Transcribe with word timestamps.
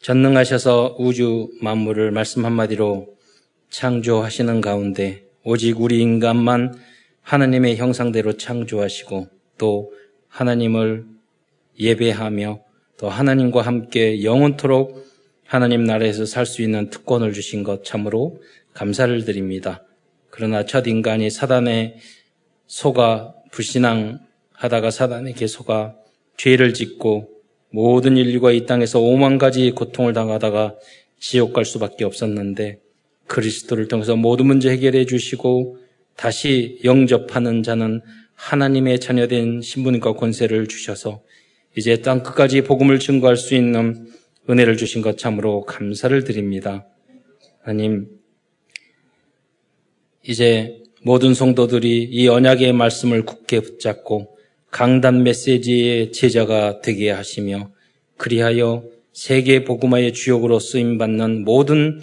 전능하셔서 0.00 0.96
우주 0.98 1.50
만물을 1.60 2.10
말씀 2.10 2.46
한마디로 2.46 3.14
창조하시는 3.68 4.62
가운데 4.62 5.26
오직 5.44 5.78
우리 5.78 6.00
인간만 6.00 6.74
하나님의 7.20 7.76
형상대로 7.76 8.38
창조하시고 8.38 9.28
또 9.58 9.92
하나님을 10.28 11.04
예배하며 11.78 12.62
또 12.96 13.10
하나님과 13.10 13.60
함께 13.60 14.24
영원토록 14.24 15.06
하나님 15.44 15.84
나라에서 15.84 16.24
살 16.24 16.46
수 16.46 16.62
있는 16.62 16.88
특권을 16.88 17.34
주신 17.34 17.62
것 17.62 17.84
참으로 17.84 18.40
감사를 18.72 19.24
드립니다. 19.26 19.84
그러나 20.30 20.64
첫 20.64 20.86
인간이 20.86 21.28
사단의 21.28 21.96
속아 22.66 23.34
불신앙하다가 23.50 24.90
사단에게 24.90 25.46
속아 25.46 25.94
죄를 26.38 26.72
짓고 26.72 27.39
모든 27.70 28.16
인류가 28.16 28.52
이 28.52 28.66
땅에서 28.66 29.00
오만 29.00 29.38
가지 29.38 29.70
고통을 29.70 30.12
당하다가 30.12 30.76
지옥 31.18 31.52
갈 31.52 31.64
수밖에 31.64 32.04
없었는데 32.04 32.80
그리스도를 33.26 33.88
통해서 33.88 34.16
모든 34.16 34.46
문제 34.46 34.70
해결해 34.70 35.06
주시고 35.06 35.78
다시 36.16 36.80
영접하는 36.84 37.62
자는 37.62 38.00
하나님의 38.34 39.00
자녀된 39.00 39.60
신분과 39.62 40.14
권세를 40.14 40.66
주셔서 40.66 41.22
이제 41.76 42.00
땅 42.02 42.22
끝까지 42.22 42.62
복음을 42.62 42.98
증거할 42.98 43.36
수 43.36 43.54
있는 43.54 44.08
은혜를 44.48 44.76
주신 44.76 45.02
것 45.02 45.16
참으로 45.18 45.64
감사를 45.64 46.24
드립니다. 46.24 46.86
하나님, 47.62 48.08
이제 50.26 50.82
모든 51.02 51.34
성도들이 51.34 52.04
이 52.04 52.28
언약의 52.28 52.72
말씀을 52.72 53.24
굳게 53.24 53.60
붙잡고 53.60 54.36
강단 54.70 55.24
메시지의 55.24 56.12
제자가 56.12 56.80
되게 56.80 57.10
하시며 57.10 57.70
그리하여 58.16 58.84
세계 59.12 59.64
복음화의 59.64 60.12
주역으로 60.12 60.60
쓰임 60.60 60.98
받는 60.98 61.44
모든 61.44 62.00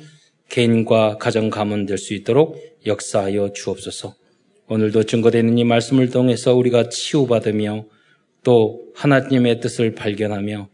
개인과 0.50 1.18
가정 1.18 1.50
가문 1.50 1.86
될 1.86 1.98
수 1.98 2.14
있도록 2.14 2.58
역사하여 2.86 3.54
주옵소서. 3.54 4.16
오늘도 4.70 5.04
증거되는 5.04 5.58
이 5.58 5.64
말씀을 5.64 6.10
통해서 6.10 6.54
우리가 6.56 6.90
치유받으며 6.90 7.86
또 8.44 8.82
하나님의 8.96 9.60
뜻을 9.62 9.96
발견하며 9.96 10.70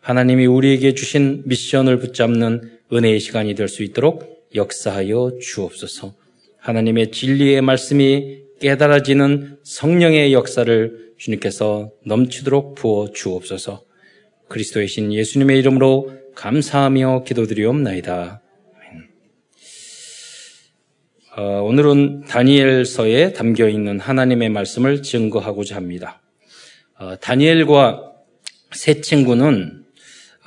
하나님이 0.00 0.46
우리에게 0.46 0.94
주신 0.94 1.42
미션을 1.46 1.98
붙잡는 1.98 2.78
은혜의 2.92 3.20
시간이 3.20 3.54
될 3.54 3.68
수 3.68 3.82
있도록 3.82 4.48
역사하여 4.54 5.38
주옵소서. 5.40 6.14
하나님의 6.58 7.10
진리의 7.10 7.60
말씀이 7.60 8.38
깨달아지는 8.60 9.58
성령의 9.62 10.32
역사를 10.32 11.12
주님께서 11.16 11.92
넘치도록 12.04 12.74
부어 12.74 13.12
주옵소서. 13.12 13.84
그리스도의 14.48 14.88
신 14.88 15.12
예수님의 15.12 15.58
이름으로 15.58 16.12
감사하며 16.34 17.24
기도드리옵나이다. 17.24 18.42
어, 21.36 21.42
오늘은 21.62 22.24
다니엘서에 22.24 23.32
담겨 23.32 23.68
있는 23.68 24.00
하나님의 24.00 24.48
말씀을 24.48 25.02
증거하고자 25.02 25.76
합니다. 25.76 26.20
어, 26.98 27.16
다니엘과 27.20 28.12
세 28.72 29.00
친구는 29.00 29.84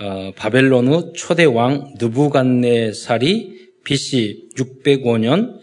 어, 0.02 0.32
바벨론 0.36 0.88
후 0.88 1.14
초대 1.14 1.46
왕 1.46 1.94
느부갓네살이 1.98 3.70
BC 3.86 4.50
605년 4.58 5.60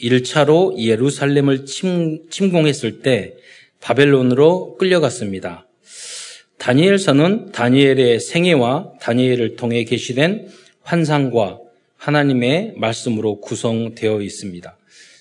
1차로 0.00 0.78
예루살렘을 0.78 1.66
침, 1.66 2.28
침공했을 2.30 3.00
때 3.00 3.34
바벨론으로 3.80 4.76
끌려갔습니다. 4.76 5.66
다니엘서는 6.58 7.52
다니엘의 7.52 8.20
생애와 8.20 8.92
다니엘을 9.00 9.56
통해 9.56 9.84
계시된 9.84 10.48
환상과 10.82 11.58
하나님의 11.96 12.74
말씀으로 12.76 13.40
구성되어 13.40 14.20
있습니다. 14.20 14.76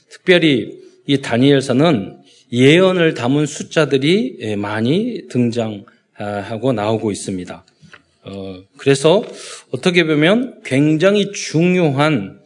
특별히 0.09 0.79
이 1.07 1.21
다니엘서는 1.21 2.17
예언을 2.51 3.13
담은 3.13 3.45
숫자들이 3.45 4.37
예, 4.41 4.55
많이 4.55 5.27
등장하고 5.29 6.73
나오고 6.73 7.11
있습니다. 7.11 7.65
어, 8.23 8.63
그래서 8.77 9.23
어떻게 9.71 10.03
보면 10.03 10.61
굉장히 10.65 11.31
중요한 11.31 12.39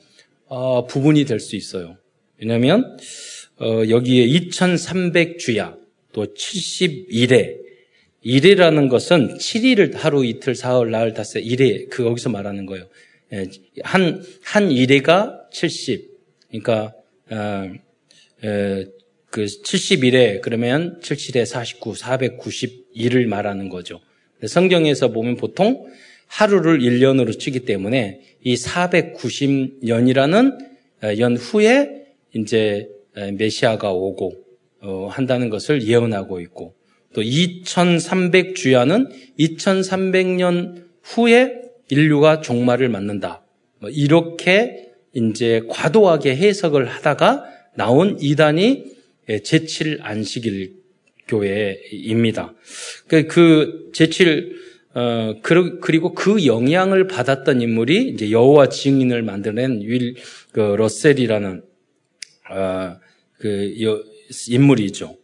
어, 0.47 0.85
부분이 0.85 1.25
될 1.25 1.39
수 1.39 1.55
있어요. 1.55 1.97
왜냐하면 2.43 2.97
어, 3.59 3.83
여기에 3.87 4.27
2300주야 4.27 5.77
또 6.11 6.25
71회 6.25 7.63
1회라는 8.25 8.89
것은 8.89 9.37
7일을 9.37 9.95
하루 9.95 10.25
이틀 10.25 10.55
사흘 10.55 10.91
나흘 10.91 11.13
닷새 11.13 11.41
1회 11.41 11.89
그 11.89 12.03
거기서 12.03 12.29
말하는 12.29 12.65
거예요. 12.65 12.87
예, 13.31 13.45
한, 13.81 14.21
한 14.43 14.67
1회가 14.69 15.49
70. 15.51 16.11
그러니까, 16.49 16.93
어, 17.31 17.71
에, 18.45 18.85
그 19.29 19.45
71회, 19.45 20.41
그러면 20.41 20.99
77회 21.01 21.45
49, 21.45 21.93
491을 21.93 23.25
말하는 23.25 23.69
거죠. 23.69 24.01
성경에서 24.45 25.07
보면 25.09 25.37
보통 25.37 25.85
하루를 26.27 26.79
1년으로 26.79 27.39
치기 27.39 27.61
때문에 27.61 28.19
이 28.43 28.55
490년이라는 28.55 30.73
어, 31.03 31.17
연 31.17 31.35
후에 31.35 32.02
이제 32.33 32.89
메시아가 33.37 33.91
오고 33.91 34.33
어, 34.81 35.07
한다는 35.09 35.49
것을 35.49 35.83
예언하고 35.83 36.41
있고 36.41 36.75
또 37.13 37.21
2300주야는 37.21 39.09
2300년 39.39 40.83
후에 41.03 41.61
인류가 41.89 42.41
종말을 42.41 42.89
맞는다. 42.89 43.45
뭐 43.79 43.89
이렇게 43.89 44.89
이제 45.13 45.61
과도하게 45.69 46.35
해석을 46.35 46.85
하다가 46.85 47.45
나온 47.75 48.17
이단이 48.19 48.85
제7 49.27 49.99
안식일 50.01 50.73
교회입니다. 51.27 52.53
그, 53.07 53.27
그 53.27 53.91
제7 53.93 54.63
어, 54.95 55.35
그리고 55.41 56.13
그 56.13 56.45
영향을 56.45 57.07
받았던 57.07 57.61
인물이 57.61 58.09
이제 58.09 58.29
여호와 58.31 58.69
증인을 58.69 59.21
만들어낸 59.23 59.81
윌 59.81 60.15
그 60.53 60.59
러셀이라는 60.59 61.63
어, 62.49 62.97
그 63.37 63.73
인물이죠. 64.49 65.17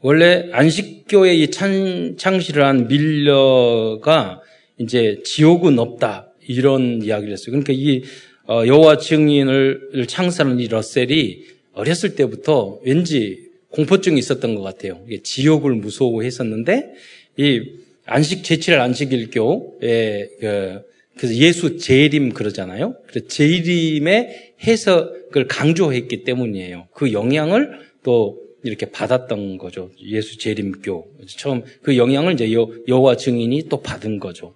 원래 0.00 0.48
안식교의 0.52 1.42
이 1.42 1.50
찬, 1.50 2.16
창시를 2.16 2.64
한 2.64 2.86
밀러가 2.88 4.40
이제 4.78 5.22
지옥은 5.24 5.78
없다 5.78 6.32
이런 6.46 7.02
이야기를 7.02 7.32
했어요. 7.32 7.46
그러니까 7.50 7.72
이 7.72 8.02
어, 8.48 8.64
여호와 8.66 8.98
증인을 8.98 10.06
창설한 10.06 10.60
이 10.60 10.68
러셀이 10.68 11.44
어렸을 11.72 12.14
때부터 12.14 12.78
왠지 12.84 13.46
공포증이 13.70 14.18
있었던 14.18 14.54
것 14.54 14.62
같아요. 14.62 15.04
지옥을 15.22 15.74
무서워했었는데 15.74 16.94
이 17.38 17.62
안식 18.06 18.44
제칠 18.44 18.78
안식일교에 18.78 20.30
그, 20.40 20.80
그래서 21.16 21.34
예수 21.34 21.78
재림 21.78 22.32
그러잖아요. 22.32 22.94
그래서 23.06 23.26
재림의 23.26 24.45
해석을 24.62 25.46
강조했기 25.48 26.24
때문이에요. 26.24 26.88
그 26.94 27.12
영향을 27.12 27.80
또 28.02 28.40
이렇게 28.62 28.86
받았던 28.86 29.58
거죠. 29.58 29.90
예수 30.02 30.38
재림교. 30.38 31.08
처음 31.26 31.62
그 31.82 31.96
영향을 31.96 32.32
이제 32.32 32.52
여, 32.52 32.68
여호와 32.88 33.16
증인이 33.16 33.68
또 33.68 33.80
받은 33.80 34.18
거죠. 34.18 34.54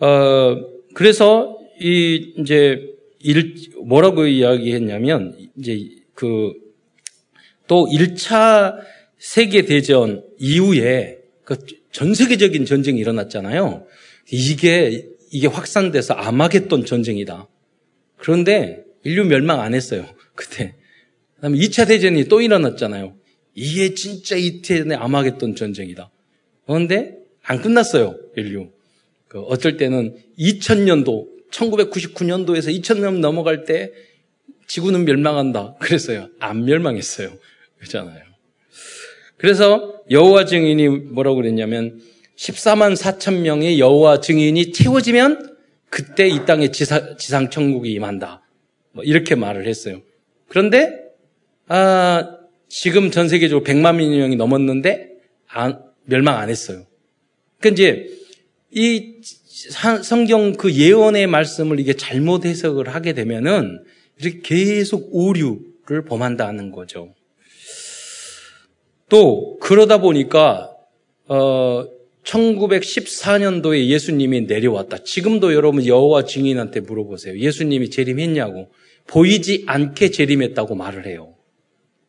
어, 0.00 0.56
그래서 0.94 1.58
이 1.80 2.34
이제 2.38 2.94
일, 3.20 3.54
뭐라고 3.84 4.26
이야기했냐면 4.26 5.36
이제 5.56 5.88
그 6.14 6.52
또 7.68 7.86
1차 7.86 8.78
세계 9.18 9.62
대전 9.66 10.24
이후에 10.38 11.18
그 11.44 11.56
전 11.98 12.14
세계적인 12.14 12.64
전쟁이 12.64 13.00
일어났잖아요. 13.00 13.86
이게 14.30 15.08
이게 15.32 15.46
확산돼서 15.46 16.14
아마겟돈 16.14 16.84
전쟁이다. 16.84 17.48
그런데 18.16 18.84
인류 19.08 19.24
멸망 19.24 19.60
안 19.60 19.74
했어요. 19.74 20.06
그때 20.34 20.74
그 21.36 21.40
다음에 21.40 21.56
2차 21.58 21.88
대전이 21.88 22.24
또 22.24 22.42
일어났잖아요. 22.42 23.14
이게 23.54 23.94
진짜 23.94 24.36
이태원의 24.36 24.98
아마겟돈 24.98 25.56
전쟁이다. 25.56 26.10
그런데 26.66 27.16
안 27.42 27.62
끝났어요, 27.62 28.16
인류. 28.36 28.68
그 29.28 29.40
어쩔 29.40 29.78
때는 29.78 30.16
2000년도, 30.38 31.26
1999년도에서 31.50 32.68
2000년 32.78 33.20
넘어갈 33.20 33.64
때 33.64 33.92
지구는 34.66 35.06
멸망한다. 35.06 35.76
그랬어요. 35.80 36.28
안 36.38 36.66
멸망했어요. 36.66 37.32
그렇잖아요. 37.78 38.22
그래서 39.38 40.02
여호와 40.10 40.44
증인이 40.44 40.88
뭐라고 40.88 41.36
그랬냐면 41.36 42.00
14만 42.36 42.94
4천 42.94 43.40
명의 43.40 43.80
여호와 43.80 44.20
증인이 44.20 44.72
채워지면 44.72 45.56
그때 45.88 46.28
이 46.28 46.44
땅에 46.44 46.70
지상 46.70 47.48
천국이 47.50 47.92
임한다. 47.92 48.42
뭐 48.98 49.04
이렇게 49.04 49.36
말을 49.36 49.68
했어요. 49.68 50.02
그런데 50.48 50.92
아, 51.68 52.36
지금 52.68 53.12
전 53.12 53.28
세계적으로 53.28 53.64
100만 53.64 53.94
명이 53.94 54.34
넘었는데 54.34 55.10
안, 55.46 55.80
멸망 56.04 56.36
안 56.36 56.48
했어요. 56.48 56.84
그러니까 57.60 57.80
이제 57.80 58.08
이 58.72 59.20
성경 60.02 60.54
그 60.54 60.74
예언의 60.74 61.28
말씀을 61.28 61.78
이게 61.78 61.92
잘못 61.92 62.44
해석을 62.44 62.88
하게 62.88 63.12
되면은 63.12 63.84
이렇게 64.18 64.40
계속 64.42 65.08
오류를 65.12 66.04
범한다는 66.04 66.72
거죠. 66.72 67.14
또 69.08 69.58
그러다 69.60 69.98
보니까 69.98 70.72
어 71.28 71.86
1914년도에 72.28 73.86
예수님이 73.86 74.42
내려왔다. 74.42 74.98
지금도 74.98 75.54
여러분 75.54 75.86
여호와 75.86 76.24
증인한테 76.24 76.80
물어보세요. 76.80 77.38
예수님이 77.38 77.90
재림했냐고. 77.90 78.70
보이지 79.06 79.64
않게 79.66 80.10
재림했다고 80.10 80.74
말을 80.74 81.06
해요. 81.06 81.34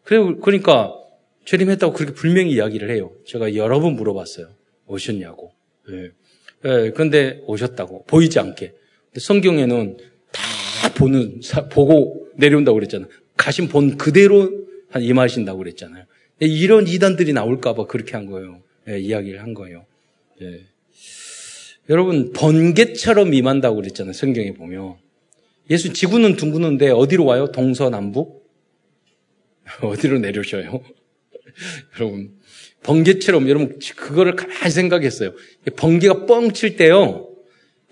그러니까 0.04 0.94
재림했다고 1.46 1.94
그렇게 1.94 2.14
분명히 2.14 2.52
이야기를 2.52 2.92
해요. 2.92 3.12
제가 3.26 3.56
여러 3.56 3.80
번 3.80 3.94
물어봤어요. 3.94 4.50
오셨냐고. 4.88 5.54
예. 5.92 6.12
예, 6.66 6.92
그런데 6.92 7.42
오셨다고. 7.46 8.04
보이지 8.06 8.40
않게. 8.40 8.74
성경에는 9.18 9.98
다 10.32 10.94
보는, 10.94 11.40
보고 11.72 12.28
내려온다고 12.36 12.76
그랬잖아요. 12.76 13.10
가신 13.38 13.70
본 13.70 13.98
그대로 13.98 14.52
임하신다고 15.00 15.60
그랬잖아요. 15.60 16.04
이런 16.42 16.88
이단들이 16.88 17.32
나올까봐 17.32 17.86
그렇게 17.86 18.18
한 18.18 18.26
거예요. 18.26 18.62
예, 18.90 19.00
이야기를 19.00 19.42
한 19.42 19.54
거예요. 19.54 19.86
예. 20.42 20.66
여러분, 21.90 22.32
번개처럼 22.34 23.34
임한다고 23.34 23.78
그랬잖아요. 23.78 24.14
성경에 24.14 24.54
보면. 24.54 24.96
예수 25.70 25.94
지구는 25.94 26.36
둥그는데 26.36 26.90
어디로 26.90 27.26
와요? 27.26 27.52
동서남북? 27.52 28.48
어디로 29.82 30.20
내려오셔요? 30.20 30.82
여러분, 31.96 32.40
번개처럼 32.84 33.50
여러분 33.50 33.80
그거를 33.96 34.36
가만히 34.36 34.72
생각했어요. 34.72 35.34
번개가 35.76 36.26
뻥칠 36.26 36.76
때요. 36.78 37.30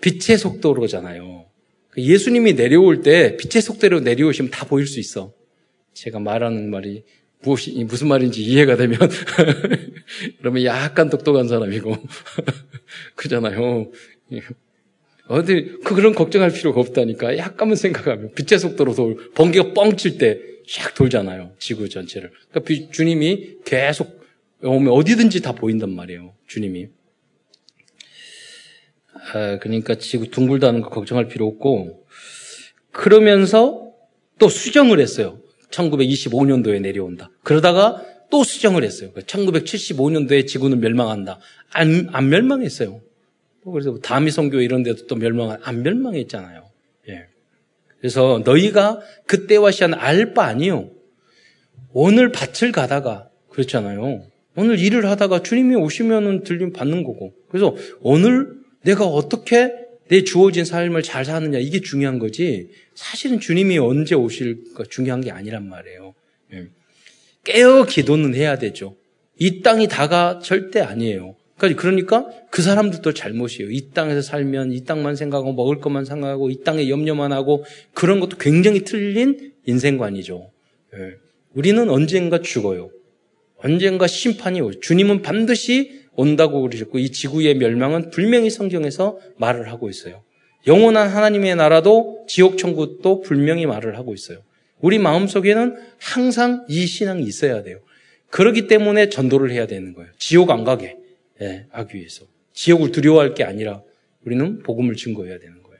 빛의 0.00 0.38
속도로잖아요. 0.38 1.46
예수님이 1.96 2.54
내려올 2.54 3.02
때 3.02 3.36
빛의 3.36 3.62
속도로 3.62 4.00
내려오시면 4.00 4.50
다 4.50 4.64
보일 4.64 4.86
수 4.86 5.00
있어. 5.00 5.32
제가 5.94 6.20
말하는 6.20 6.70
말이 6.70 7.04
무엇이, 7.42 7.84
무슨 7.84 8.08
말인지 8.08 8.42
이해가 8.42 8.76
되면, 8.76 8.98
그러면 10.38 10.64
약간 10.64 11.08
똑똑한 11.08 11.46
사람이고, 11.48 11.96
그잖아요. 13.14 13.90
어디, 15.28 15.76
그 15.84 15.94
그런 15.94 16.14
걱정할 16.14 16.50
필요가 16.50 16.80
없다니까. 16.80 17.36
약간만 17.36 17.76
생각하면, 17.76 18.32
빛의 18.34 18.58
속도로 18.58 18.94
돌, 18.94 19.32
번개가 19.34 19.72
뻥 19.72 19.96
칠 19.96 20.18
때, 20.18 20.40
샥 20.66 20.94
돌잖아요. 20.94 21.54
지구 21.58 21.88
전체를. 21.88 22.30
그러니까 22.50 22.90
주님이 22.92 23.58
계속 23.64 24.20
오면 24.62 24.92
어디든지 24.92 25.40
다 25.40 25.52
보인단 25.52 25.94
말이에요. 25.94 26.34
주님이. 26.46 26.88
아, 29.32 29.58
그러니까 29.60 29.94
지구 29.94 30.30
둥글다는 30.30 30.82
거 30.82 30.90
걱정할 30.90 31.28
필요 31.28 31.46
없고, 31.46 32.06
그러면서 32.92 33.92
또 34.38 34.48
수정을 34.48 35.00
했어요. 35.00 35.40
1925년도에 35.70 36.80
내려온다. 36.80 37.30
그러다가 37.42 38.02
또 38.30 38.44
수정을 38.44 38.84
했어요. 38.84 39.10
1975년도에 39.14 40.46
지구는 40.46 40.80
멸망한다. 40.80 41.38
안, 41.72 42.08
안 42.12 42.28
멸망했어요. 42.28 43.00
뭐 43.64 43.72
그래서 43.72 43.90
뭐 43.90 44.00
다미 44.00 44.30
성교 44.30 44.60
이런 44.60 44.82
데도 44.82 45.06
또 45.06 45.16
멸망, 45.16 45.58
안 45.62 45.82
멸망했잖아요. 45.82 46.68
예. 47.08 47.26
그래서 48.00 48.42
너희가 48.44 49.00
그때와 49.26 49.70
시한 49.70 49.94
알 49.94 50.34
바 50.34 50.44
아니요. 50.44 50.90
오늘 51.92 52.32
밭을 52.32 52.72
가다가, 52.72 53.28
그렇잖아요. 53.50 54.22
오늘 54.56 54.78
일을 54.78 55.06
하다가 55.06 55.42
주님이 55.42 55.76
오시면은 55.76 56.44
들림 56.44 56.72
받는 56.72 57.04
거고. 57.04 57.32
그래서 57.48 57.74
오늘 58.00 58.58
내가 58.82 59.06
어떻게 59.06 59.72
내 60.08 60.24
주어진 60.24 60.64
삶을 60.64 61.02
잘 61.02 61.24
사느냐 61.24 61.58
이게 61.58 61.80
중요한 61.80 62.18
거지. 62.18 62.70
사실은 62.94 63.40
주님이 63.40 63.78
언제 63.78 64.14
오실까 64.14 64.84
중요한 64.90 65.20
게 65.20 65.30
아니란 65.30 65.68
말이에요. 65.68 66.14
예. 66.54 66.68
깨어 67.44 67.84
기도는 67.84 68.34
해야 68.34 68.58
되죠. 68.58 68.96
이 69.38 69.62
땅이 69.62 69.88
다가 69.88 70.40
절대 70.42 70.80
아니에요. 70.80 71.36
그러니까, 71.56 71.82
그러니까 71.82 72.26
그 72.50 72.62
사람들도 72.62 73.12
잘못이에요. 73.12 73.70
이 73.70 73.90
땅에서 73.90 74.22
살면 74.22 74.72
이 74.72 74.84
땅만 74.84 75.16
생각하고 75.16 75.52
먹을 75.52 75.80
것만 75.80 76.04
생각하고 76.04 76.50
이 76.50 76.62
땅에 76.62 76.88
염려만 76.88 77.32
하고 77.32 77.64
그런 77.94 78.20
것도 78.20 78.38
굉장히 78.38 78.84
틀린 78.84 79.52
인생관이죠. 79.66 80.50
예. 80.94 80.98
우리는 81.54 81.88
언젠가 81.90 82.40
죽어요. 82.40 82.90
언젠가 83.56 84.06
심판이 84.06 84.60
오. 84.60 84.70
주님은 84.70 85.22
반드시 85.22 85.97
온다고 86.18 86.62
그러셨고 86.62 86.98
이 86.98 87.12
지구의 87.12 87.54
멸망은 87.54 88.10
분명히 88.10 88.50
성경에서 88.50 89.18
말을 89.36 89.70
하고 89.70 89.88
있어요. 89.88 90.24
영원한 90.66 91.08
하나님의 91.08 91.54
나라도 91.54 92.24
지옥 92.26 92.58
천국도 92.58 93.20
분명히 93.20 93.66
말을 93.66 93.96
하고 93.96 94.14
있어요. 94.14 94.42
우리 94.80 94.98
마음속에는 94.98 95.76
항상 96.00 96.66
이 96.68 96.86
신앙이 96.86 97.22
있어야 97.22 97.62
돼요. 97.62 97.78
그렇기 98.30 98.66
때문에 98.66 99.10
전도를 99.10 99.52
해야 99.52 99.68
되는 99.68 99.94
거예요. 99.94 100.10
지옥 100.18 100.50
안 100.50 100.64
가게 100.64 100.96
예, 101.40 101.66
하기 101.70 101.96
위해서. 101.96 102.24
지옥을 102.52 102.90
두려워할 102.90 103.34
게 103.34 103.44
아니라 103.44 103.82
우리는 104.26 104.58
복음을 104.64 104.96
증거해야 104.96 105.38
되는 105.38 105.62
거예요. 105.62 105.78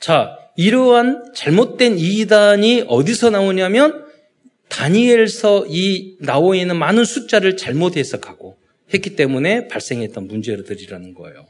자, 0.00 0.38
이러한 0.56 1.34
잘못된 1.34 1.98
이단이 1.98 2.86
어디서 2.88 3.28
나오냐면 3.28 4.03
다니엘서 4.68 5.66
이 5.68 6.16
나와 6.20 6.56
있는 6.56 6.76
많은 6.76 7.04
숫자를 7.04 7.56
잘못 7.56 7.96
해석하고 7.96 8.56
했기 8.92 9.16
때문에 9.16 9.68
발생했던 9.68 10.26
문제들이라는 10.26 11.14
거예요. 11.14 11.46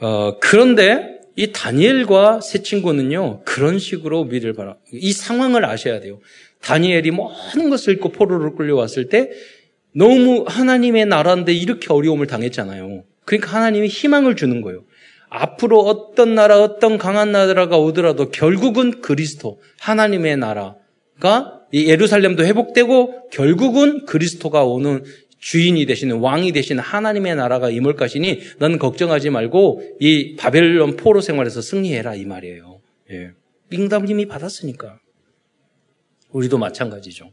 어, 0.00 0.38
그런데 0.40 1.20
이 1.36 1.52
다니엘과 1.52 2.40
세 2.40 2.62
친구는요, 2.62 3.42
그런 3.44 3.78
식으로 3.78 4.24
미래를 4.24 4.54
바라, 4.54 4.76
이 4.92 5.12
상황을 5.12 5.64
아셔야 5.64 6.00
돼요. 6.00 6.20
다니엘이 6.60 7.10
모든 7.10 7.70
것을 7.70 7.94
읽고 7.94 8.10
포로로 8.10 8.54
끌려왔을 8.54 9.08
때 9.08 9.30
너무 9.94 10.44
하나님의 10.46 11.06
나라인데 11.06 11.52
이렇게 11.52 11.92
어려움을 11.92 12.26
당했잖아요. 12.26 13.04
그러니까 13.24 13.56
하나님이 13.56 13.88
희망을 13.88 14.36
주는 14.36 14.60
거예요. 14.60 14.84
앞으로 15.28 15.80
어떤 15.80 16.34
나라, 16.34 16.60
어떤 16.60 16.98
강한 16.98 17.32
나라가 17.32 17.78
오더라도 17.78 18.30
결국은 18.30 19.00
그리스도, 19.00 19.60
하나님의 19.80 20.36
나라, 20.36 20.76
이 21.72 21.86
예루살렘도 21.86 22.44
회복되고 22.44 23.30
결국은 23.30 24.04
그리스도가 24.06 24.64
오는 24.64 25.04
주인이 25.38 25.84
되시는 25.86 26.18
왕이 26.18 26.52
되시는 26.52 26.82
하나님의 26.82 27.34
나라가 27.34 27.68
임할 27.68 27.96
것이니 27.96 28.40
넌 28.58 28.78
걱정하지 28.78 29.30
말고 29.30 29.96
이 29.98 30.36
바벨론 30.36 30.96
포로 30.96 31.20
생활에서 31.20 31.60
승리해라 31.60 32.14
이 32.14 32.24
말이에요. 32.24 32.80
예. 33.10 33.30
이미 34.08 34.26
받았으니까. 34.26 35.00
우리도 36.30 36.58
마찬가지죠. 36.58 37.32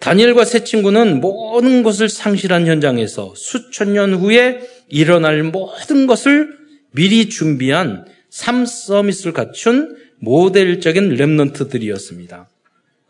다니엘과 0.00 0.44
세 0.44 0.64
친구는 0.64 1.20
모든 1.20 1.82
것을 1.82 2.08
상실한 2.08 2.66
현장에서 2.66 3.34
수천 3.36 3.92
년 3.94 4.14
후에 4.14 4.60
일어날 4.88 5.42
모든 5.42 6.06
것을 6.06 6.56
미리 6.92 7.28
준비한 7.28 8.06
삶 8.30 8.64
서밋을 8.66 9.32
갖춘 9.32 9.96
모델적인 10.18 11.16
랩런트들이었습니다. 11.16 12.48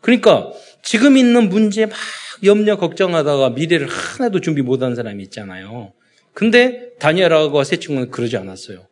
그러니까 0.05 0.51
지금 0.83 1.17
있는 1.17 1.49
문제에 1.49 1.87
막 1.87 1.97
염려 2.43 2.77
걱정하다가 2.77 3.49
미래를 3.49 3.87
하나도 3.87 4.39
준비 4.39 4.61
못한 4.61 4.93
사람이 4.93 5.23
있잖아요. 5.23 5.93
근데 6.31 6.91
다니엘하고 6.99 7.63
세 7.63 7.77
친구는 7.77 8.11
그러지 8.11 8.37
않았어요. 8.37 8.85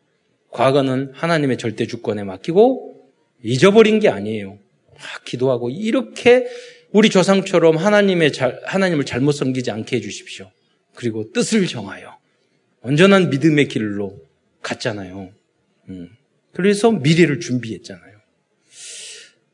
과거는 0.50 1.12
하나님의 1.14 1.60
절대 1.60 1.86
주권에 1.86 2.24
맡기고 2.24 3.12
잊어버린 3.44 4.00
게 4.00 4.10
아니에요. 4.10 4.58
막 4.90 5.24
기도하고 5.24 5.70
이렇게 5.70 6.48
우리 6.92 7.12
조상처럼 7.12 7.78
하나님의 7.78 8.34
잘, 8.34 8.60
하나님을 8.66 9.06
잘못 9.06 9.34
섬기지 9.34 9.70
않게 9.70 9.98
해주십시오. 9.98 10.50
그리고 10.96 11.32
뜻을 11.32 11.68
정하여 11.68 12.18
온전한 12.82 13.30
믿음의 13.30 13.68
길로 13.68 14.18
갔잖아요. 14.64 15.30
음. 15.90 16.10
그래서 16.54 16.90
미래를 16.92 17.40
준비했잖아요. 17.40 18.13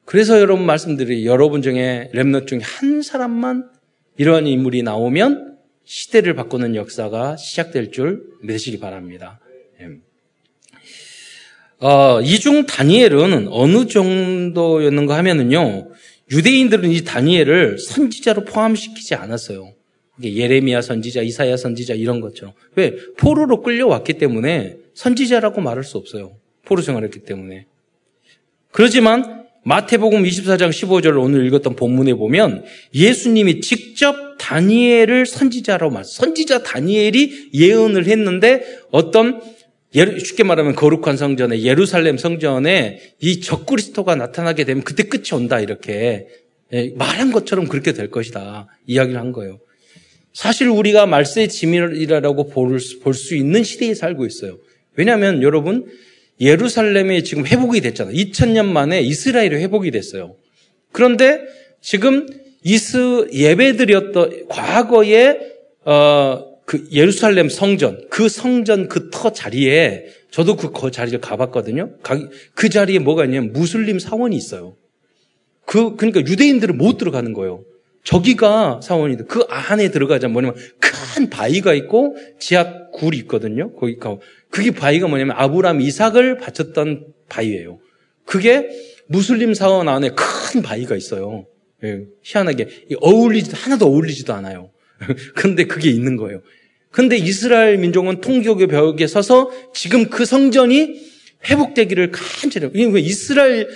그래서 0.09 0.39
여러분 0.39 0.65
말씀드리 0.65 1.27
여러분 1.27 1.61
중에 1.61 2.09
랩넛 2.15 2.47
중에 2.47 2.61
한 2.63 3.03
사람만 3.03 3.69
이러한 4.17 4.47
인물이 4.47 4.81
나오면 4.81 5.59
시대를 5.85 6.33
바꾸는 6.33 6.73
역사가 6.73 7.37
시작될 7.37 7.91
줄 7.91 8.23
믿으시기 8.41 8.79
바랍니다. 8.79 9.39
예. 9.79 9.99
어, 11.77 12.21
이중 12.21 12.65
다니엘은 12.65 13.49
어느 13.51 13.85
정도였는가 13.85 15.15
하면은요, 15.15 15.91
유대인들은 16.31 16.89
이 16.89 17.03
다니엘을 17.03 17.77
선지자로 17.77 18.45
포함시키지 18.45 19.13
않았어요. 19.13 19.75
예레미야 20.23 20.81
선지자, 20.81 21.21
이사야 21.21 21.55
선지자 21.55 21.93
이런 21.93 22.19
것처럼. 22.19 22.55
왜? 22.73 22.95
포로로 23.15 23.61
끌려왔기 23.61 24.13
때문에 24.13 24.77
선지자라고 24.95 25.61
말할 25.61 25.83
수 25.83 25.99
없어요. 25.99 26.35
포로 26.65 26.81
생활했기 26.81 27.19
때문에. 27.19 27.67
그렇지만 28.71 29.38
마태복음 29.65 30.23
24장 30.23 30.69
15절을 30.69 31.21
오늘 31.21 31.45
읽었던 31.47 31.75
본문에 31.75 32.13
보면 32.13 32.63
예수님이 32.93 33.61
직접 33.61 34.37
다니엘을 34.37 35.25
선지자로 35.25 35.89
말, 35.89 36.05
선지자 36.05 36.63
다니엘이 36.63 37.51
예언을 37.53 38.05
했는데 38.07 38.63
어떤 38.91 39.41
쉽게 39.93 40.43
말하면 40.43 40.75
거룩한 40.75 41.17
성전에 41.17 41.61
예루살렘 41.61 42.17
성전에 42.17 42.99
이 43.19 43.41
적그리스도가 43.41 44.15
나타나게 44.15 44.63
되면 44.63 44.83
그때 44.83 45.03
끝이 45.03 45.29
온다 45.33 45.59
이렇게 45.59 46.27
예, 46.71 46.93
말한 46.95 47.31
것처럼 47.31 47.67
그렇게 47.67 47.93
될 47.93 48.11
것이다 48.11 48.67
이야기를 48.85 49.19
한 49.19 49.31
거예요. 49.31 49.59
사실 50.33 50.67
우리가 50.67 51.07
말세의 51.07 51.49
지밀이라고 51.49 52.49
볼 52.49 52.79
수 52.79 53.35
있는 53.35 53.63
시대에 53.63 53.95
살고 53.95 54.25
있어요. 54.27 54.59
왜냐하면 54.95 55.41
여러분 55.41 55.85
예루살렘이 56.39 57.23
지금 57.23 57.45
회복이 57.45 57.81
됐잖아요. 57.81 58.15
2000년 58.15 58.65
만에 58.65 59.01
이스라엘이 59.01 59.55
회복이 59.55 59.91
됐어요. 59.91 60.35
그런데 60.91 61.41
지금 61.81 62.27
이스 62.63 63.27
예배드렸던 63.31 64.47
과거에 64.47 65.39
어, 65.85 66.45
그 66.65 66.87
예루살렘 66.91 67.49
성전 67.49 68.05
그 68.09 68.29
성전 68.29 68.87
그 68.87 69.09
터 69.09 69.31
자리에 69.31 70.07
저도 70.31 70.55
그, 70.55 70.71
그 70.71 70.91
자리를 70.91 71.19
가봤거든요. 71.19 71.91
그 72.53 72.69
자리에 72.69 72.99
뭐가 72.99 73.25
있냐면 73.25 73.51
무슬림 73.53 73.99
사원이 73.99 74.35
있어요. 74.35 74.75
그 75.65 75.95
그러니까 75.95 76.21
유대인들은 76.21 76.77
못 76.77 76.97
들어가는 76.97 77.33
거예요. 77.33 77.63
저기가 78.03 78.79
사원인데 78.81 79.25
그 79.25 79.45
안에 79.49 79.91
들어가자 79.91 80.27
뭐냐면 80.27 80.55
큰 80.79 81.29
바위가 81.29 81.73
있고 81.73 82.15
지하 82.39 82.89
굴이 82.91 83.17
있거든요. 83.17 83.73
거기 83.73 83.97
가 83.97 84.17
그게 84.51 84.71
바위가 84.71 85.07
뭐냐면 85.07 85.35
아브라함 85.37 85.81
이삭을 85.81 86.37
바쳤던 86.37 87.07
바위예요. 87.29 87.79
그게 88.25 88.69
무슬림 89.07 89.53
사원 89.53 89.89
안에 89.89 90.11
큰 90.15 90.61
바위가 90.61 90.95
있어요. 90.95 91.47
예, 91.83 92.01
희한하게 92.23 92.67
어울리지도 93.01 93.55
하나도 93.55 93.87
어울리지도 93.87 94.33
않아요. 94.33 94.71
근데 95.35 95.65
그게 95.65 95.89
있는 95.89 96.17
거예요. 96.17 96.41
근데 96.91 97.17
이스라엘 97.17 97.77
민족은 97.77 98.21
통곡의 98.21 98.67
벽에 98.67 99.07
서서 99.07 99.51
지금 99.73 100.09
그 100.09 100.25
성전이 100.25 101.09
회복되기를 101.49 102.11
간절히 102.11 102.85
왜 102.85 102.99
이스라엘 102.99 103.69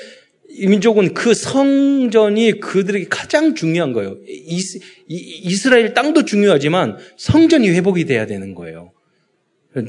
민족은 0.59 1.13
그 1.13 1.33
성전이 1.33 2.59
그들에게 2.59 3.07
가장 3.09 3.55
중요한 3.55 3.93
거예요. 3.93 4.17
이스, 4.27 4.79
이스라엘 5.07 5.93
땅도 5.93 6.25
중요하지만 6.25 6.97
성전이 7.17 7.69
회복이 7.69 8.05
돼야 8.05 8.25
되는 8.25 8.53
거예요. 8.53 8.92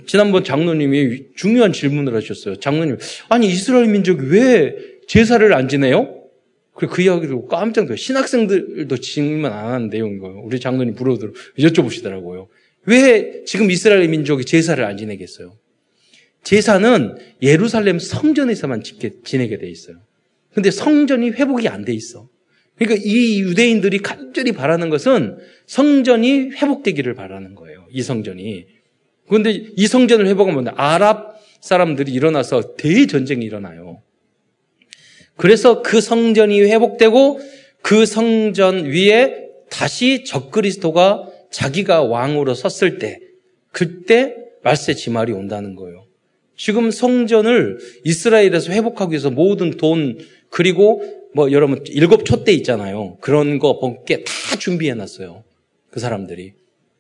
지난번 0.06 0.44
장로님이 0.44 1.34
중요한 1.34 1.72
질문을 1.72 2.14
하셨어요. 2.14 2.56
장로님, 2.56 2.98
아니 3.28 3.48
이스라엘 3.48 3.86
민족이 3.86 4.26
왜 4.26 4.74
제사를 5.06 5.52
안 5.52 5.68
지내요? 5.68 6.22
그 6.72 6.88
이야기를 7.00 7.46
깜짝 7.48 7.82
놀라요. 7.82 7.96
신학생들도 7.96 8.96
질문 8.96 9.52
안 9.52 9.72
하는 9.72 9.88
내용인 9.90 10.18
거예요. 10.18 10.40
우리 10.40 10.58
장로님 10.58 10.94
부러들 10.94 11.32
여쭤보시더라고요. 11.58 12.48
왜 12.86 13.44
지금 13.44 13.70
이스라엘 13.70 14.08
민족이 14.08 14.44
제사를 14.44 14.82
안 14.84 14.96
지내겠어요? 14.96 15.56
제사는 16.42 17.16
예루살렘 17.42 17.98
성전에서만 17.98 18.82
지내게 19.24 19.58
돼 19.58 19.68
있어요. 19.70 19.96
근데 20.52 20.70
성전이 20.70 21.30
회복이 21.30 21.68
안 21.68 21.84
돼 21.84 21.92
있어. 21.92 22.28
그러니까 22.76 23.02
이 23.04 23.40
유대인들이 23.40 23.98
간절히 23.98 24.52
바라는 24.52 24.90
것은 24.90 25.38
성전이 25.66 26.50
회복되기를 26.50 27.14
바라는 27.14 27.54
거예요. 27.54 27.86
이 27.90 28.02
성전이. 28.02 28.66
그런데 29.28 29.64
이 29.76 29.86
성전을 29.86 30.26
회복하면 30.26 30.68
아랍 30.76 31.34
사람들이 31.60 32.12
일어나서 32.12 32.76
대전쟁이 32.76 33.44
일어나요. 33.44 34.02
그래서 35.36 35.82
그 35.82 36.00
성전이 36.00 36.60
회복되고 36.62 37.40
그 37.82 38.06
성전 38.06 38.84
위에 38.84 39.48
다시 39.70 40.24
적그리스도가 40.24 41.28
자기가 41.50 42.02
왕으로 42.02 42.54
섰을 42.54 42.98
때 42.98 43.20
그때 43.70 44.36
말세 44.62 44.94
지말이 44.94 45.32
온다는 45.32 45.74
거예요. 45.74 46.06
지금 46.56 46.90
성전을 46.90 47.78
이스라엘에서 48.04 48.72
회복하기 48.72 49.12
위해서 49.12 49.30
모든 49.30 49.72
돈 49.72 50.18
그리고 50.50 51.02
뭐 51.34 51.50
여러분 51.50 51.82
일곱 51.88 52.24
촛대 52.24 52.52
있잖아요. 52.52 53.16
그런 53.20 53.58
거 53.58 53.80
번개 53.80 54.22
다 54.22 54.56
준비해 54.56 54.94
놨어요. 54.94 55.42
그 55.90 55.98
사람들이. 55.98 56.54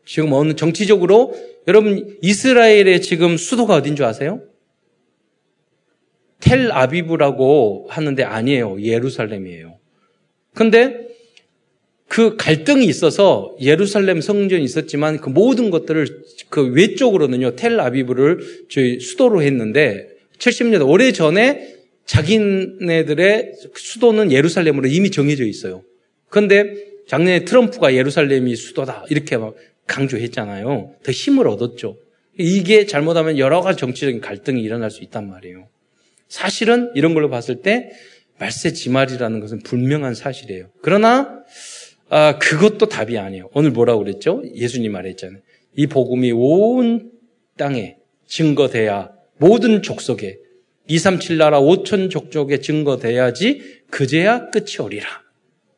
지금 0.04 0.32
어느 0.32 0.54
정치적으로 0.54 1.34
여러분 1.66 2.16
이스라엘의 2.22 3.02
지금 3.02 3.36
수도가 3.36 3.74
어딘 3.74 3.96
줄 3.96 4.04
아세요? 4.04 4.42
텔 6.40 6.70
아비브라고 6.70 7.86
하는데 7.88 8.22
아니에요. 8.22 8.82
예루살렘이에요. 8.82 9.78
근데 10.52 11.08
그 12.06 12.36
갈등이 12.36 12.84
있어서 12.84 13.56
예루살렘 13.60 14.20
성전이 14.20 14.62
있었지만 14.62 15.20
그 15.20 15.30
모든 15.30 15.70
것들을 15.70 16.22
그 16.50 16.70
외쪽으로는요, 16.72 17.56
텔 17.56 17.80
아비브를 17.80 18.66
저희 18.68 19.00
수도로 19.00 19.42
했는데 19.42 20.08
70년 20.38 20.86
오래 20.88 21.12
전에 21.12 21.74
자기네들의 22.04 23.52
수도는 23.74 24.30
예루살렘으로 24.30 24.86
이미 24.86 25.10
정해져 25.10 25.44
있어요. 25.44 25.82
그런데 26.28 26.74
작년에 27.08 27.44
트럼프가 27.44 27.94
예루살렘이 27.94 28.54
수도다 28.54 29.06
이렇게 29.08 29.36
막 29.36 29.54
강조했잖아요. 29.86 30.94
더 31.02 31.12
힘을 31.12 31.48
얻었죠. 31.48 31.98
이게 32.38 32.86
잘못하면 32.86 33.38
여러 33.38 33.60
가지 33.60 33.78
정치적인 33.78 34.20
갈등이 34.20 34.60
일어날 34.62 34.90
수 34.90 35.02
있단 35.04 35.28
말이에요. 35.28 35.68
사실은 36.28 36.90
이런 36.94 37.14
걸로 37.14 37.30
봤을 37.30 37.62
때 37.62 37.90
말세 38.38 38.72
지말이라는 38.72 39.40
것은 39.40 39.60
분명한 39.60 40.14
사실이에요. 40.14 40.70
그러나 40.82 41.44
아, 42.08 42.38
그것도 42.38 42.86
답이 42.86 43.18
아니에요. 43.18 43.50
오늘 43.54 43.70
뭐라고 43.70 44.02
그랬죠? 44.02 44.42
예수님 44.54 44.92
말했잖아요. 44.92 45.40
이 45.76 45.86
복음이 45.86 46.32
온 46.32 47.10
땅에 47.56 47.96
증거돼야 48.26 49.12
모든 49.38 49.82
족속에 49.82 50.38
237 50.88 51.38
나라 51.38 51.60
5천 51.60 52.10
족족에 52.10 52.60
증거돼야지 52.60 53.82
그제야 53.90 54.50
끝이 54.50 54.76
오리라. 54.80 55.06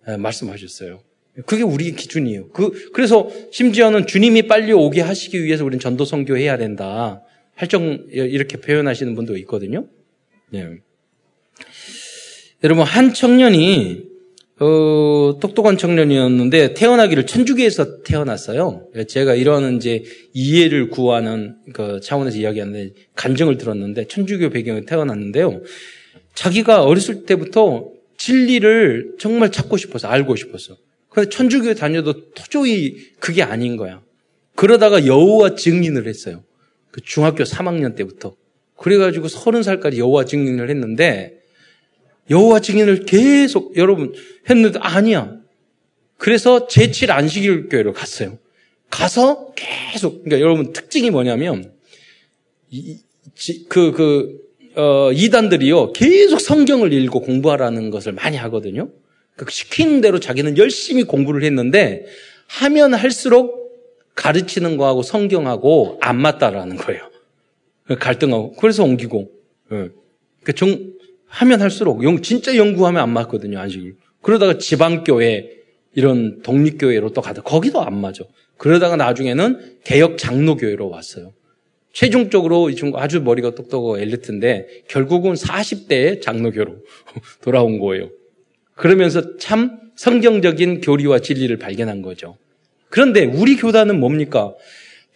네, 0.06 0.16
말씀하셨어요. 0.16 1.00
그게 1.44 1.62
우리 1.62 1.92
기준이에요. 1.92 2.48
그, 2.48 2.90
그래서 2.92 3.28
심지어는 3.50 4.06
주님이 4.06 4.42
빨리 4.46 4.72
오게 4.72 5.02
하시기 5.02 5.44
위해서 5.44 5.64
우리는 5.64 5.80
전도 5.80 6.04
선교해야 6.04 6.56
된다. 6.56 7.22
할정 7.54 8.06
이렇게 8.10 8.58
표현하시는 8.58 9.14
분도 9.14 9.36
있거든요. 9.38 9.86
네. 10.50 10.66
여러분 12.64 12.84
한 12.84 13.12
청년이 13.12 14.16
어, 14.58 15.38
똑똑한 15.38 15.76
청년이었는데 15.76 16.72
태어나기를 16.72 17.26
천주교에서 17.26 18.02
태어났어요. 18.02 18.88
제가 19.06 19.34
이런 19.34 19.76
이제 19.76 20.02
이해를 20.32 20.88
구하는 20.88 21.56
그 21.74 22.00
차원에서 22.00 22.38
이야기하는데 22.38 22.94
간증을 23.14 23.58
들었는데 23.58 24.06
천주교 24.06 24.48
배경에 24.50 24.86
태어났는데요. 24.86 25.60
자기가 26.34 26.84
어렸을 26.84 27.26
때부터 27.26 27.90
진리를 28.16 29.16
정말 29.18 29.52
찾고 29.52 29.76
싶어서 29.76 30.08
알고 30.08 30.36
싶었어. 30.36 30.76
그런데 31.16 31.30
천주교 31.30 31.72
다녀도 31.74 32.30
도저히 32.34 32.94
그게 33.18 33.42
아닌 33.42 33.78
거야. 33.78 34.02
그러다가 34.54 35.06
여호와 35.06 35.54
증인을 35.54 36.06
했어요. 36.06 36.44
그 36.90 37.00
중학교 37.00 37.42
3학년 37.42 37.96
때부터. 37.96 38.36
그래가지고 38.76 39.28
서른 39.28 39.62
살까지 39.62 39.98
여호와 39.98 40.26
증인을 40.26 40.68
했는데 40.68 41.40
여호와 42.28 42.60
증인을 42.60 43.06
계속 43.06 43.74
여러분 43.78 44.12
했는데 44.50 44.78
아니야. 44.82 45.34
그래서 46.18 46.66
제7 46.66 47.08
안식일 47.08 47.70
교회로 47.70 47.94
갔어요. 47.94 48.38
가서 48.90 49.54
계속 49.56 50.22
그러니까 50.22 50.40
여러분 50.42 50.74
특징이 50.74 51.10
뭐냐면 51.10 51.72
그그 53.70 53.92
그, 53.92 54.38
어, 54.74 55.12
이단들이요 55.12 55.94
계속 55.94 56.42
성경을 56.42 56.92
읽고 56.92 57.20
공부하라는 57.20 57.88
것을 57.88 58.12
많이 58.12 58.36
하거든요. 58.36 58.90
그 59.36 59.50
시키는 59.50 60.00
대로 60.00 60.18
자기는 60.18 60.56
열심히 60.58 61.04
공부를 61.04 61.44
했는데 61.44 62.06
하면 62.48 62.94
할수록 62.94 63.66
가르치는 64.14 64.76
거하고 64.76 65.02
성경하고 65.02 65.98
안 66.00 66.20
맞다라는 66.20 66.76
거예요. 66.76 67.10
갈등하고 67.98 68.52
그래서 68.54 68.82
옮기고 68.82 69.30
예. 69.72 69.90
그 70.42 70.52
정, 70.54 70.92
하면 71.26 71.60
할수록 71.60 72.02
영, 72.02 72.22
진짜 72.22 72.56
연구하면 72.56 73.02
안 73.02 73.10
맞거든요, 73.10 73.58
안식일. 73.58 73.96
그러다가 74.22 74.58
지방교회, 74.58 75.56
이런 75.94 76.42
독립교회로 76.42 77.10
또 77.10 77.20
가다 77.20 77.42
거기도 77.42 77.80
안 77.80 77.98
맞아. 77.98 78.24
그러다가 78.58 78.96
나중에는 78.96 79.78
개혁 79.84 80.18
장로교회로 80.18 80.88
왔어요. 80.88 81.32
최종적으로 81.92 82.68
이 82.68 82.76
친구 82.76 82.98
아주 82.98 83.22
머리가 83.22 83.54
똑똑하고 83.54 83.98
엘리트인데 83.98 84.84
결국은 84.88 85.32
40대에 85.32 86.20
장로교로 86.20 86.76
돌아온 87.40 87.78
거예요. 87.78 88.10
그러면서 88.76 89.36
참 89.38 89.78
성경적인 89.96 90.82
교리와 90.82 91.18
진리를 91.18 91.56
발견한 91.58 92.02
거죠. 92.02 92.36
그런데 92.90 93.24
우리 93.24 93.56
교단은 93.56 93.98
뭡니까? 93.98 94.54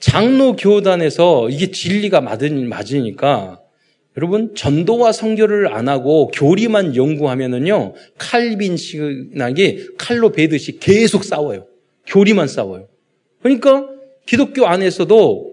장로 0.01 0.57
교단에서 0.57 1.51
이게 1.51 1.71
진리가 1.71 2.23
맞으니까 2.23 3.61
여러분 4.17 4.55
전도와 4.55 5.13
성교를 5.13 5.73
안 5.73 5.89
하고 5.89 6.29
교리만 6.29 6.97
연구하면은요 6.97 7.95
칼빈 8.19 8.77
신학이 8.77 9.91
칼로 9.99 10.33
베듯이 10.33 10.79
계속 10.81 11.23
싸워요. 11.23 11.67
교리만 12.07 12.49
싸워요. 12.49 12.89
그러니까 13.43 13.87
기독교 14.27 14.67
안에서도 14.67 15.51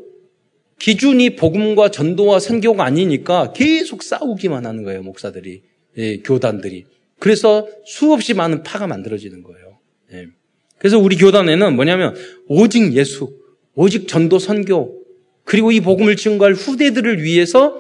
기준이 0.80 1.36
복음과 1.36 1.90
전도와 1.90 2.40
선교가 2.40 2.84
아니니까 2.84 3.52
계속 3.54 4.04
싸우기만 4.04 4.66
하는 4.66 4.84
거예요, 4.84 5.02
목사들이, 5.02 5.62
예, 5.98 6.18
교단들이. 6.18 6.86
그래서 7.20 7.68
수없이 7.86 8.34
많은 8.34 8.64
파가 8.64 8.88
만들어지는 8.88 9.44
거예요. 9.44 9.80
예. 10.14 10.28
그래서 10.78 11.00
우리 11.00 11.18
교단에는 11.18 11.76
뭐냐면 11.76 12.16
오직 12.48 12.94
예수, 12.94 13.36
오직 13.74 14.08
전도 14.08 14.40
선교, 14.40 15.02
그리고 15.44 15.72
이 15.72 15.80
복음을 15.80 16.16
증거할 16.16 16.54
후대들을 16.54 17.24
위해서 17.24 17.80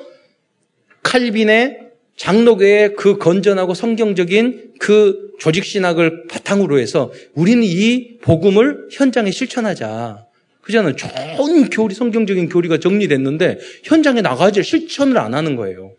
칼빈의 1.03 1.87
장로교의 2.15 2.95
그 2.95 3.17
건전하고 3.17 3.73
성경적인 3.73 4.73
그 4.79 5.31
조직 5.39 5.63
신학을 5.65 6.27
바탕으로 6.27 6.79
해서 6.79 7.11
우리는 7.35 7.61
이 7.63 8.17
복음을 8.21 8.87
현장에 8.91 9.29
실천하자. 9.31 10.25
그잖아요. 10.61 10.95
좋은 10.95 11.69
교리, 11.69 11.93
성경적인 11.93 12.49
교리가 12.49 12.79
정리됐는데 12.79 13.59
현장에 13.83 14.21
나가지 14.21 14.63
실천을 14.63 15.17
안 15.17 15.33
하는 15.33 15.55
거예요. 15.55 15.93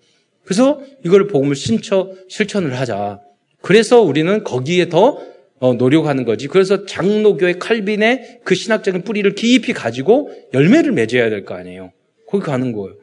그래서 0.44 0.82
이걸 1.04 1.26
복음을 1.26 1.54
신처, 1.54 2.10
실천을 2.28 2.78
하자. 2.78 3.20
그래서 3.60 4.00
우리는 4.00 4.44
거기에 4.44 4.88
더 4.88 5.20
어, 5.60 5.74
노력하는 5.74 6.24
거지. 6.24 6.46
그래서 6.46 6.86
장로교의 6.86 7.58
칼빈의 7.58 8.40
그 8.44 8.54
신학적인 8.54 9.02
뿌리를 9.02 9.34
깊이 9.34 9.72
가지고 9.72 10.30
열매를 10.54 10.92
맺어야 10.92 11.30
될 11.30 11.44
거 11.44 11.54
아니에요. 11.54 11.92
거기 12.28 12.44
가는 12.44 12.72
거예요. 12.72 12.96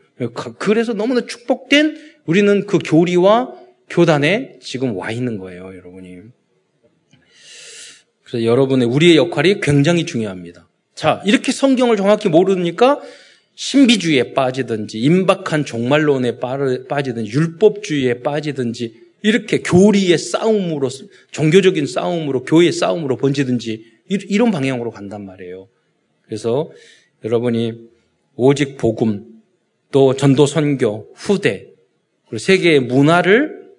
그래서 0.57 0.93
너무나 0.93 1.25
축복된 1.25 1.97
우리는 2.25 2.65
그 2.65 2.79
교리와 2.79 3.53
교단에 3.89 4.59
지금 4.62 4.95
와 4.95 5.12
있는 5.12 5.38
거예요, 5.38 5.75
여러분이. 5.75 6.19
그래서 8.24 8.45
여러분의 8.45 8.88
우리의 8.88 9.17
역할이 9.17 9.59
굉장히 9.62 10.05
중요합니다. 10.05 10.67
자, 10.95 11.21
이렇게 11.25 11.51
성경을 11.51 11.97
정확히 11.97 12.29
모르니까 12.29 13.01
신비주의에 13.55 14.33
빠지든지 14.33 15.00
임박한 15.00 15.65
종말론에 15.65 16.39
빠지든지 16.88 17.31
율법주의에 17.31 18.21
빠지든지 18.21 19.04
이렇게 19.25 19.58
교리의 19.58 20.20
싸움으로 20.20 20.88
종교적인 21.32 21.88
싸움으로 21.88 22.44
교회의 22.44 22.72
싸움으로 22.72 23.17
번지든지 23.17 23.84
이런 24.08 24.51
방향으로 24.51 24.91
간단 24.91 25.25
말이에요. 25.25 25.67
그래서 26.22 26.70
여러분이 27.24 27.74
오직 28.36 28.77
복음 28.77 29.25
또 29.91 30.15
전도 30.15 30.46
선교 30.46 31.12
후대 31.15 31.72
그리고 32.27 32.38
세계의 32.38 32.82
문화를 32.82 33.72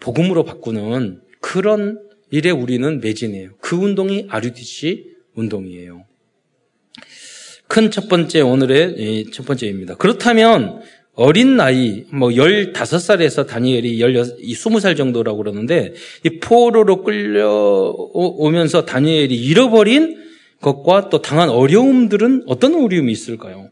복음으로 0.00 0.44
바꾸는 0.44 1.20
그런 1.38 2.00
일에 2.30 2.50
우리는 2.50 3.00
매진해요. 3.00 3.56
그 3.60 3.76
운동이 3.76 4.26
아류디시 4.30 5.16
운동이에요. 5.34 6.06
큰 7.68 7.90
첫 7.90 8.08
번째 8.08 8.40
오늘의 8.40 9.26
첫 9.32 9.44
번째입니다. 9.44 9.96
그렇다면 9.96 10.80
어린 11.14 11.56
나이, 11.56 12.04
뭐 12.12 12.30
15살에서 12.30 13.46
다니엘이 13.46 14.00
16, 14.00 14.38
20살 14.40 14.96
정도라고 14.96 15.38
그러는데 15.38 15.94
이 16.24 16.40
포로로 16.40 17.04
끌려오면서 17.04 18.84
다니엘이 18.84 19.34
잃어버린 19.36 20.16
것과 20.60 21.10
또 21.10 21.22
당한 21.22 21.50
어려움들은 21.50 22.44
어떤 22.46 22.74
어려움이 22.74 23.12
있을까요? 23.12 23.70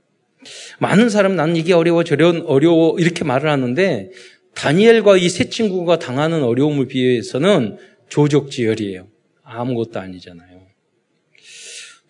많은 0.79 1.09
사람은 1.09 1.37
나는 1.37 1.57
이게 1.57 1.73
어려워, 1.73 2.05
저런 2.05 2.43
어려워 2.47 2.97
이렇게 2.99 3.25
말을 3.25 3.51
하는데 3.51 4.11
다니엘과 4.55 5.17
이 5.17 5.29
세 5.29 5.49
친구가 5.49 5.99
당하는 5.99 6.43
어려움을 6.43 6.87
비해서는 6.87 7.79
조족지열이에요. 8.09 9.09
아무것도 9.43 9.99
아니잖아요. 9.99 10.63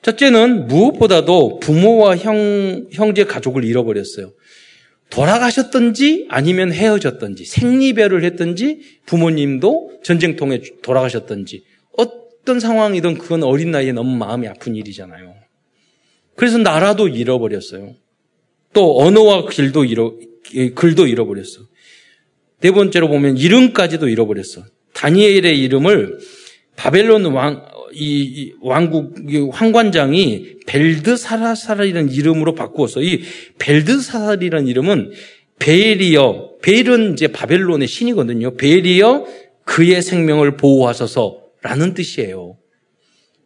첫째는 0.03 0.67
무엇보다도 0.67 1.61
부모와 1.61 2.17
형, 2.17 2.87
형제 2.93 3.25
가족을 3.25 3.65
잃어버렸어요. 3.65 4.33
돌아가셨든지 5.13 6.27
아니면 6.31 6.73
헤어졌든지 6.73 7.45
생리별을 7.45 8.25
했든지 8.25 8.81
부모님도 9.05 10.01
전쟁통에 10.03 10.63
돌아가셨든지 10.83 11.65
어떤 11.99 12.59
상황이든 12.59 13.19
그건 13.19 13.43
어린 13.43 13.71
나이에 13.71 13.93
너무 13.93 14.17
마음이 14.17 14.49
아픈 14.49 14.75
일이잖아요. 14.75 15.35
그래서 16.35 16.57
나라도 16.57 17.09
잃어버렸어요. 17.09 17.95
또 18.73 19.01
언어와 19.03 19.49
길도 19.49 19.85
잃어, 19.85 20.15
글도 20.75 21.07
잃어버렸어. 21.07 21.67
네 22.61 22.71
번째로 22.71 23.09
보면 23.09 23.37
이름까지도 23.37 24.09
잃어버렸어. 24.09 24.65
다니엘의 24.95 25.61
이름을 25.61 26.21
바벨론 26.77 27.27
왕, 27.27 27.67
이, 27.95 28.55
왕국 28.61 29.15
환관장이 29.53 30.61
벨드사라사라이라는 30.67 32.11
이름으로 32.11 32.55
바꾸었어. 32.55 33.03
이 33.03 33.23
벨드사라이라는 33.59 34.69
이름은 34.69 35.13
벨이여, 35.59 36.59
벨은 36.63 37.13
이제 37.13 37.29
바벨론의 37.29 37.87
신이거든요. 37.87 38.57
벨이여 38.57 39.27
그의 39.65 40.03
생명을 40.03 40.57
보호하소서라는 40.57 41.95
뜻이에요. 41.95 42.57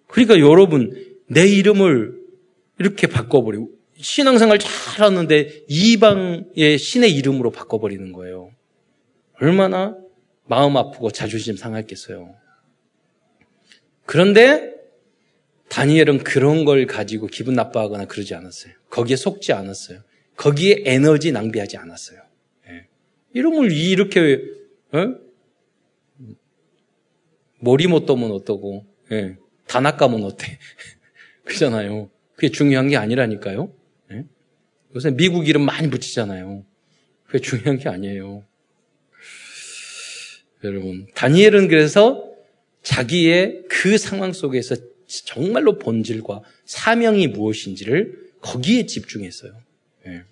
그러니까 0.09 0.39
여러분 0.39 0.95
내 1.29 1.47
이름을 1.47 2.15
이렇게 2.79 3.07
바꿔버리고 3.07 3.71
신앙생활 3.99 4.59
잘하는데 4.59 5.65
이방의 5.69 6.79
신의 6.79 7.13
이름으로 7.13 7.51
바꿔버리는 7.51 8.13
거예요. 8.13 8.51
얼마나 9.41 9.95
마음 10.47 10.77
아프고 10.77 11.11
자존심 11.11 11.57
상했겠어요. 11.57 12.35
그런데 14.07 14.75
다니엘은 15.69 16.19
그런 16.19 16.65
걸 16.65 16.87
가지고 16.87 17.27
기분 17.27 17.55
나빠하거나 17.55 18.07
그러지 18.07 18.35
않았어요. 18.35 18.73
거기에 18.89 19.17
속지 19.17 19.53
않았어요. 19.53 20.01
거기에 20.37 20.83
에너지 20.85 21.33
낭비하지 21.33 21.77
않았어요. 21.77 22.21
예. 22.69 22.87
이름을 23.35 23.73
이렇게 23.73 24.41
어? 24.93 25.15
머리 27.59 27.87
못 27.87 28.07
떠면 28.07 28.31
어떠고 28.31 28.87
예. 29.13 29.37
다 29.67 29.81
낚아면 29.81 30.23
어때? 30.25 30.59
그잖아요. 31.45 32.11
그게 32.35 32.51
중요한 32.51 32.89
게 32.89 32.97
아니라니까요. 32.97 33.73
예? 34.13 34.25
요새 34.95 35.11
미국 35.11 35.49
이름 35.49 35.63
많이 35.63 35.91
붙이잖아요. 35.91 36.65
그게 37.25 37.39
중요한 37.41 37.79
게 37.79 37.89
아니에요. 37.89 38.45
여러분, 40.65 41.07
다니엘은 41.15 41.69
그래서 41.69 42.26
자기의 42.87 43.65
그 43.69 43.99
상황 43.99 44.33
속에서 44.33 44.77
정말로 45.09 45.77
본질과 45.79 46.43
사명이 46.67 47.27
무엇인지를 47.29 48.31
거기에 48.41 48.87
집중했어요. 48.87 49.53
예. 50.07 50.23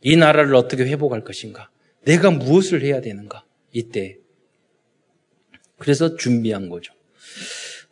이 0.00 0.16
나라를 0.16 0.54
어떻게 0.54 0.84
회복할 0.84 1.24
것인가? 1.24 1.68
내가 2.04 2.30
무엇을 2.30 2.82
해야 2.82 3.02
되는가? 3.02 3.44
이때. 3.72 4.16
그래서 5.76 6.16
준비한 6.16 6.70
거죠. 6.70 6.94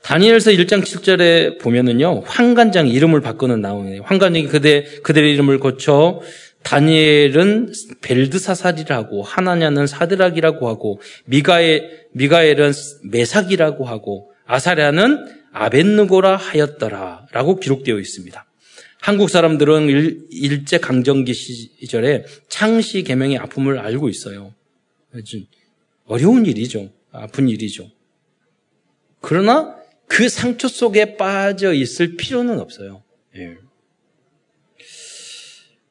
다니엘서 0.02 0.52
1장 0.52 0.82
7절에 0.82 1.60
보면은요, 1.60 2.20
황관장 2.20 2.88
이름을 2.88 3.20
바꾸는 3.20 3.60
나오네요. 3.60 4.04
황관장이 4.04 4.46
그대, 4.46 4.84
그들의 5.02 5.34
이름을 5.34 5.58
고쳐 5.58 6.22
다니엘은 6.66 7.72
벨드사살이라고 8.00 9.22
하나냐는 9.22 9.86
사드락이라고 9.86 10.68
하고 10.68 11.00
미가엘 11.26 12.08
미가엘은 12.10 12.72
메삭이라고 13.04 13.84
하고 13.84 14.32
아사랴는 14.46 15.26
아벤느고라 15.52 16.34
하였더라라고 16.34 17.60
기록되어 17.60 18.00
있습니다. 18.00 18.44
한국 19.00 19.30
사람들은 19.30 20.26
일, 20.30 20.64
제 20.64 20.78
강점기 20.78 21.34
시절에 21.34 22.24
창씨 22.48 23.04
개명의 23.04 23.38
아픔을 23.38 23.78
알고 23.78 24.08
있어요. 24.08 24.52
어려운 26.06 26.46
일이죠. 26.46 26.90
아픈 27.12 27.48
일이죠. 27.48 27.92
그러나 29.20 29.76
그 30.08 30.28
상처 30.28 30.66
속에 30.66 31.16
빠져 31.16 31.72
있을 31.72 32.16
필요는 32.16 32.58
없어요. 32.58 33.04
예. 33.36 33.56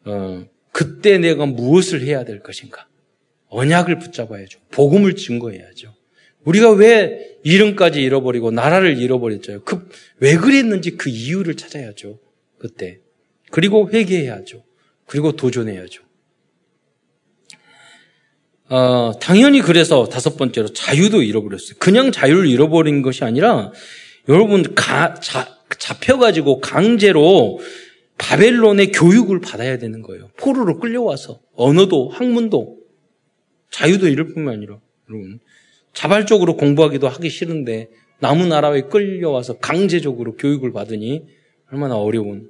어, 0.03 0.45
그때 0.75 1.17
내가 1.17 1.45
무엇을 1.45 2.01
해야 2.01 2.25
될 2.25 2.41
것인가? 2.41 2.85
언약을 3.47 3.97
붙잡아야죠. 3.97 4.59
복음을 4.71 5.15
증거해야죠. 5.15 5.95
우리가 6.43 6.71
왜 6.71 7.37
이름까지 7.45 8.01
잃어버리고 8.01 8.51
나라를 8.51 8.97
잃어버렸죠? 8.97 9.63
그, 9.63 9.87
왜 10.17 10.35
그랬는지 10.35 10.97
그 10.97 11.09
이유를 11.09 11.55
찾아야죠. 11.55 12.19
그때. 12.57 12.99
그리고 13.51 13.89
회개해야죠. 13.89 14.65
그리고 15.05 15.31
도전해야죠. 15.31 16.03
어, 18.67 19.13
당연히 19.21 19.61
그래서 19.61 20.09
다섯 20.09 20.35
번째로 20.35 20.73
자유도 20.73 21.21
잃어버렸어요. 21.21 21.77
그냥 21.79 22.11
자유를 22.11 22.47
잃어버린 22.47 23.01
것이 23.01 23.23
아니라 23.23 23.71
여러분 24.27 24.75
가, 24.75 25.13
자, 25.13 25.57
잡혀가지고 25.79 26.59
강제로 26.59 27.61
바벨론의 28.17 28.91
교육을 28.91 29.41
받아야 29.41 29.77
되는 29.77 30.01
거예요. 30.01 30.29
포로로 30.37 30.79
끌려와서 30.79 31.41
언어도 31.55 32.09
학문도 32.09 32.77
자유도 33.71 34.07
이럴 34.07 34.33
뿐만 34.33 34.55
아니라 34.55 34.79
여러분 35.09 35.39
자발적으로 35.93 36.55
공부하기도 36.55 37.07
하기 37.07 37.29
싫은데 37.29 37.89
남은 38.19 38.49
나라에 38.49 38.83
끌려와서 38.83 39.57
강제적으로 39.57 40.35
교육을 40.35 40.71
받으니 40.71 41.25
얼마나 41.71 41.97
어려운. 41.97 42.49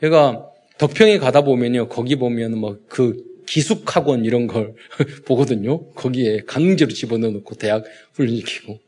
제가 0.00 0.46
덕평에 0.78 1.18
가다 1.18 1.42
보면요, 1.42 1.88
거기 1.88 2.16
보면 2.16 2.58
뭐그 2.58 3.42
기숙학원 3.46 4.24
이런 4.24 4.46
걸 4.46 4.74
보거든요. 5.26 5.90
거기에 5.92 6.40
강제로 6.46 6.90
집어넣고 6.90 7.54
대학 7.56 7.84
훈련시키고. 8.14 8.78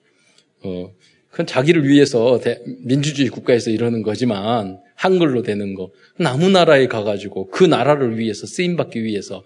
어, 0.65 0.93
그건 1.33 1.47
자기를 1.47 1.89
위해서 1.89 2.39
대, 2.39 2.63
민주주의 2.81 3.29
국가에서 3.29 3.71
이러는 3.71 4.03
거지만 4.03 4.79
한글로 4.95 5.43
되는 5.43 5.75
거. 5.75 5.91
남은 6.19 6.53
나라에 6.53 6.87
가가지고 6.89 7.49
그 7.49 7.65
나라를 7.65 8.19
위해서 8.19 8.47
쓰임 8.47 8.77
받기 8.77 9.03
위해서 9.03 9.43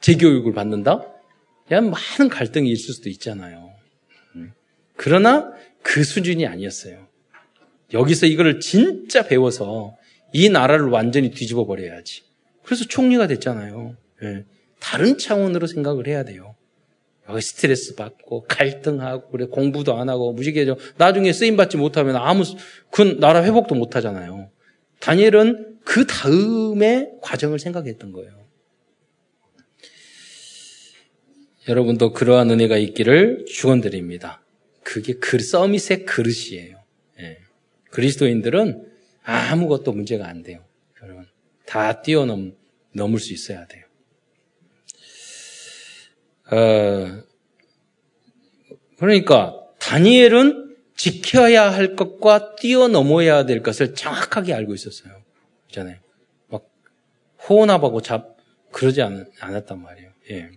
재교육을 0.00 0.54
받는다? 0.54 1.06
야, 1.70 1.80
많은 1.82 2.30
갈등이 2.30 2.70
있을 2.72 2.94
수도 2.94 3.10
있잖아요. 3.10 3.70
음. 4.36 4.52
그러나 4.96 5.52
그 5.82 6.02
수준이 6.02 6.46
아니었어요. 6.46 7.06
여기서 7.92 8.24
이거를 8.24 8.58
진짜 8.60 9.26
배워서 9.26 9.96
이 10.32 10.48
나라를 10.48 10.86
완전히 10.86 11.30
뒤집어 11.30 11.66
버려야지. 11.66 12.22
그래서 12.62 12.86
총리가 12.86 13.26
됐잖아요. 13.26 13.96
예. 14.22 14.44
다른 14.80 15.18
차원으로 15.18 15.66
생각을 15.66 16.06
해야 16.06 16.24
돼요. 16.24 16.47
스트레스 17.40 17.94
받고 17.94 18.44
갈등하고 18.48 19.30
그래 19.30 19.46
공부도 19.46 19.96
안 19.96 20.08
하고 20.08 20.32
무지개죠. 20.32 20.76
나중에 20.96 21.32
쓰임 21.32 21.56
받지 21.56 21.76
못하면 21.76 22.16
아무 22.16 22.44
그 22.90 23.18
나라 23.20 23.44
회복도 23.44 23.74
못 23.74 23.96
하잖아요. 23.96 24.50
다니엘은 25.00 25.78
그 25.84 26.06
다음의 26.06 27.12
과정을 27.22 27.58
생각했던 27.58 28.12
거예요. 28.12 28.38
여러분도 31.68 32.12
그러한 32.12 32.50
은혜가 32.50 32.78
있기를 32.78 33.44
축원드립니다. 33.46 34.42
그게 34.82 35.12
그 35.14 35.38
서밋의 35.38 36.06
그릇이에요. 36.06 36.82
예. 37.20 37.38
그리스도인들은 37.90 38.86
아무것도 39.22 39.92
문제가 39.92 40.26
안 40.26 40.42
돼요. 40.42 40.64
여러분 41.02 41.26
다 41.66 42.00
뛰어넘 42.00 42.56
넘을 42.92 43.18
수 43.20 43.34
있어야 43.34 43.66
돼요. 43.66 43.84
어, 46.50 47.22
그러니까 48.98 49.54
다니엘은 49.78 50.76
지켜야 50.96 51.72
할 51.72 51.94
것과 51.94 52.56
뛰어넘어야 52.56 53.46
될 53.46 53.62
것을 53.62 53.94
정확하게 53.94 54.52
알고 54.52 54.74
있었어요. 54.74 55.12
그잖아요. 55.68 55.96
막 56.48 56.68
호언합하고 57.48 58.02
잡 58.02 58.36
그러지 58.72 59.02
않, 59.02 59.26
않았단 59.40 59.80
말이에요. 59.80 60.10
예. 60.30 60.50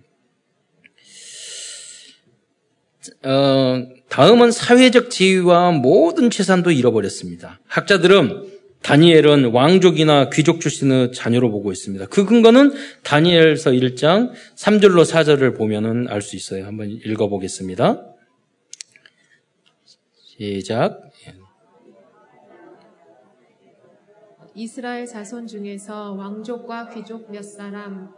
어, 3.24 3.88
다음은 4.10 4.52
사회적 4.52 5.10
지위와 5.10 5.72
모든 5.72 6.30
재산도 6.30 6.72
잃어버렸습니다. 6.72 7.60
학자들은 7.68 8.51
다니엘은 8.84 9.52
왕족이나 9.52 10.30
귀족 10.32 10.60
출신의 10.60 11.12
자녀로 11.14 11.52
보고 11.52 11.72
있습니다. 11.72 12.08
그 12.08 12.26
근거는 12.26 12.72
다니엘서 13.04 13.72
1장 13.72 14.32
3절로 14.56 15.06
4절을 15.06 15.56
보면은 15.56 16.08
알 16.08 16.22
수 16.22 16.36
있어요. 16.36 16.66
한번 16.66 16.90
읽어보겠습니다. 16.90 18.08
시작. 20.16 21.12
이스라엘 24.54 25.06
자손 25.06 25.48
중에서 25.48 26.14
왕족과 26.14 26.90
귀족 26.90 27.32
몇 27.32 27.42
사람 27.42 28.14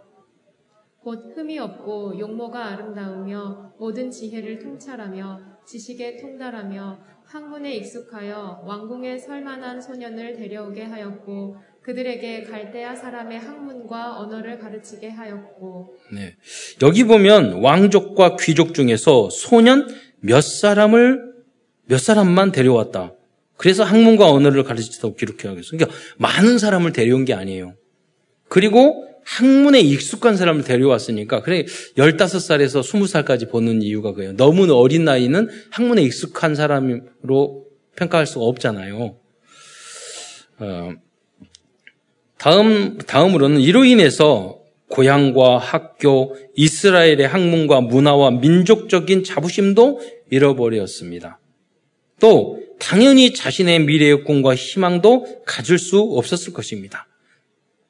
곧 0.99 1.33
흠이 1.35 1.59
없고 1.59 2.17
용모가 2.17 2.65
아름다우며 2.65 3.73
모든 3.77 4.09
지혜를 4.09 4.59
통찰하며 4.59 5.41
지식에 5.67 6.17
통달하며 6.17 7.12
학문에 7.33 7.73
익숙하여 7.77 8.61
왕궁에 8.63 9.17
설만한 9.17 9.81
소년을 9.81 10.35
데려오게 10.35 10.83
하였고 10.83 11.57
그들에게 11.81 12.43
갈대아 12.43 12.95
사람의 12.95 13.39
학문과 13.39 14.19
언어를 14.19 14.59
가르치게 14.59 15.09
하였고 15.09 15.95
네. 16.13 16.35
여기 16.83 17.05
보면 17.05 17.53
왕족과 17.53 18.35
귀족 18.39 18.75
중에서 18.75 19.31
소년 19.31 19.87
몇 20.19 20.41
사람을 20.41 21.33
몇 21.85 21.97
사람만 21.99 22.51
데려왔다. 22.51 23.13
그래서 23.57 23.83
학문과 23.83 24.29
언어를 24.29 24.63
가르치다고 24.63 25.15
기록해야겠어요. 25.15 25.79
그러니까 25.79 25.97
많은 26.19 26.59
사람을 26.59 26.93
데려온 26.93 27.25
게 27.25 27.33
아니에요. 27.33 27.73
그리고 28.47 29.07
학문에 29.25 29.79
익숙한 29.79 30.37
사람을 30.37 30.63
데려왔으니까 30.63 31.41
그래 31.41 31.65
15살에서 31.97 32.81
20살까지 32.81 33.49
보는 33.49 33.81
이유가 33.81 34.13
그예요. 34.13 34.35
너무 34.35 34.71
어린 34.73 35.05
나이는 35.05 35.49
학문에 35.71 36.01
익숙한 36.03 36.55
사람으로 36.55 37.65
평가할 37.95 38.25
수가 38.25 38.45
없잖아요. 38.45 39.15
어, 40.59 40.93
다음 42.37 42.97
다음으로는 42.97 43.61
이로 43.61 43.85
인해서 43.85 44.59
고향과 44.89 45.57
학교, 45.57 46.35
이스라엘의 46.55 47.27
학문과 47.27 47.81
문화와 47.81 48.31
민족적인 48.31 49.23
자부심도 49.23 50.01
잃어버렸습니다. 50.29 51.39
또 52.19 52.59
당연히 52.79 53.33
자신의 53.33 53.79
미래의 53.85 54.23
꿈과 54.23 54.55
희망도 54.55 55.43
가질 55.45 55.79
수 55.79 55.99
없었을 55.99 56.53
것입니다. 56.53 57.07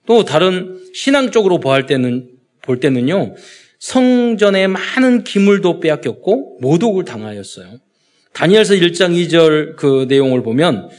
또 0.06 0.26
다른 0.26 0.80
신앙적으로 0.94 1.60
보할 1.60 1.86
때는 1.86 2.30
볼 2.62 2.80
때는요. 2.80 3.36
성전에 3.80 4.68
많은 4.68 5.24
기물도 5.24 5.80
빼앗겼고 5.80 6.60
모독을 6.62 7.06
당하였어요. 7.06 7.80
다니엘서 8.34 8.76
1장 8.76 9.12
2절 9.12 9.76
그 9.76 10.06
내용을 10.10 10.42
보면 10.42 10.90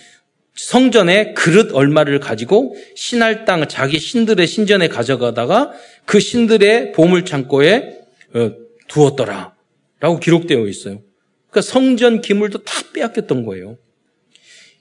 성전에 0.54 1.32
그릇 1.32 1.74
얼마를 1.74 2.20
가지고 2.20 2.76
신할 2.94 3.44
땅 3.44 3.66
자기 3.66 3.98
신들의 3.98 4.46
신전에 4.46 4.88
가져가다가 4.88 5.72
그 6.04 6.20
신들의 6.20 6.92
보물 6.92 7.24
창고에 7.24 7.98
어, 8.34 8.52
두었더라. 8.88 9.54
라고 10.00 10.20
기록되어 10.20 10.66
있어요. 10.66 11.00
그러니까 11.48 11.62
성전 11.62 12.20
기물도 12.20 12.62
다 12.64 12.82
빼앗겼던 12.92 13.46
거예요. 13.46 13.78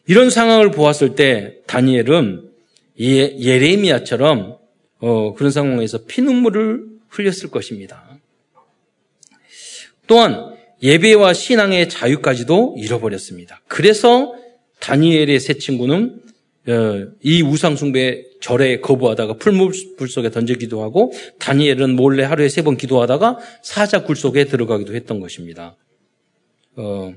이런 0.06 0.30
상황을 0.30 0.72
보았을 0.72 1.16
때 1.16 1.56
다니엘은 1.66 2.50
예, 3.00 3.38
예레미야처럼 3.40 4.58
어, 5.00 5.34
그런 5.34 5.52
상황에서 5.52 6.06
피눈물을 6.06 6.86
흘렸을 7.10 7.50
것입니다. 7.52 8.18
또한 10.08 10.54
예배와 10.82 11.34
신앙의 11.34 11.90
자유까지도 11.90 12.76
잃어버렸습니다. 12.78 13.62
그래서 13.68 14.34
다니엘의 14.80 15.40
세 15.40 15.54
친구는 15.56 16.22
어, 16.68 17.08
이 17.22 17.42
우상숭배 17.42 18.24
절에 18.40 18.80
거부하다가 18.80 19.36
풀물 19.36 19.74
속에 20.08 20.30
던지기도 20.30 20.82
하고 20.82 21.12
다니엘은 21.40 21.96
몰래 21.96 22.24
하루에 22.24 22.50
세 22.50 22.62
번 22.62 22.78
기도하다가 22.78 23.40
사자 23.62 24.04
굴 24.04 24.16
속에 24.16 24.46
들어가기도 24.46 24.94
했던 24.96 25.20
것입니다. 25.20 25.76
어, 26.76 27.14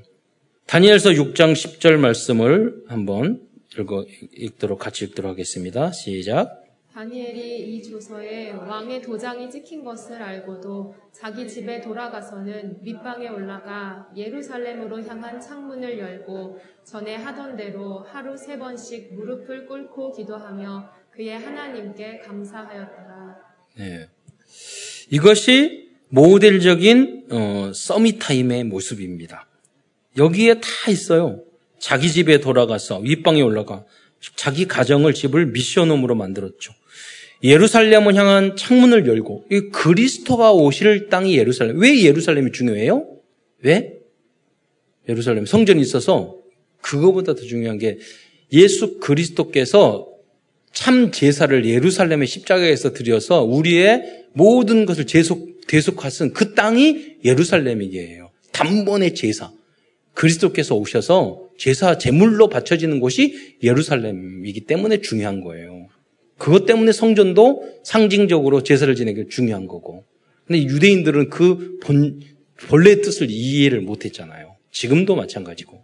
다니엘서 0.65 1.11
6장 1.11 1.53
10절 1.53 1.97
말씀을 1.97 2.75
한번 2.87 3.46
읽어, 3.77 4.05
읽도록 4.33 4.79
같이 4.79 5.05
읽도록 5.05 5.31
하겠습니다. 5.31 5.91
시작. 5.91 6.63
다니엘이 6.93 7.75
이 7.75 7.83
조서에 7.83 8.53
왕의 8.53 9.03
도장이 9.03 9.51
찍힌 9.51 9.83
것을 9.83 10.19
알고도 10.19 10.95
자기 11.11 11.47
집에 11.47 11.79
돌아가서는 11.79 12.81
밑방에 12.81 13.29
올라가 13.29 14.09
예루살렘으로 14.15 15.03
향한 15.03 15.39
창문을 15.39 15.99
열고 15.99 16.59
전에 16.83 17.15
하던 17.15 17.55
대로 17.55 17.99
하루 17.99 18.35
세 18.35 18.57
번씩 18.57 19.13
무릎을 19.13 19.67
꿇고 19.67 20.13
기도하며 20.13 20.89
그의 21.11 21.37
하나님께 21.37 22.17
감사하였더라. 22.19 23.35
네. 23.77 24.09
이것이 25.11 25.91
모델적인 26.09 27.27
어, 27.29 27.71
서밋타임의 27.75 28.63
모습입니다. 28.63 29.47
여기에 30.17 30.55
다 30.55 30.89
있어요. 30.89 31.43
자기 31.79 32.11
집에 32.11 32.39
돌아가서 32.39 32.99
윗방에 32.99 33.41
올라가 33.41 33.85
자기 34.35 34.67
가정을 34.67 35.13
집을 35.13 35.47
미션홈으로 35.47 36.15
만들었죠. 36.15 36.73
예루살렘을 37.43 38.15
향한 38.15 38.55
창문을 38.55 39.07
열고 39.07 39.45
이 39.51 39.59
그리스도가 39.71 40.53
오실 40.53 41.09
땅이 41.09 41.37
예루살렘. 41.37 41.79
왜 41.79 42.01
예루살렘이 42.01 42.51
중요해요? 42.51 43.07
왜? 43.61 43.93
예루살렘 45.07 45.45
성전이 45.45 45.81
있어서 45.81 46.35
그거보다 46.81 47.35
더 47.35 47.41
중요한 47.41 47.77
게 47.77 47.99
예수 48.51 48.97
그리스도께서 48.99 50.07
참 50.73 51.11
제사를 51.11 51.65
예루살렘의 51.65 52.27
십자가에서 52.27 52.93
드려서 52.93 53.43
우리의 53.43 54.25
모든 54.33 54.85
것을 54.85 55.05
제속 55.05 55.67
대속하신 55.67 56.33
그 56.33 56.53
땅이 56.53 57.17
예루살렘이에요. 57.25 58.31
단번의 58.51 59.15
제사. 59.15 59.51
그리스도께서 60.13 60.75
오셔서 60.75 61.46
제사 61.57 61.97
제물로 61.97 62.49
바쳐지는 62.49 62.99
곳이 62.99 63.57
예루살렘이기 63.63 64.61
때문에 64.61 65.01
중요한 65.01 65.41
거예요. 65.41 65.87
그것 66.37 66.65
때문에 66.65 66.91
성전도 66.91 67.79
상징적으로 67.83 68.63
제사를 68.63 68.93
지내기 68.93 69.25
중요한 69.29 69.67
거고. 69.67 70.05
근데 70.45 70.63
유대인들은 70.63 71.29
그 71.29 71.79
본, 71.81 72.21
본래의 72.67 73.01
뜻을 73.01 73.27
이해를 73.29 73.81
못 73.81 74.05
했잖아요. 74.05 74.55
지금도 74.71 75.15
마찬가지고. 75.15 75.83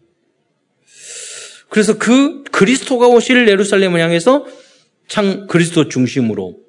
그래서 1.70 1.98
그 1.98 2.44
그리스도가 2.44 3.08
오실 3.08 3.48
예루살렘을 3.48 4.00
향해서 4.00 4.46
창 5.08 5.48
그리스도 5.48 5.90
중심으로 5.90 6.60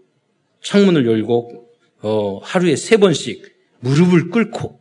창문을 0.62 1.06
열고 1.06 1.68
어, 2.00 2.38
하루에 2.42 2.74
세 2.76 2.96
번씩 2.96 3.42
무릎을 3.80 4.30
꿇고 4.30 4.80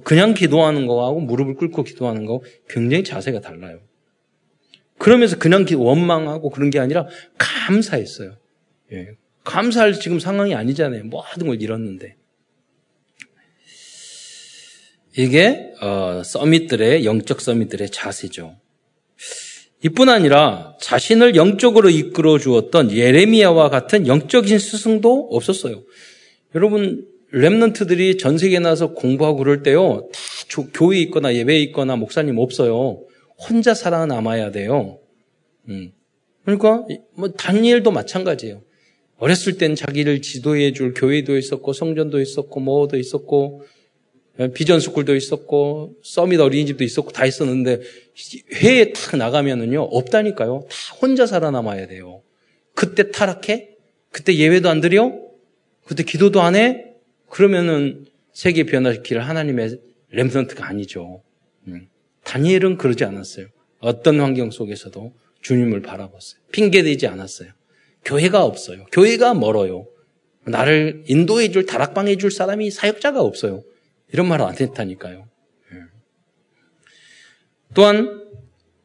그냥 0.00 0.34
기도하는 0.34 0.86
거하고 0.86 1.20
무릎을 1.20 1.54
꿇고 1.54 1.84
기도하는 1.84 2.26
거 2.26 2.42
굉장히 2.68 3.04
자세가 3.04 3.40
달라요. 3.40 3.80
그러면서 4.98 5.38
그냥 5.38 5.66
원망하고 5.74 6.50
그런 6.50 6.70
게 6.70 6.78
아니라 6.78 7.06
감사했어요. 7.38 8.36
예. 8.92 9.08
감사할 9.44 9.94
지금 9.94 10.20
상황이 10.20 10.54
아니잖아요. 10.54 11.04
모든 11.04 11.48
걸 11.48 11.60
잃었는데. 11.60 12.16
이게 15.18 15.72
어, 15.80 16.22
서밋들의 16.24 17.04
영적 17.04 17.40
서밋들의 17.40 17.90
자세죠. 17.90 18.56
이뿐 19.84 20.08
아니라 20.08 20.76
자신을 20.80 21.34
영적으로 21.34 21.90
이끌어 21.90 22.38
주었던 22.38 22.92
예레미야와 22.92 23.68
같은 23.68 24.06
영적인 24.06 24.58
스승도 24.58 25.28
없었어요. 25.32 25.82
여러분 26.54 27.06
렘넌트들이 27.32 28.18
전 28.18 28.38
세계에 28.38 28.58
나서 28.58 28.92
공부하고 28.92 29.38
그럴 29.38 29.62
때요. 29.62 30.08
다 30.12 30.62
교회 30.74 30.98
있거나 31.00 31.34
예배에 31.34 31.58
있거나 31.64 31.96
목사님 31.96 32.38
없어요. 32.38 33.04
혼자 33.38 33.74
살아남아야 33.74 34.50
돼요. 34.50 34.98
음. 35.68 35.92
그러니까 36.44 36.86
뭐 37.14 37.30
다니엘도 37.30 37.90
마찬가지예요. 37.90 38.62
어렸을 39.16 39.56
땐 39.56 39.74
자기를 39.74 40.20
지도해 40.20 40.72
줄 40.72 40.94
교회도 40.94 41.38
있었고 41.38 41.72
성전도 41.72 42.20
있었고 42.20 42.60
뭐도 42.60 42.98
있었고 42.98 43.62
비전 44.54 44.80
스쿨도 44.80 45.14
있었고 45.14 45.94
서밋 46.02 46.40
어린이집도 46.40 46.84
있었고 46.84 47.12
다 47.12 47.24
있었는데 47.24 47.80
회에 48.54 48.92
탁 48.92 49.16
나가면은요 49.16 49.80
없다니까요. 49.82 50.66
다 50.68 50.96
혼자 51.00 51.26
살아남아야 51.26 51.86
돼요. 51.86 52.22
그때 52.74 53.10
타락해? 53.10 53.70
그때 54.10 54.34
예배도 54.34 54.68
안 54.68 54.80
드려? 54.80 55.12
그때 55.86 56.02
기도도 56.02 56.42
안 56.42 56.56
해? 56.56 56.91
그러면은 57.32 58.04
세계 58.34 58.64
변화시킬 58.64 59.18
하나님의 59.18 59.80
렘선트가 60.10 60.66
아니죠. 60.66 61.22
음. 61.66 61.88
다니엘은 62.24 62.76
그러지 62.76 63.04
않았어요. 63.04 63.46
어떤 63.78 64.20
환경 64.20 64.50
속에서도 64.50 65.14
주님을 65.40 65.80
바라봤어요. 65.80 66.42
핑계대지 66.52 67.06
않았어요. 67.06 67.48
교회가 68.04 68.44
없어요. 68.44 68.84
교회가 68.92 69.32
멀어요. 69.32 69.86
나를 70.44 71.04
인도해 71.06 71.50
줄, 71.50 71.64
다락방해 71.64 72.16
줄 72.16 72.30
사람이 72.30 72.70
사역자가 72.70 73.22
없어요. 73.22 73.62
이런 74.12 74.28
말을 74.28 74.44
안 74.44 74.54
했다니까요. 74.54 75.26
예. 75.72 75.76
또한 77.72 78.20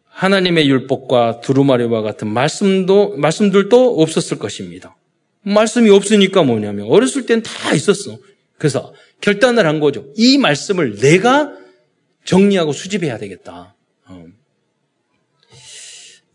하나님의 0.05 0.69
율법과 0.69 1.41
두루마리와 1.41 2.01
같은 2.01 2.29
말씀도 2.29 3.17
말씀들도 3.17 4.01
없었을 4.01 4.39
것입니다. 4.39 4.95
말씀이 5.41 5.89
없으니까 5.89 6.43
뭐냐면 6.43 6.87
어렸을 6.87 7.25
땐 7.25 7.43
다 7.43 7.73
있었어. 7.73 8.17
그래서 8.57 8.93
결단을 9.21 9.65
한 9.65 9.79
거죠. 9.79 10.07
이 10.15 10.37
말씀을 10.37 10.97
내가 10.97 11.53
정리하고 12.25 12.73
수집해야 12.73 13.17
되겠다. 13.17 13.75
어. 14.05 14.25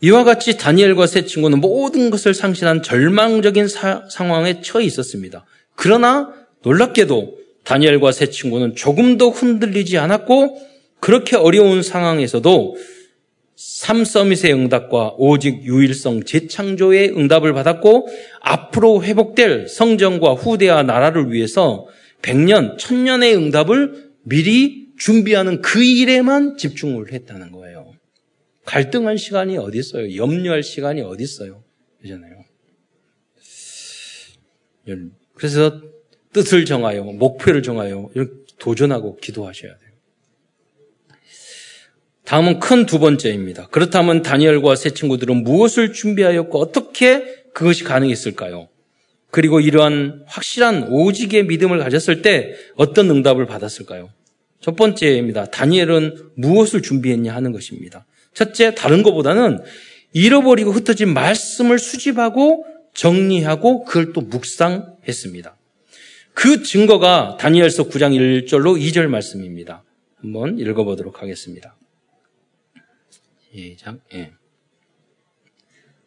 이와 0.01 0.25
같이 0.25 0.57
다니엘과 0.57 1.07
세 1.07 1.25
친구는 1.25 1.61
모든 1.61 2.11
것을 2.11 2.35
상실한 2.35 2.83
절망적인 2.83 3.69
사, 3.69 4.05
상황에 4.11 4.61
처해 4.63 4.85
있었습니다. 4.85 5.45
그러나 5.75 6.33
놀랍게도 6.63 7.39
다니엘과 7.65 8.13
세 8.13 8.27
친구는 8.27 8.75
조금도 8.75 9.31
흔들리지 9.31 9.99
않았고 9.99 10.61
그렇게 11.01 11.37
어려운 11.37 11.83
상황에서도 11.83 12.77
삼서밋의 13.57 14.53
응답과 14.55 15.15
오직 15.19 15.65
유일성 15.65 16.25
재창조의 16.25 17.17
응답을 17.17 17.53
받았고 17.53 18.09
앞으로 18.41 19.05
회복될 19.05 19.69
성전과 19.69 20.33
후대와 20.35 20.83
나라를 20.83 21.33
위해서 21.33 21.87
백년, 22.23 22.79
천년의 22.79 23.37
응답을 23.37 24.13
미리 24.23 24.89
준비하는 24.97 25.61
그 25.61 25.83
일에만 25.83 26.57
집중을 26.57 27.13
했다는 27.13 27.53
거예요. 27.53 27.93
갈등할 28.65 29.19
시간이 29.19 29.59
어디 29.59 29.79
있어요? 29.79 30.15
염려할 30.17 30.63
시간이 30.63 31.03
어디 31.03 31.25
있어요? 31.25 31.65
그잖아요. 32.01 32.45
그래서 35.35 35.83
뜻을 36.33 36.65
정하여, 36.65 37.03
목표를 37.03 37.63
정하여 37.63 38.11
도전하고 38.59 39.17
기도하셔야 39.17 39.77
돼요. 39.77 39.91
다음은 42.25 42.61
큰 42.61 42.87
두 42.87 43.01
번째입니다. 43.01 43.67
그렇다면 43.69 44.23
다니엘과 44.23 44.77
세 44.77 44.91
친구들은 44.91 45.43
무엇을 45.43 45.93
준비하였고 45.93 46.59
어떻게 46.59 47.45
그것이 47.53 47.83
가능했을까요? 47.85 48.69
그리고 49.33 49.61
이러한 49.61 50.25
확실한 50.27 50.89
오직의 50.91 51.47
믿음을 51.47 51.79
가졌을 51.79 52.21
때 52.21 52.55
어떤 52.77 53.11
응답을 53.11 53.47
받았을까요? 53.47 54.11
첫 54.61 54.77
번째입니다. 54.77 55.47
다니엘은 55.47 56.33
무엇을 56.37 56.83
준비했냐 56.83 57.35
하는 57.35 57.51
것입니다. 57.51 58.05
첫째, 58.35 58.75
다른 58.75 59.03
것보다는 59.03 59.61
잃어버리고 60.13 60.71
흩어진 60.71 61.15
말씀을 61.15 61.79
수집하고 61.79 62.67
정리하고 62.93 63.85
그걸 63.85 64.13
또 64.13 64.21
묵상했습니다. 64.21 65.57
그 66.35 66.63
증거가 66.63 67.39
다니엘서 67.41 67.85
9장 67.85 68.47
1절로 68.47 68.79
2절 68.79 69.07
말씀입니다. 69.07 69.83
한번 70.17 70.59
읽어보도록 70.59 71.23
하겠습니다. 71.23 71.75
시작. 73.51 73.99
예. 74.13 74.33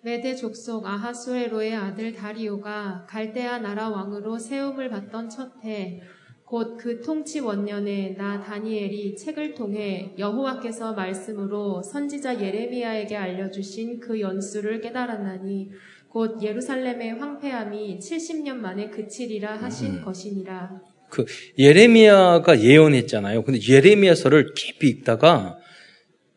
메대 0.06 0.36
족속 0.36 0.86
아하수에로의 0.86 1.76
아들 1.76 2.14
다리오가 2.14 3.08
갈대아 3.10 3.58
나라 3.58 3.90
왕으로 3.90 4.38
세움을 4.38 4.88
받던 4.88 5.30
첫해 5.30 6.00
곧 6.46 6.78
그 6.78 7.02
통치 7.02 7.40
원년에 7.40 8.14
나 8.16 8.40
다니엘이 8.40 9.16
책을 9.16 9.56
통해 9.56 10.14
여호와께서 10.20 10.94
말씀으로 10.94 11.82
선지자 11.82 12.40
예레미야에게 12.40 13.16
알려주신 13.16 14.00
그 14.00 14.22
연수를 14.22 14.80
깨달았나니 14.80 15.72
곧 16.08 16.40
예루살렘의 16.40 17.16
황폐함이 17.16 17.98
70년 17.98 18.58
만에 18.58 18.92
그치리라 18.92 19.56
하신 19.56 19.96
음. 19.96 20.02
것이니라. 20.06 20.82
그 21.10 21.26
예레미야가 21.58 22.62
예언했잖아요. 22.62 23.42
근데 23.44 23.60
예레미야서를 23.60 24.54
깊이 24.54 24.88
읽다가 24.88 25.58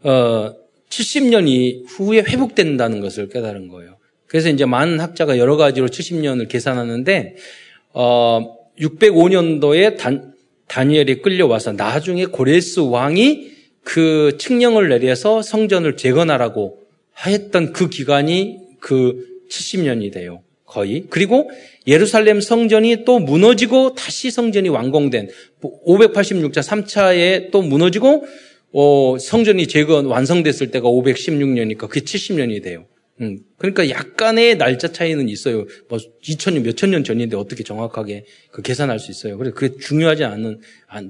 어 0.05 0.68
70년이 0.89 1.85
후에 1.87 2.21
회복된다는 2.21 3.01
것을 3.01 3.29
깨달은 3.29 3.69
거예요. 3.69 3.97
그래서 4.27 4.49
이제 4.51 4.65
많은 4.65 5.01
학자가 5.01 5.39
여러 5.39 5.57
가지로 5.57 5.89
70년을 5.89 6.49
계산하는데 6.49 7.37
어 7.95 8.57
605년도에 8.79 9.97
단, 9.97 10.35
다니엘이 10.69 11.23
끌려와서 11.23 11.73
나중에 11.73 12.27
고레스 12.27 12.81
왕이 12.81 13.51
그 13.83 14.37
칙령을 14.39 14.89
내려서 14.91 15.43
성전을 15.43 15.97
재건하라고 15.97 16.79
했던 17.27 17.73
그 17.73 17.89
기간이 17.89 18.59
그 18.81 19.27
70년이 19.51 20.13
돼요. 20.13 20.43
거의. 20.69 21.07
그리고 21.09 21.51
예루살렘 21.87 22.43
성전이 22.43 23.05
또 23.07 23.19
무너지고 23.19 23.95
다시 23.95 24.31
성전이 24.31 24.69
완공된 24.69 25.31
586자 25.63 26.63
3차에 26.63 27.51
또 27.51 27.63
무너지고 27.63 28.27
어, 28.73 29.17
성전이 29.19 29.67
재건 29.67 30.07
완성됐을 30.07 30.71
때가 30.71 30.89
516년이니까 30.89 31.89
그게 31.89 32.01
70년이 32.01 32.63
돼요. 32.63 32.87
음, 33.21 33.41
그러니까 33.57 33.91
약간의 33.91 34.59
날짜 34.59 34.93
차이는 34.93 35.29
있어요. 35.29 35.67
뭐 35.89 35.99
2000년 36.23 36.63
몇천 36.63 36.91
년 36.91 37.03
전인데 37.03 37.37
어떻게 37.37 37.65
정확하게 37.65 38.25
그 38.53 38.63
계산할 38.63 39.01
수 39.01 39.11
있어요. 39.11 39.37
그래서 39.39 39.55
그게 39.55 39.77
중요하지 39.77 40.25
않은 40.25 40.61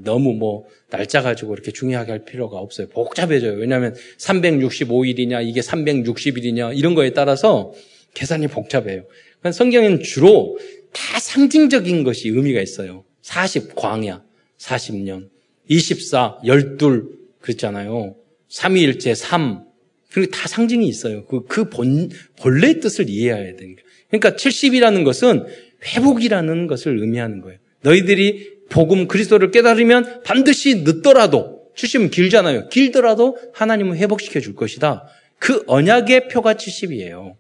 너무 0.05 0.33
뭐 0.33 0.65
날짜 0.89 1.21
가지고 1.21 1.53
이렇게 1.53 1.71
중요하게 1.71 2.11
할 2.11 2.25
필요가 2.25 2.57
없어요. 2.59 2.89
복잡해져요. 2.89 3.59
왜냐하면 3.59 3.95
365일이냐 4.19 5.47
이게 5.47 5.61
360일이냐 5.61 6.77
이런 6.77 6.95
거에 6.95 7.11
따라서 7.11 7.75
계산이 8.15 8.49
복잡해요. 8.49 9.05
그러니까 9.41 9.53
성경에는 9.53 10.03
주로 10.03 10.59
다 10.93 11.21
상징적인 11.21 12.05
것이 12.05 12.31
의미가 12.31 12.63
있어요. 12.63 13.05
40 13.21 13.75
광야 13.75 14.23
40년, 14.59 15.29
24 15.69 16.39
12 16.43 17.18
그랬잖아요. 17.49 18.17
삼위일체 18.49 19.15
3. 19.15 19.65
그리고 20.13 20.31
다 20.31 20.49
상징이 20.49 20.87
있어요. 20.87 21.25
그, 21.27 21.45
그 21.47 21.69
본, 21.69 22.11
본래의 22.41 22.81
뜻을 22.81 23.09
이해해야 23.09 23.57
되니까. 23.57 23.83
그러니까 24.09 24.31
70이라는 24.31 25.05
것은 25.05 25.47
회복이라는 25.85 26.67
것을 26.67 26.99
의미하는 26.99 27.41
거예요. 27.41 27.59
너희들이 27.83 28.59
복음 28.71 29.07
그리스도를 29.07 29.51
깨달으면 29.51 30.23
반드시 30.25 30.83
늦더라도 30.83 31.71
70은 31.77 32.11
길잖아요. 32.11 32.69
길더라도 32.69 33.39
하나님은 33.55 33.97
회복시켜 33.97 34.41
줄 34.41 34.55
것이다. 34.55 35.07
그 35.39 35.63
언약의 35.67 36.29
표가 36.29 36.55
70이에요. 36.55 37.35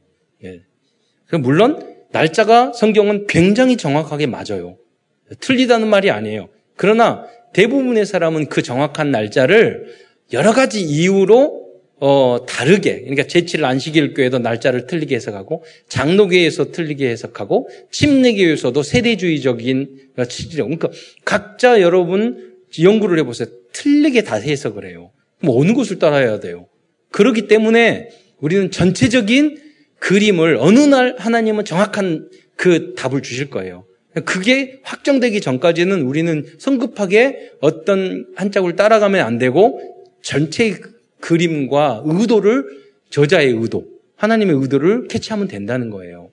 예. 0.45 0.61
물론 1.39 1.97
날짜가 2.13 2.73
성경은 2.73 3.27
굉장히 3.27 3.77
정확하게 3.77 4.27
맞아요. 4.27 4.79
틀리다는 5.41 5.89
말이 5.89 6.11
아니에요. 6.11 6.49
그러나 6.77 7.27
대부분의 7.53 8.07
사람은 8.07 8.47
그 8.47 8.63
정확한 8.63 9.11
날짜를 9.11 9.87
여러 10.33 10.53
가지 10.53 10.81
이유로 10.83 11.69
어, 12.01 12.47
다르게, 12.47 13.01
그러니까 13.01 13.25
제7일 13.25 13.65
안식일 13.65 14.15
교회도 14.15 14.39
날짜를 14.39 14.87
틀리게 14.87 15.17
해석하고, 15.17 15.65
장로교회에서 15.89 16.71
틀리게 16.71 17.09
해석하고, 17.09 17.69
침례교회에서도 17.91 18.81
세대주의적인, 18.81 19.99
그러니까 20.15 20.91
각자 21.25 21.81
여러분 21.81 22.55
연구를 22.81 23.19
해보세요. 23.19 23.49
틀리게 23.73 24.23
다 24.23 24.37
해석을 24.37 24.87
해요. 24.87 25.11
뭐 25.41 25.61
어느 25.61 25.73
곳을 25.73 25.99
따라야 25.99 26.39
돼요. 26.39 26.69
그렇기 27.11 27.49
때문에 27.49 28.11
우리는 28.39 28.71
전체적인 28.71 29.59
그림을 29.99 30.57
어느 30.61 30.79
날 30.79 31.17
하나님은 31.19 31.65
정확한 31.65 32.29
그 32.55 32.95
답을 32.95 33.23
주실 33.23 33.51
거예요. 33.51 33.88
그게 34.25 34.81
확정되기 34.83 35.41
전까지는 35.41 36.03
우리는 36.03 36.45
성급하게 36.59 37.53
어떤 37.61 38.27
한 38.37 38.51
짝을 38.53 38.77
따라가면 38.77 39.25
안 39.25 39.39
되고 39.39 39.81
전체 40.23 40.81
그림과 41.21 42.03
의도를 42.05 42.65
저자의 43.11 43.53
의도, 43.53 43.87
하나님의 44.17 44.57
의도를 44.57 45.09
캐치하면 45.09 45.49
된다는 45.49 45.91
거예요. 45.91 46.31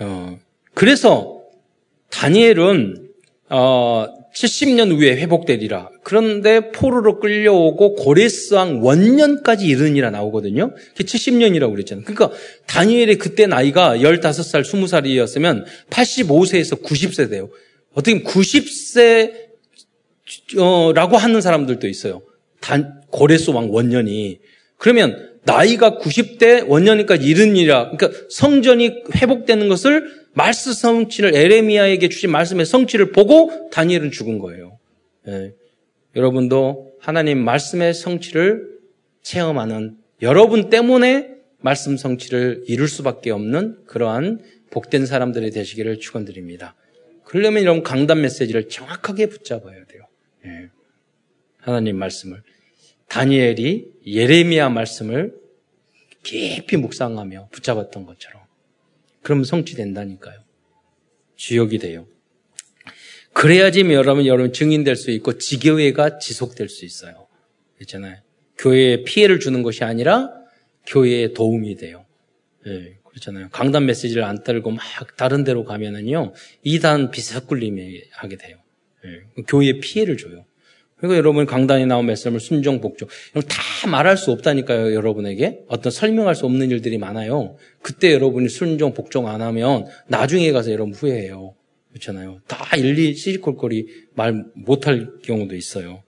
어, 0.00 0.38
그래서 0.74 1.42
다니엘은 2.10 3.08
어, 3.50 4.06
70년 4.34 4.92
후에 4.92 5.16
회복되리라. 5.16 5.88
그런데 6.02 6.72
포로로 6.72 7.20
끌려오고 7.20 7.94
고레스왕 7.94 8.82
원년까지 8.82 9.64
이르니라 9.66 10.10
나오거든요. 10.10 10.74
그게 10.96 11.04
70년이라고 11.04 11.70
그랬잖아요. 11.72 12.04
그러니까 12.04 12.32
다니엘의 12.66 13.18
그때 13.18 13.46
나이가 13.46 13.96
15살, 13.96 14.62
20살이었으면 14.62 15.64
85세에서 15.88 16.82
90세 16.82 17.30
돼요. 17.30 17.48
어떻게 17.92 18.22
보면 18.22 18.32
90세라고 18.32 21.12
하는 21.12 21.40
사람들도 21.40 21.86
있어요. 21.86 22.22
단, 22.60 23.02
고레스 23.10 23.50
왕 23.50 23.72
원년이. 23.72 24.40
그러면 24.78 25.30
나이가 25.44 25.98
90대 25.98 26.68
원년이까지 26.68 27.24
이르니라. 27.24 27.90
그러니까 27.90 28.10
성전이 28.30 29.04
회복되는 29.14 29.68
것을 29.68 30.23
말씀 30.34 30.72
성취를 30.72 31.34
에레미야에게 31.34 32.08
주신 32.08 32.30
말씀의 32.30 32.66
성취를 32.66 33.12
보고 33.12 33.70
다니엘은 33.70 34.10
죽은 34.10 34.38
거예요. 34.38 34.78
예. 35.28 35.54
여러분도 36.16 36.92
하나님 37.00 37.38
말씀의 37.44 37.94
성취를 37.94 38.68
체험하는 39.22 39.96
여러분 40.22 40.70
때문에 40.70 41.34
말씀 41.58 41.96
성취를 41.96 42.64
이룰 42.66 42.88
수밖에 42.88 43.30
없는 43.30 43.84
그러한 43.86 44.42
복된 44.70 45.06
사람들이 45.06 45.50
되시기를 45.50 46.00
축원드립니다. 46.00 46.74
그러려면 47.24 47.62
이런 47.62 47.82
강단 47.82 48.20
메시지를 48.20 48.68
정확하게 48.68 49.26
붙잡아야 49.26 49.84
돼요. 49.86 50.02
예. 50.46 50.68
하나님 51.58 51.96
말씀을 51.96 52.42
다니엘이 53.08 53.92
예레미야 54.06 54.68
말씀을 54.68 55.34
깊이 56.22 56.76
묵상하며 56.76 57.48
붙잡았던 57.50 58.06
것처럼 58.06 58.43
그러면 59.24 59.44
성취된다니까요. 59.44 60.38
주역이 61.34 61.78
돼요. 61.78 62.06
그래야지 63.32 63.80
여러분, 63.92 64.26
여러분 64.26 64.52
증인될 64.52 64.94
수 64.94 65.10
있고 65.10 65.38
지교회가 65.38 66.18
지속될 66.18 66.68
수 66.68 66.84
있어요. 66.84 67.26
있잖아요. 67.80 68.18
교회에 68.58 69.02
피해를 69.02 69.40
주는 69.40 69.62
것이 69.62 69.82
아니라 69.82 70.30
교회에 70.86 71.32
도움이 71.32 71.76
돼요. 71.76 72.04
네, 72.64 72.98
그렇잖아요. 73.08 73.48
강단 73.50 73.86
메시지를 73.86 74.22
안 74.22 74.44
따르고 74.44 74.70
막 74.70 74.84
다른 75.16 75.42
데로 75.42 75.64
가면은요, 75.64 76.34
이단 76.62 77.10
비석굴림이 77.10 78.02
하게 78.12 78.36
돼요. 78.36 78.58
네, 79.02 79.42
교회에 79.48 79.80
피해를 79.80 80.16
줘요. 80.16 80.44
그러니까 81.04 81.18
여러분 81.18 81.44
강단에 81.44 81.84
나온 81.84 82.06
말씀을 82.06 82.40
순종 82.40 82.80
복종. 82.80 83.08
다 83.46 83.86
말할 83.86 84.16
수 84.16 84.30
없다니까요, 84.30 84.94
여러분에게. 84.94 85.60
어떤 85.68 85.92
설명할 85.92 86.34
수 86.34 86.46
없는 86.46 86.70
일들이 86.70 86.96
많아요. 86.96 87.56
그때 87.82 88.10
여러분이 88.14 88.48
순종 88.48 88.94
복종 88.94 89.28
안 89.28 89.42
하면 89.42 89.84
나중에 90.08 90.50
가서 90.50 90.72
여러분 90.72 90.94
후회해요. 90.94 91.54
그렇잖아요. 91.90 92.40
다 92.48 92.74
일리 92.78 93.14
시리콜거리 93.14 93.86
말 94.14 94.46
못할 94.54 95.10
경우도 95.22 95.54
있어요. 95.56 96.02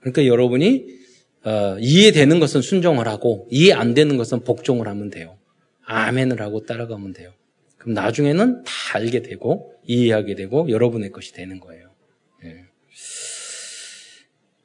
그러니까 0.00 0.26
여러분이 0.26 0.98
어, 1.44 1.76
이해되는 1.78 2.40
것은 2.40 2.62
순종을 2.62 3.06
하고 3.06 3.46
이해 3.48 3.72
안 3.72 3.94
되는 3.94 4.16
것은 4.16 4.40
복종을 4.40 4.88
하면 4.88 5.10
돼요. 5.10 5.38
아멘을 5.84 6.42
하고 6.42 6.66
따라가면 6.66 7.12
돼요. 7.12 7.32
그럼 7.76 7.94
나중에는 7.94 8.64
다 8.64 8.72
알게 8.94 9.22
되고 9.22 9.72
이해하게 9.84 10.34
되고 10.34 10.68
여러분의 10.68 11.12
것이 11.12 11.32
되는 11.32 11.60
거예요. 11.60 11.87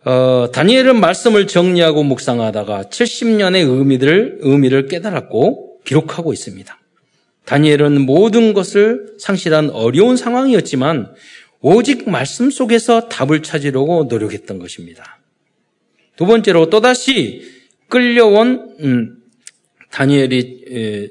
어, 0.05 0.49
다니엘은 0.51 0.99
말씀을 0.99 1.47
정리하고 1.47 2.03
묵상하다가 2.03 2.83
70년의 2.83 3.69
의미를, 3.69 4.37
의미를 4.41 4.87
깨달았고 4.87 5.79
기록하고 5.85 6.33
있습니다. 6.33 6.77
다니엘은 7.45 8.01
모든 8.01 8.53
것을 8.53 9.15
상실한 9.17 9.69
어려운 9.69 10.17
상황이었지만 10.17 11.13
오직 11.61 12.09
말씀 12.09 12.49
속에서 12.49 13.07
답을 13.07 13.43
찾으려고 13.43 14.05
노력했던 14.05 14.59
것입니다. 14.59 15.19
두 16.17 16.25
번째로 16.25 16.69
또다시 16.69 17.41
끌려온 17.87 18.75
음, 18.81 19.17
다니엘이 19.89 20.65
에, 20.69 21.07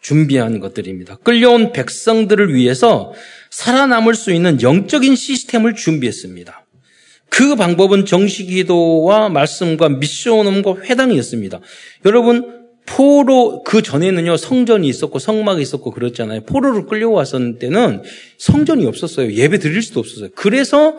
준비한 0.00 0.60
것들입니다. 0.60 1.16
끌려온 1.16 1.72
백성들을 1.72 2.54
위해서 2.54 3.12
살아남을 3.50 4.14
수 4.14 4.32
있는 4.32 4.60
영적인 4.62 5.16
시스템을 5.16 5.74
준비했습니다. 5.74 6.63
그 7.34 7.56
방법은 7.56 8.04
정식 8.04 8.46
기도와 8.46 9.28
말씀과 9.28 9.88
미션음과 9.88 10.82
회당이었습니다. 10.84 11.58
여러분 12.04 12.68
포로 12.86 13.64
그 13.64 13.82
전에는요 13.82 14.36
성전이 14.36 14.86
있었고 14.86 15.18
성막이 15.18 15.60
있었고 15.60 15.90
그랬잖아요. 15.90 16.42
포로를 16.44 16.86
끌려왔었을 16.86 17.58
때는 17.58 18.02
성전이 18.38 18.86
없었어요. 18.86 19.32
예배 19.32 19.58
드릴 19.58 19.82
수도 19.82 19.98
없었어요. 19.98 20.28
그래서 20.36 20.96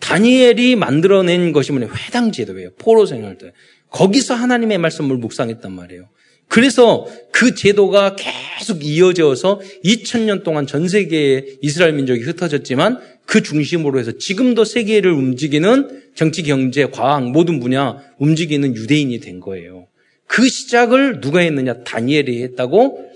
다니엘이 0.00 0.74
만들어낸 0.74 1.52
것이 1.52 1.70
뭐냐 1.70 1.86
회당 1.94 2.32
제도예요. 2.32 2.70
포로 2.78 3.06
생활 3.06 3.38
때 3.38 3.52
거기서 3.90 4.34
하나님의 4.34 4.78
말씀을 4.78 5.18
묵상했단 5.18 5.70
말이에요. 5.70 6.08
그래서 6.48 7.06
그 7.32 7.54
제도가 7.54 8.16
계속 8.16 8.84
이어져서 8.84 9.60
2000년 9.84 10.42
동안 10.42 10.66
전 10.66 10.88
세계에 10.88 11.44
이스라엘 11.60 11.92
민족이 11.92 12.22
흩어졌지만 12.22 12.98
그 13.26 13.42
중심으로 13.42 13.98
해서 13.98 14.12
지금도 14.12 14.64
세계를 14.64 15.10
움직이는 15.12 16.02
정치, 16.14 16.42
경제, 16.42 16.86
과학 16.86 17.28
모든 17.30 17.60
분야 17.60 17.98
움직이는 18.18 18.74
유대인이 18.74 19.18
된 19.20 19.40
거예요. 19.40 19.88
그 20.26 20.48
시작을 20.48 21.20
누가 21.20 21.40
했느냐? 21.40 21.84
다니엘이 21.84 22.42
했다고 22.42 23.10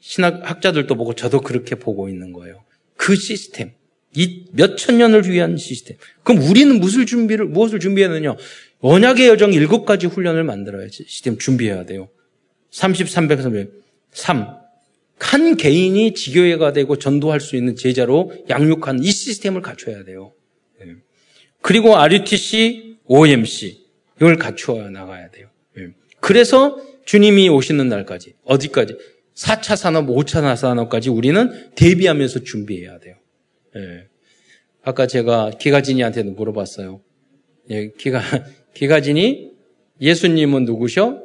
신학학자들도 0.00 0.94
보고 0.94 1.14
저도 1.14 1.40
그렇게 1.40 1.74
보고 1.74 2.08
있는 2.08 2.32
거예요. 2.32 2.62
그 2.96 3.16
시스템. 3.16 3.72
이 4.16 4.44
몇 4.52 4.76
천 4.76 4.98
년을 4.98 5.28
위한 5.28 5.56
시스템. 5.56 5.96
그럼 6.22 6.42
우리는 6.42 6.78
무엇을 6.78 7.04
준비를, 7.06 7.46
무엇을 7.46 7.80
준비했느냐? 7.80 8.36
언약의 8.80 9.26
여정 9.28 9.52
일곱 9.52 9.84
가지 9.86 10.06
훈련을 10.06 10.44
만들어야 10.44 10.86
시스템 10.90 11.36
준비해야 11.38 11.84
돼요. 11.84 12.08
30, 12.70 13.08
300, 13.08 13.42
300. 13.42 13.70
3. 14.12 14.46
한 15.24 15.56
개인이 15.56 16.12
지교회가 16.12 16.74
되고 16.74 16.98
전도할 16.98 17.40
수 17.40 17.56
있는 17.56 17.76
제자로 17.76 18.30
양육하는 18.50 19.02
이 19.02 19.10
시스템을 19.10 19.62
갖춰야 19.62 20.04
돼요. 20.04 20.34
예. 20.82 20.96
그리고 21.62 21.96
RUTC, 21.96 22.98
OMC 23.06 23.86
이걸 24.16 24.36
갖추어 24.36 24.90
나가야 24.90 25.30
돼요. 25.30 25.48
예. 25.78 25.88
그래서 26.20 26.78
주님이 27.06 27.48
오시는 27.48 27.88
날까지 27.88 28.34
어디까지 28.44 28.98
4차 29.34 29.76
산업, 29.76 30.08
5차 30.08 30.54
산업까지 30.56 31.08
우리는 31.08 31.70
대비하면서 31.74 32.40
준비해야 32.40 32.98
돼요. 32.98 33.16
예. 33.76 34.06
아까 34.82 35.06
제가 35.06 35.52
기가진이한테도 35.58 36.32
물어봤어요. 36.32 37.00
기가 37.96 38.20
기가진이 38.74 39.52
예수님은 40.02 40.66
누구셔? 40.66 41.23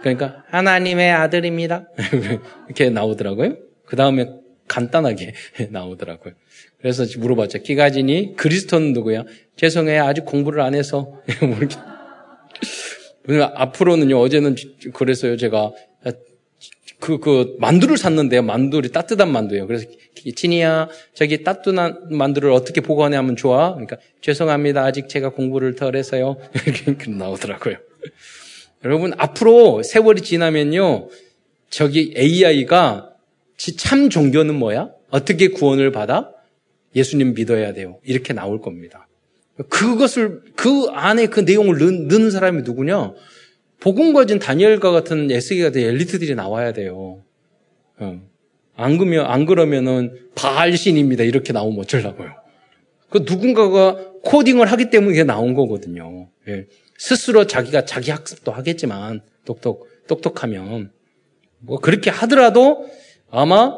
그러니까 0.00 0.44
하나님의 0.48 1.10
아들입니다. 1.12 1.88
이렇게 2.66 2.90
나오더라고요. 2.90 3.56
그 3.84 3.96
다음에 3.96 4.28
간단하게 4.68 5.34
나오더라고요. 5.70 6.34
그래서 6.78 7.04
물어봤죠. 7.18 7.62
기가진이 7.62 8.36
그리스도는 8.36 8.92
누구야? 8.92 9.24
죄송해요. 9.56 10.04
아직 10.04 10.24
공부를 10.24 10.60
안 10.60 10.74
해서. 10.74 11.20
앞으로는요, 13.54 14.18
어제는 14.18 14.56
그래서요, 14.94 15.36
제가 15.36 15.72
그, 17.00 17.18
그, 17.18 17.56
만두를 17.58 17.96
샀는데요. 17.96 18.42
만두를 18.42 18.90
따뜻한 18.90 19.30
만두예요. 19.30 19.66
그래서, 19.66 19.86
진이야, 20.34 20.88
저기 21.14 21.44
따뜻한 21.44 22.08
만두를 22.10 22.50
어떻게 22.50 22.80
보관하면 22.80 23.36
좋아? 23.36 23.74
그러니까, 23.74 23.98
죄송합니다. 24.20 24.84
아직 24.84 25.08
제가 25.08 25.28
공부를 25.30 25.76
덜 25.76 25.94
해서요. 25.94 26.38
이렇게 26.86 27.10
나오더라고요. 27.10 27.76
여러분, 28.84 29.12
앞으로 29.16 29.82
세월이 29.82 30.22
지나면요, 30.22 31.08
저기 31.70 32.14
AI가 32.16 33.10
참 33.76 34.08
종교는 34.08 34.54
뭐야? 34.54 34.90
어떻게 35.10 35.48
구원을 35.48 35.92
받아? 35.92 36.30
예수님 36.94 37.34
믿어야 37.34 37.72
돼요. 37.72 37.98
이렇게 38.04 38.32
나올 38.32 38.60
겁니다. 38.60 39.08
그것을 39.68 40.42
그 40.54 40.86
안에 40.92 41.26
그 41.26 41.40
내용을 41.40 41.78
넣, 41.78 42.18
는 42.18 42.30
사람이 42.30 42.62
누구냐? 42.62 43.12
복음 43.80 44.12
가진 44.12 44.38
다니엘과 44.38 44.90
같은 44.90 45.30
에스겔 45.30 45.64
같은 45.64 45.80
엘리트들이 45.80 46.34
나와야 46.34 46.72
돼요. 46.72 47.22
어. 47.98 48.22
안 48.76 48.96
그러면 48.96 49.26
안 49.26 49.44
그러면은 49.44 50.14
바알신입니다 50.36 51.24
이렇게 51.24 51.52
나오면 51.52 51.80
어쩌려고요? 51.80 52.30
그 53.10 53.24
누군가가 53.26 53.96
코딩을 54.22 54.66
하기 54.66 54.90
때문에 54.90 55.14
이게 55.14 55.24
나온 55.24 55.54
거거든요. 55.54 56.28
예. 56.46 56.66
스스로 56.98 57.46
자기가 57.46 57.84
자기 57.86 58.10
학습도 58.10 58.52
하겠지만 58.52 59.22
똑똑 59.46 59.88
똑똑하면 60.08 60.90
뭐 61.60 61.78
그렇게 61.78 62.10
하더라도 62.10 62.88
아마 63.30 63.72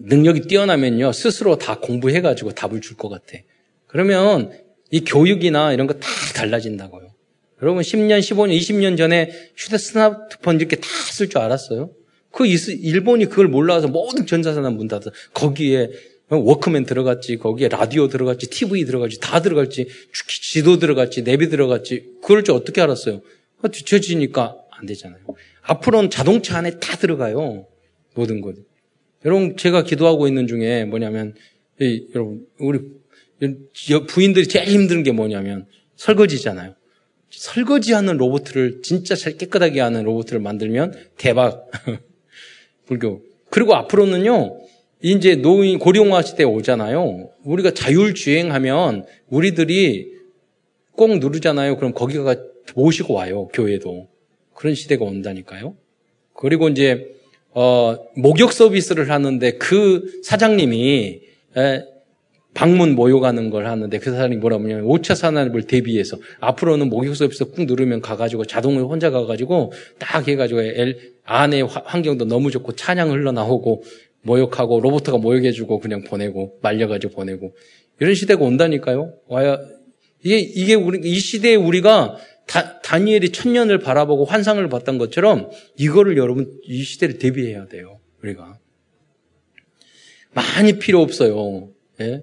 능력이 0.00 0.42
뛰어나면요 0.42 1.12
스스로 1.12 1.56
다 1.56 1.80
공부해가지고 1.80 2.52
답을 2.52 2.80
줄 2.80 2.96
것 2.96 3.08
같아. 3.08 3.38
그러면 3.86 4.52
이 4.90 5.00
교육이나 5.04 5.72
이런 5.72 5.86
거 5.86 5.94
다 5.94 6.06
달라진다고요. 6.34 7.08
여러분 7.62 7.82
10년, 7.82 8.18
15년, 8.20 8.56
20년 8.58 8.98
전에 8.98 9.30
휴대 9.56 9.78
스마트폰 9.78 10.56
이렇게 10.60 10.76
다 10.76 10.86
쓸 11.10 11.28
줄 11.30 11.38
알았어요? 11.38 11.90
그 12.30 12.44
일본이 12.46 13.24
그걸 13.26 13.48
몰라서 13.48 13.88
모든 13.88 14.26
전자산업 14.26 14.74
문 14.74 14.88
닫아 14.88 15.06
거기에 15.32 15.90
워크맨 16.28 16.86
들어갔지, 16.86 17.36
거기에 17.36 17.68
라디오 17.68 18.08
들어갔지, 18.08 18.48
TV 18.48 18.84
들어갔지, 18.84 19.20
다 19.20 19.40
들어갔지, 19.40 19.86
지도 20.42 20.78
들어갔지, 20.78 21.22
내비 21.22 21.48
들어갔지. 21.48 22.16
그럴 22.22 22.42
줄 22.42 22.54
어떻게 22.54 22.80
알았어요? 22.80 23.22
뒤쳐지니까 23.70 24.56
안 24.70 24.86
되잖아요. 24.86 25.20
앞으로는 25.62 26.10
자동차 26.10 26.58
안에 26.58 26.78
다 26.78 26.96
들어가요. 26.96 27.66
모든 28.14 28.40
것. 28.40 28.56
여러분, 29.24 29.56
제가 29.56 29.84
기도하고 29.84 30.26
있는 30.26 30.46
중에 30.46 30.84
뭐냐면, 30.84 31.34
이, 31.80 32.06
여러분, 32.14 32.46
우리 32.58 32.80
부인들이 34.08 34.48
제일 34.48 34.66
힘든 34.66 35.02
게 35.02 35.12
뭐냐면, 35.12 35.66
설거지잖아요. 35.96 36.74
설거지하는 37.30 38.16
로봇을 38.16 38.80
진짜 38.82 39.14
잘 39.14 39.36
깨끗하게 39.36 39.80
하는 39.80 40.04
로봇을 40.04 40.38
만들면 40.40 40.94
대박. 41.18 41.70
불교. 42.86 43.22
그리고 43.50 43.74
앞으로는요, 43.74 44.58
이제 45.02 45.36
노인 45.36 45.78
고령화 45.78 46.22
시대 46.22 46.44
오잖아요. 46.44 47.30
우리가 47.44 47.72
자율주행하면 47.72 49.04
우리들이 49.28 50.12
꼭 50.92 51.18
누르잖아요. 51.18 51.76
그럼 51.76 51.92
거기가 51.92 52.36
모시고 52.74 53.14
와요. 53.14 53.48
교회도. 53.52 54.08
그런 54.54 54.74
시대가 54.74 55.04
온다니까요. 55.04 55.74
그리고 56.32 56.68
이제 56.68 57.14
어, 57.52 57.96
목욕 58.16 58.52
서비스를 58.52 59.10
하는데 59.10 59.52
그 59.52 60.20
사장님이 60.22 61.20
에, 61.56 61.84
방문 62.52 62.94
모욕하는 62.94 63.50
걸 63.50 63.66
하는데 63.66 63.98
그 63.98 64.10
사람이 64.10 64.36
뭐라 64.36 64.56
하냐면 64.56 64.86
5차 64.86 65.14
산업을 65.14 65.64
대비해서 65.64 66.16
앞으로는 66.40 66.88
목욕 66.88 67.14
서비스 67.14 67.44
꾹 67.44 67.66
누르면 67.66 68.00
가가지고 68.00 68.46
자동으로 68.46 68.88
혼자 68.88 69.10
가가지고 69.10 69.72
딱 69.98 70.26
해가지고 70.26 70.62
엘, 70.62 71.12
안에 71.24 71.60
환경도 71.60 72.24
너무 72.24 72.50
좋고 72.50 72.72
찬양 72.72 73.10
흘러나오고 73.10 73.82
모욕하고 74.26 74.80
로봇가 74.80 75.18
모욕해주고 75.18 75.78
그냥 75.78 76.02
보내고 76.02 76.58
말려가지고 76.62 77.14
보내고 77.14 77.54
이런 78.00 78.14
시대가 78.14 78.44
온다니까요. 78.44 79.14
와야 79.28 79.58
이게 80.22 80.38
이게 80.38 80.74
우리 80.74 81.00
이 81.08 81.18
시대에 81.18 81.54
우리가 81.54 82.16
다, 82.46 82.80
다니엘이 82.80 83.30
천년을 83.30 83.78
바라보고 83.78 84.24
환상을 84.24 84.68
봤던 84.68 84.98
것처럼 84.98 85.50
이거를 85.76 86.16
여러분 86.16 86.58
이 86.64 86.82
시대를 86.82 87.18
대비해야 87.18 87.66
돼요. 87.66 88.00
우리가 88.22 88.58
많이 90.34 90.78
필요 90.78 91.00
없어요. 91.00 91.70
예? 92.00 92.22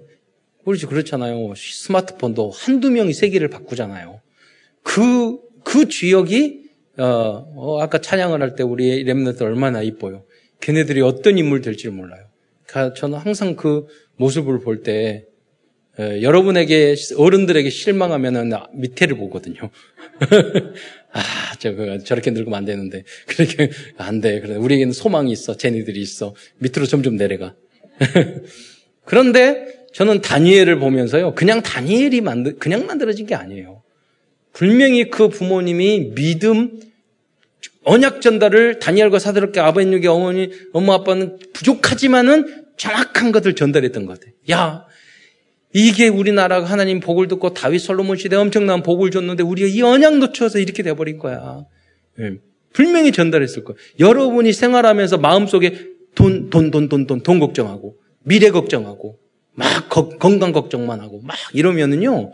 그렇지 0.64 0.86
그렇잖아요. 0.86 1.52
스마트폰도 1.56 2.50
한두 2.50 2.90
명이 2.90 3.12
세계를 3.12 3.48
바꾸잖아요. 3.48 4.20
그, 4.82 5.38
그 5.64 5.88
주역이, 5.88 6.62
어, 6.98 7.04
어 7.56 7.80
아까 7.82 8.00
찬양을 8.00 8.40
할 8.40 8.54
때 8.54 8.62
우리 8.62 9.04
랩너들 9.04 9.42
얼마나 9.42 9.82
이뻐요. 9.82 10.24
걔네들이 10.64 11.02
어떤 11.02 11.36
인물 11.36 11.60
될지 11.60 11.88
몰라요. 11.88 12.24
저는 12.96 13.18
항상 13.18 13.54
그 13.54 13.86
모습을 14.16 14.60
볼 14.60 14.82
때, 14.82 15.26
에, 15.98 16.22
여러분에게, 16.22 16.94
어른들에게 17.16 17.68
실망하면은 17.68 18.50
밑에를 18.72 19.16
보거든요. 19.18 19.70
아, 21.12 21.20
저, 21.58 21.74
그, 21.74 22.02
저렇게 22.02 22.30
늙으면 22.30 22.54
안 22.54 22.64
되는데. 22.64 23.04
그렇게, 23.28 23.70
안 23.98 24.22
돼. 24.22 24.40
그래. 24.40 24.56
우리에게는 24.56 24.92
소망이 24.94 25.30
있어. 25.32 25.56
쟤네들이 25.56 26.00
있어. 26.00 26.34
밑으로 26.58 26.86
점점 26.86 27.16
내려가. 27.16 27.54
그런데 29.04 29.86
저는 29.92 30.22
다니엘을 30.22 30.78
보면서요. 30.78 31.34
그냥 31.34 31.62
다니엘이 31.62 32.22
만들, 32.22 32.58
그냥 32.58 32.86
만들어진 32.86 33.26
게 33.26 33.34
아니에요. 33.34 33.82
분명히 34.54 35.10
그 35.10 35.28
부모님이 35.28 36.12
믿음, 36.14 36.80
언약 37.84 38.20
전달을 38.20 38.78
다니엘과 38.78 39.18
사드럽게 39.18 39.60
아버님에게 39.60 40.08
어머니, 40.08 40.50
엄마 40.72 40.94
아빠는 40.94 41.38
부족하지만은 41.52 42.64
정확한 42.76 43.30
것을 43.32 43.54
전달했던 43.54 44.06
것 44.06 44.18
같아요. 44.18 44.34
야, 44.50 44.86
이게 45.72 46.08
우리나라가 46.08 46.66
하나님 46.66 47.00
복을 47.00 47.28
듣고 47.28 47.52
다윗 47.52 47.80
솔로몬 47.80 48.16
시대 48.16 48.36
엄청난 48.36 48.82
복을 48.82 49.10
줬는데 49.10 49.42
우리가 49.42 49.68
이 49.68 49.82
언약 49.82 50.18
놓쳐서 50.18 50.60
이렇게 50.60 50.82
돼버린 50.82 51.18
거야. 51.18 51.64
네. 52.16 52.38
분명히 52.72 53.12
전달했을 53.12 53.64
거예요. 53.64 53.76
여러분이 53.98 54.52
생활하면서 54.52 55.18
마음속에 55.18 55.94
돈, 56.14 56.50
돈, 56.50 56.70
돈, 56.70 56.88
돈, 56.88 57.06
돈, 57.06 57.20
돈 57.22 57.40
걱정하고 57.40 57.96
미래 58.22 58.50
걱정하고 58.50 59.18
막 59.52 59.88
거, 59.88 60.08
건강 60.08 60.52
걱정만 60.52 61.00
하고 61.00 61.20
막 61.22 61.36
이러면은요 61.52 62.32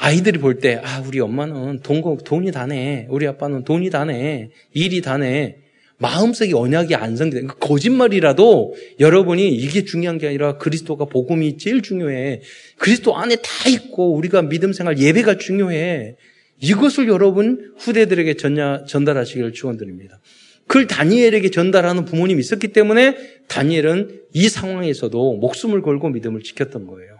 아이들이 0.00 0.38
볼 0.38 0.58
때, 0.58 0.80
아, 0.82 1.02
우리 1.04 1.18
엄마는 1.20 1.80
돈, 1.80 2.02
돈이 2.24 2.52
다네. 2.52 3.06
우리 3.10 3.26
아빠는 3.26 3.64
돈이 3.64 3.90
다네. 3.90 4.50
일이 4.72 5.02
다네. 5.02 5.56
마음속에 5.98 6.54
언약이 6.54 6.94
안성돼. 6.94 7.40
그러니까 7.40 7.54
거짓말이라도 7.56 8.74
여러분이 9.00 9.48
이게 9.48 9.84
중요한 9.84 10.18
게 10.18 10.28
아니라 10.28 10.56
그리스도가 10.56 11.06
복음이 11.06 11.58
제일 11.58 11.82
중요해. 11.82 12.42
그리스도 12.78 13.16
안에 13.16 13.36
다 13.36 13.68
있고 13.68 14.14
우리가 14.14 14.42
믿음 14.42 14.72
생활 14.72 14.98
예배가 14.98 15.38
중요해. 15.38 16.16
이것을 16.60 17.08
여러분 17.08 17.72
후대들에게 17.78 18.34
전야, 18.34 18.84
전달하시기를 18.84 19.52
축원드립니다. 19.52 20.20
그걸 20.68 20.86
다니엘에게 20.86 21.50
전달하는 21.50 22.04
부모님이 22.04 22.40
있었기 22.40 22.68
때문에 22.68 23.16
다니엘은 23.48 24.20
이 24.34 24.48
상황에서도 24.48 25.36
목숨을 25.38 25.82
걸고 25.82 26.10
믿음을 26.10 26.42
지켰던 26.42 26.86
거예요. 26.86 27.18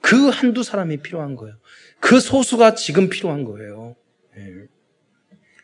그 0.00 0.28
한두 0.28 0.62
사람이 0.62 0.98
필요한 0.98 1.36
거예요. 1.36 1.54
그 2.00 2.20
소수가 2.20 2.74
지금 2.74 3.08
필요한 3.08 3.44
거예요. 3.44 3.96
네. 4.34 4.66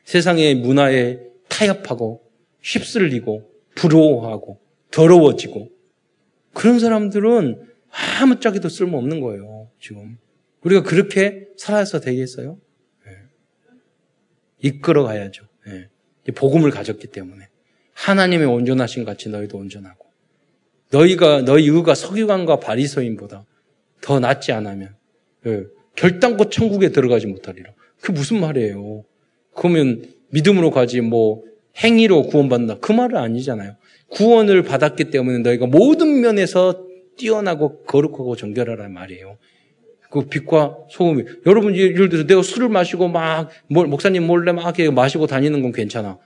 세상의 0.04 0.56
문화에 0.56 1.20
타협하고 1.48 2.22
휩쓸리고 2.62 3.50
부러워하고 3.74 4.60
더러워지고 4.90 5.70
그런 6.52 6.78
사람들은 6.78 7.68
아무짝에도 8.20 8.68
쓸모없는 8.68 9.20
거예요. 9.20 9.70
지금 9.80 10.18
우리가 10.62 10.82
그렇게 10.82 11.48
살아서 11.56 12.00
되겠어요? 12.00 12.58
네. 13.06 13.12
이끌어 14.62 15.04
가야죠. 15.04 15.46
네. 15.66 15.88
복음을 16.34 16.70
가졌기 16.70 17.08
때문에 17.08 17.48
하나님의 17.92 18.46
온전하신 18.46 19.04
같이 19.04 19.28
너희도 19.28 19.58
온전하고 19.58 20.06
너희가 20.90 21.42
너희 21.42 21.68
의가 21.68 21.94
석유관과 21.94 22.60
바리서인보다 22.60 23.44
더 24.00 24.20
낫지 24.20 24.52
않으면 24.52 24.96
네. 25.42 25.64
결단코 25.96 26.48
천국에 26.48 26.90
들어가지 26.90 27.26
못하리라. 27.26 27.72
그 28.00 28.12
무슨 28.12 28.40
말이에요? 28.40 29.04
그러면 29.54 30.04
믿음으로 30.30 30.70
가지 30.70 31.00
뭐 31.00 31.42
행위로 31.82 32.24
구원받는다. 32.24 32.78
그 32.80 32.92
말은 32.92 33.16
아니잖아요. 33.16 33.76
구원을 34.10 34.62
받았기 34.62 35.10
때문에 35.10 35.38
너희가 35.38 35.66
모든 35.66 36.20
면에서 36.20 36.84
뛰어나고 37.16 37.82
거룩하고 37.84 38.36
정결하란 38.36 38.92
말이에요. 38.92 39.38
그 40.10 40.26
빛과 40.26 40.78
소금이. 40.90 41.24
여러분, 41.46 41.74
예를 41.74 42.08
들어서 42.08 42.26
내가 42.26 42.42
술을 42.42 42.68
마시고 42.68 43.08
막, 43.08 43.50
목사님 43.68 44.24
몰래 44.24 44.52
막 44.52 44.72
마시고 44.92 45.26
다니는 45.26 45.62
건 45.62 45.72
괜찮아. 45.72 46.18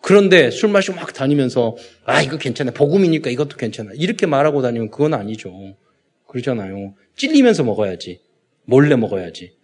그런데 0.00 0.50
술 0.50 0.70
마시고 0.70 0.96
막 0.96 1.12
다니면서, 1.12 1.76
아, 2.04 2.22
이거 2.22 2.38
괜찮아. 2.38 2.70
복음이니까 2.70 3.30
이것도 3.30 3.56
괜찮아. 3.56 3.90
이렇게 3.94 4.26
말하고 4.26 4.62
다니면 4.62 4.90
그건 4.90 5.12
아니죠. 5.12 5.52
그러잖아요. 6.26 6.94
찔리면서 7.16 7.64
먹어야지. 7.64 8.20
몰래 8.64 8.96
먹어야지. 8.96 9.56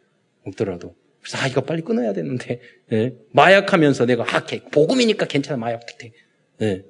먹더라도. 0.45 0.95
그래서 1.23 1.39
아 1.39 1.47
이거 1.47 1.61
빨리 1.63 1.83
끊어야 1.83 2.13
되는데. 2.13 2.61
네. 2.89 3.15
마약하면서 3.33 4.07
내가 4.07 4.25
아 4.25 4.45
복음이니까 4.73 5.27
괜찮아 5.27 5.57
마약 5.59 5.83
네. 6.59 6.83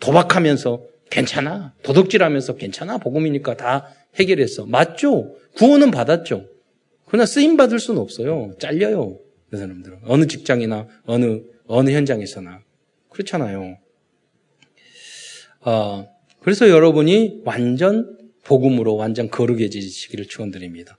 도박하면서 0.00 0.84
괜찮아. 1.10 1.74
도둑질하면서 1.82 2.56
괜찮아. 2.56 2.98
복음이니까 2.98 3.56
다 3.56 3.94
해결했어. 4.16 4.66
맞죠? 4.66 5.36
구원은 5.56 5.90
받았죠. 5.90 6.46
그러나 7.06 7.24
쓰임 7.26 7.56
받을 7.56 7.78
수는 7.78 8.00
없어요. 8.00 8.52
잘려요. 8.58 9.18
그 9.50 9.56
사람들은. 9.56 10.00
어느 10.04 10.26
직장이나 10.26 10.86
어느 11.04 11.40
어느 11.66 11.90
현장에서나. 11.90 12.62
그렇잖아요. 13.10 13.78
어, 15.60 16.08
그래서 16.40 16.68
여러분이 16.68 17.42
완전 17.44 18.18
복음으로 18.44 18.96
완전 18.96 19.28
거룩해지시기를 19.28 20.26
축원드립니다. 20.26 20.98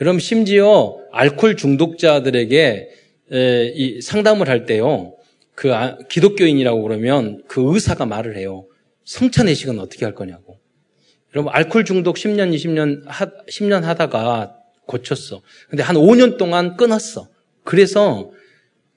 여러분 0.00 0.18
심지어 0.20 0.98
알코올 1.12 1.56
중독자들에게 1.56 2.90
에, 3.32 3.72
이 3.74 4.00
상담을 4.00 4.48
할 4.48 4.66
때요. 4.66 5.14
그 5.54 5.74
아, 5.74 5.98
기독교인이라고 6.08 6.82
그러면 6.82 7.42
그 7.46 7.74
의사가 7.74 8.06
말을 8.06 8.36
해요. 8.36 8.66
성찬 9.04 9.48
의식은 9.48 9.78
어떻게 9.78 10.04
할 10.04 10.14
거냐고. 10.14 10.58
여러분 11.34 11.52
알코올 11.54 11.84
중독 11.84 12.16
10년, 12.16 12.54
20년 12.54 13.02
하, 13.06 13.26
10년 13.46 13.82
하다가 13.82 14.56
고쳤어. 14.86 15.42
근데 15.68 15.82
한 15.82 15.96
5년 15.96 16.36
동안 16.36 16.76
끊었어. 16.76 17.28
그래서 17.64 18.30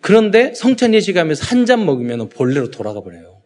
그런데 0.01 0.53
성찬 0.53 0.93
예식하면서 0.93 1.45
한 1.45 1.65
잔 1.65 1.85
먹으면 1.85 2.29
본래로 2.29 2.71
돌아가 2.71 3.01
버려요. 3.01 3.41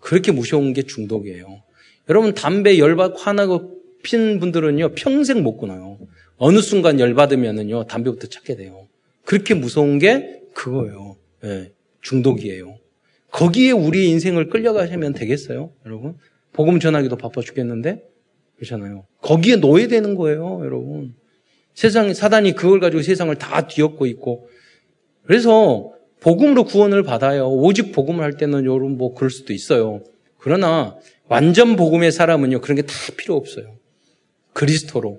그렇게 0.00 0.32
무서운 0.32 0.72
게 0.72 0.82
중독이에요. 0.82 1.62
여러분 2.08 2.34
담배 2.34 2.78
열받고 2.78 3.18
화나고 3.18 3.76
핀 4.02 4.38
분들은요 4.38 4.94
평생 4.94 5.42
못 5.42 5.56
끊어요. 5.56 5.98
어느 6.38 6.60
순간 6.60 7.00
열받으면은요 7.00 7.84
담배부터 7.84 8.26
찾게 8.28 8.56
돼요. 8.56 8.88
그렇게 9.24 9.54
무서운 9.54 9.98
게 9.98 10.42
그거예요. 10.54 11.16
네, 11.42 11.72
중독이에요. 12.02 12.78
거기에 13.30 13.72
우리 13.72 14.08
인생을 14.10 14.48
끌려가시면 14.48 15.12
되겠어요, 15.14 15.72
여러분? 15.84 16.16
복음 16.52 16.80
전하기도 16.80 17.16
바빠 17.16 17.40
죽겠는데 17.42 18.02
그렇잖아요. 18.56 19.06
거기에 19.20 19.56
노예되는 19.56 20.14
거예요, 20.14 20.60
여러분. 20.64 21.14
세상 21.74 22.14
사단이 22.14 22.54
그걸 22.54 22.80
가지고 22.80 23.02
세상을 23.02 23.34
다 23.36 23.66
뒤엎고 23.66 24.06
있고 24.06 24.48
그래서 25.24 25.92
복음으로 26.20 26.64
구원을 26.64 27.02
받아요. 27.02 27.48
오직 27.48 27.92
복음을 27.92 28.24
할 28.24 28.38
때는 28.38 28.64
여러분 28.64 28.96
뭐 28.96 29.12
그럴 29.14 29.30
수도 29.30 29.52
있어요. 29.52 30.02
그러나 30.38 30.96
완전 31.28 31.76
복음의 31.76 32.12
사람은요 32.12 32.60
그런 32.60 32.76
게 32.76 32.82
다 32.82 32.94
필요 33.16 33.36
없어요. 33.36 33.76
그리스도로 34.54 35.18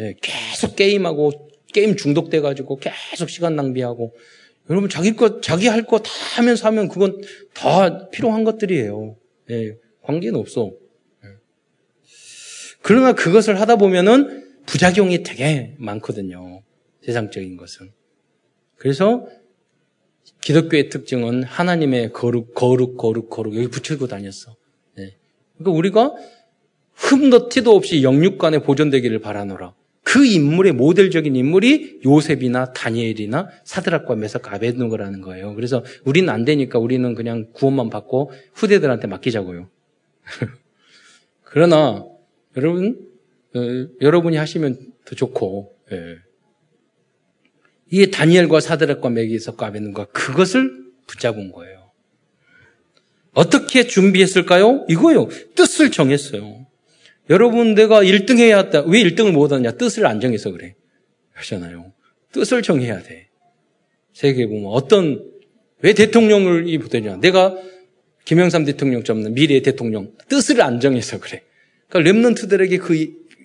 예, 0.00 0.14
계속 0.20 0.76
게임하고 0.76 1.50
게임 1.72 1.96
중독돼 1.96 2.40
가지고 2.40 2.78
계속 2.78 3.30
시간 3.30 3.56
낭비하고 3.56 4.14
여러분 4.70 4.88
자기 4.88 5.14
것 5.14 5.42
자기 5.42 5.66
할 5.68 5.84
거 5.84 5.98
다 5.98 6.10
하면서 6.36 6.66
하면 6.68 6.88
그건 6.88 7.20
다 7.52 8.08
필요한 8.10 8.44
것들이에요. 8.44 9.16
예, 9.50 9.76
관계는 10.02 10.38
없어. 10.38 10.72
예. 11.24 11.28
그러나 12.82 13.12
그것을 13.12 13.60
하다 13.60 13.76
보면은 13.76 14.42
부작용이 14.66 15.22
되게 15.22 15.74
많거든요. 15.78 16.62
세상적인 17.04 17.56
것은. 17.56 17.92
그래서 18.76 19.26
기독교의 20.40 20.88
특징은 20.88 21.42
하나님의 21.42 22.12
거룩, 22.12 22.54
거룩, 22.54 22.96
거룩, 22.96 23.28
거룩 23.30 23.54
여기 23.56 23.68
붙이고 23.68 24.06
다녔어. 24.06 24.56
네. 24.96 25.16
그러니까 25.56 25.76
우리가 25.78 26.14
흠도 26.94 27.48
티도 27.48 27.74
없이 27.74 28.02
영육간에 28.02 28.60
보존되기를 28.60 29.20
바라노라. 29.20 29.74
그 30.14 30.24
인물의 30.24 30.74
모델적인 30.74 31.34
인물이 31.34 32.02
요셉이나 32.06 32.72
다니엘이나 32.72 33.48
사드락과 33.64 34.14
메삭 34.14 34.52
아베누고라는 34.52 35.22
거예요. 35.22 35.56
그래서 35.56 35.84
우리는 36.04 36.28
안 36.28 36.44
되니까 36.44 36.78
우리는 36.78 37.16
그냥 37.16 37.48
구원만 37.52 37.90
받고 37.90 38.30
후대들한테 38.52 39.08
맡기자고요. 39.08 39.68
그러나 41.42 42.06
여러분 42.56 43.08
어, 43.56 43.60
여러분이 44.00 44.36
하시면 44.36 44.92
더 45.04 45.16
좋고 45.16 45.74
예. 45.90 46.18
이게 47.90 48.12
다니엘과 48.12 48.60
사드락과 48.60 49.10
메기석과 49.10 49.66
아베는가 49.66 50.04
그것을 50.12 50.92
붙잡은 51.08 51.50
거예요. 51.50 51.90
어떻게 53.32 53.88
준비했을까요? 53.88 54.86
이거요. 54.88 55.26
뜻을 55.56 55.90
정했어요. 55.90 56.66
여러분 57.30 57.74
내가 57.74 58.02
1등 58.02 58.38
해야 58.38 58.58
한다. 58.58 58.82
왜 58.86 59.02
1등을 59.02 59.32
못 59.32 59.52
하냐? 59.52 59.72
뜻을 59.72 60.06
안 60.06 60.20
정해서 60.20 60.50
그래. 60.50 60.74
하잖아요. 61.32 61.92
뜻을 62.32 62.62
정해야 62.62 63.02
돼. 63.02 63.28
세계 64.12 64.46
보면 64.46 64.66
어떤 64.66 65.24
왜 65.80 65.92
대통령을 65.92 66.68
이 66.68 66.78
보더냐? 66.78 67.16
내가 67.16 67.56
김영삼 68.24 68.64
대통령 68.64 69.04
잡는 69.04 69.34
미래 69.34 69.60
대통령 69.60 70.12
뜻을 70.28 70.62
안 70.62 70.80
정해서 70.80 71.18
그래. 71.20 71.42
그러니까 71.88 72.10
랩런트들에게 72.10 72.80
그 72.80 72.94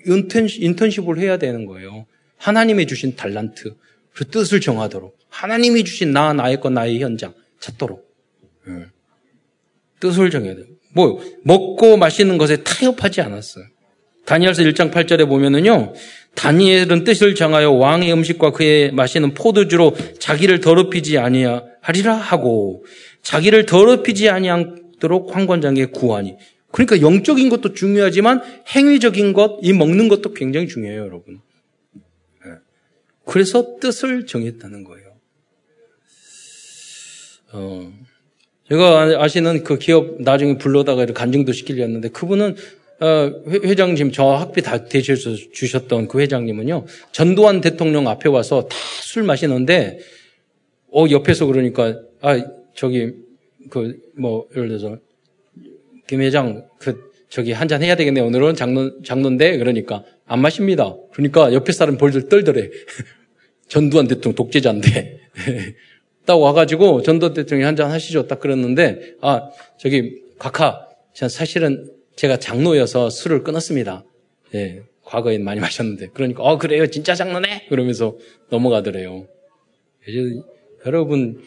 인턴십, 0.05 1.09
을 1.09 1.19
해야 1.19 1.37
되는 1.37 1.65
거예요. 1.65 2.05
하나님의 2.37 2.87
주신 2.87 3.15
달란트, 3.15 3.75
그 4.13 4.25
뜻을 4.25 4.61
정하도록. 4.61 5.17
하나님이 5.29 5.83
주신 5.83 6.11
나, 6.11 6.33
나의 6.33 6.59
것, 6.59 6.71
나의 6.71 7.01
현장 7.01 7.33
찾도록. 7.59 8.09
네. 8.65 8.85
뜻을 9.99 10.29
정해야 10.29 10.55
돼요. 10.55 10.65
뭐, 10.93 11.21
먹고 11.43 11.97
마시는 11.97 12.37
것에 12.37 12.63
타협하지 12.63 13.21
않았어요. 13.21 13.65
다니엘서 14.25 14.63
1장 14.63 14.91
8절에 14.91 15.27
보면은요, 15.27 15.93
다니엘은 16.35 17.03
뜻을 17.03 17.35
정하여 17.35 17.71
왕의 17.71 18.13
음식과 18.13 18.51
그의 18.51 18.91
마시는 18.91 19.33
포도주로 19.33 19.95
자기를 20.19 20.59
더럽히지 20.59 21.17
아니하리라 21.17 22.15
하고, 22.15 22.85
자기를 23.23 23.65
더럽히지 23.65 24.29
아니하도록 24.29 25.35
황관장에 25.35 25.85
구하니. 25.85 26.37
그러니까 26.71 27.01
영적인 27.01 27.49
것도 27.49 27.73
중요하지만 27.73 28.41
행위적인 28.67 29.33
것, 29.33 29.59
이 29.63 29.73
먹는 29.73 30.07
것도 30.07 30.33
굉장히 30.33 30.67
중요해요, 30.67 31.01
여러분. 31.01 31.41
예. 32.45 32.51
그래서 33.25 33.77
뜻을 33.79 34.27
정했다는 34.27 34.83
거예요. 34.83 35.09
어, 37.51 37.91
제가 38.69 39.23
아시는 39.23 39.63
그 39.63 39.77
기업 39.77 40.21
나중에 40.21 40.57
불러다가 40.57 41.05
간증도 41.05 41.51
시키려 41.53 41.83
했는데 41.83 42.09
그분은 42.09 42.55
어, 43.01 43.31
회장님 43.47 44.11
저 44.11 44.25
학비 44.35 44.61
다 44.61 44.85
대셔서 44.85 45.35
주셨던 45.53 46.07
그 46.07 46.19
회장님은요 46.19 46.85
전두환 47.11 47.61
대통령 47.61 48.07
앞에 48.07 48.29
와서 48.29 48.67
다 48.67 48.77
술 49.01 49.23
마시는데 49.23 49.97
어 50.93 51.05
옆에서 51.09 51.47
그러니까 51.47 51.99
아 52.21 52.39
저기 52.75 53.13
그 53.69 53.99
뭐 54.19 54.47
예를 54.55 54.67
들어서 54.67 54.97
김 56.07 56.21
회장, 56.21 56.67
그, 56.79 57.11
저기 57.29 57.51
한 57.51 57.67
잔 57.67 57.81
해야 57.83 57.95
되겠네. 57.95 58.21
오늘은 58.21 58.55
장론, 58.55 58.99
장론데? 59.03 59.57
그러니까, 59.59 60.03
안 60.25 60.41
마십니다. 60.41 60.95
그러니까 61.13 61.53
옆에 61.53 61.71
사람 61.71 61.97
벌들 61.97 62.29
떨더래. 62.29 62.69
전두환 63.69 64.07
대통령 64.07 64.35
독재자인데. 64.35 65.19
딱 66.29 66.37
와가지고 66.39 67.01
전두환 67.01 67.33
대통령이 67.33 67.65
한 67.65 67.75
잔 67.75 67.89
하시죠. 67.89 68.27
딱 68.27 68.39
그랬는데, 68.39 69.15
아, 69.21 69.49
저기, 69.79 70.21
각하, 70.37 70.87
사실은 71.13 71.91
제가 72.15 72.37
장로여서 72.37 73.09
술을 73.09 73.43
끊었습니다. 73.43 74.03
예, 74.53 74.83
과거에 75.03 75.39
많이 75.39 75.59
마셨는데. 75.59 76.09
그러니까, 76.13 76.43
어, 76.43 76.59
그래요. 76.59 76.85
진짜 76.85 77.15
장로네? 77.15 77.65
그러면서 77.69 78.15
넘어가더래요. 78.51 79.27
여러분, 80.85 81.41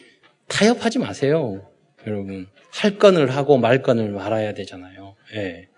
타협하지 0.49 0.99
마세요. 0.99 1.65
여러분. 2.05 2.47
할 2.71 2.97
건을 2.97 3.33
하고 3.33 3.57
말 3.57 3.83
건을 3.83 4.09
말아야 4.09 4.53
되잖아요. 4.53 5.15
예. 5.35 5.69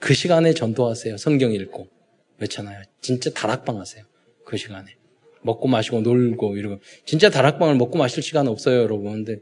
그 0.00 0.12
시간에 0.12 0.52
전도하세요. 0.52 1.16
성경 1.16 1.52
읽고. 1.52 1.88
그렇잖아요. 2.36 2.82
진짜 3.00 3.30
다락방 3.30 3.80
하세요. 3.80 4.04
그 4.44 4.58
시간에. 4.58 4.96
먹고 5.42 5.68
마시고 5.68 6.00
놀고 6.00 6.56
이러고. 6.56 6.80
진짜 7.04 7.30
다락방을 7.30 7.76
먹고 7.76 7.98
마실 7.98 8.22
시간 8.22 8.48
없어요, 8.48 8.80
여러분. 8.82 9.24
근데 9.24 9.40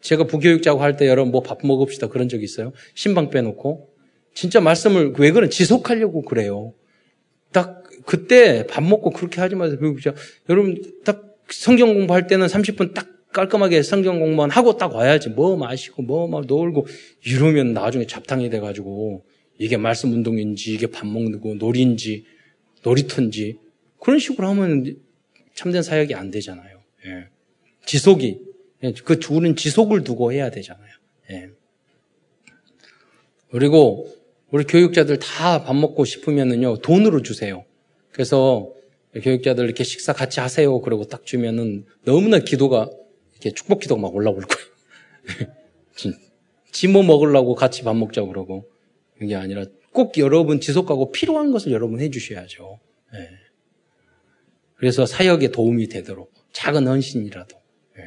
제가 0.00 0.24
부교육자고 0.24 0.80
할 0.82 0.96
때 0.96 1.06
여러분 1.08 1.30
뭐 1.30 1.42
밥 1.42 1.64
먹읍시다 1.64 2.08
그런 2.08 2.28
적 2.28 2.42
있어요? 2.42 2.72
신방 2.94 3.30
빼놓고. 3.30 3.88
진짜 4.34 4.60
말씀을 4.60 5.14
왜 5.18 5.30
그런 5.32 5.50
지속하려고 5.50 6.22
그래요. 6.22 6.74
딱 7.52 7.82
그때 8.06 8.66
밥 8.66 8.82
먹고 8.82 9.10
그렇게 9.10 9.40
하지 9.40 9.56
마세요. 9.56 9.78
여러분 10.48 10.80
딱 11.04 11.36
성경 11.48 11.94
공부할 11.94 12.26
때는 12.26 12.46
30분 12.46 12.94
딱 12.94 13.08
깔끔하게 13.32 13.82
성경 13.82 14.18
공부만 14.18 14.50
하고 14.50 14.76
딱 14.76 14.94
와야지. 14.94 15.30
뭐 15.30 15.56
마시고, 15.56 16.02
뭐, 16.02 16.26
막 16.26 16.46
놀고, 16.46 16.86
이러면 17.24 17.74
나중에 17.74 18.04
잡탕이 18.06 18.50
돼가지고, 18.50 19.24
이게 19.56 19.76
말씀 19.76 20.12
운동인지, 20.12 20.74
이게 20.74 20.88
밥 20.88 21.06
먹는 21.06 21.40
거, 21.40 21.54
놀이인지, 21.54 22.24
놀이터인지, 22.82 23.58
그런 24.00 24.18
식으로 24.18 24.48
하면 24.48 24.96
참된 25.60 25.82
사역이 25.82 26.14
안 26.14 26.30
되잖아요. 26.30 26.80
예. 27.04 27.28
지속이, 27.84 28.40
예. 28.82 28.92
그 29.04 29.18
둘은 29.18 29.56
지속을 29.56 30.04
두고 30.04 30.32
해야 30.32 30.50
되잖아요. 30.50 30.90
예. 31.32 31.50
그리고 33.50 34.08
우리 34.50 34.64
교육자들 34.64 35.18
다 35.18 35.62
밥 35.62 35.76
먹고 35.76 36.06
싶으면은요, 36.06 36.78
돈으로 36.78 37.20
주세요. 37.20 37.66
그래서 38.10 38.72
교육자들 39.22 39.66
이렇게 39.66 39.84
식사 39.84 40.14
같이 40.14 40.40
하세요. 40.40 40.80
그러고 40.80 41.04
딱 41.04 41.26
주면은 41.26 41.84
너무나 42.06 42.38
기도가 42.38 42.88
이렇게 43.32 43.50
축복 43.50 43.80
기도가 43.80 44.00
막 44.00 44.14
올라올 44.14 44.40
거예요. 44.40 45.50
지모 46.72 47.02
먹으려고 47.02 47.54
같이 47.54 47.82
밥 47.82 47.94
먹자고 47.96 48.28
그러고 48.28 48.66
그게 49.18 49.34
아니라 49.34 49.66
꼭 49.92 50.16
여러분 50.16 50.58
지속하고 50.58 51.12
필요한 51.12 51.52
것을 51.52 51.70
여러분 51.70 52.00
해주셔야죠. 52.00 52.80
네. 53.12 53.39
그래서 54.80 55.04
사역에 55.04 55.50
도움이 55.50 55.88
되도록 55.88 56.32
작은 56.54 56.88
헌신이라도. 56.88 57.56
네. 57.96 58.02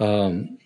음, 0.00 0.56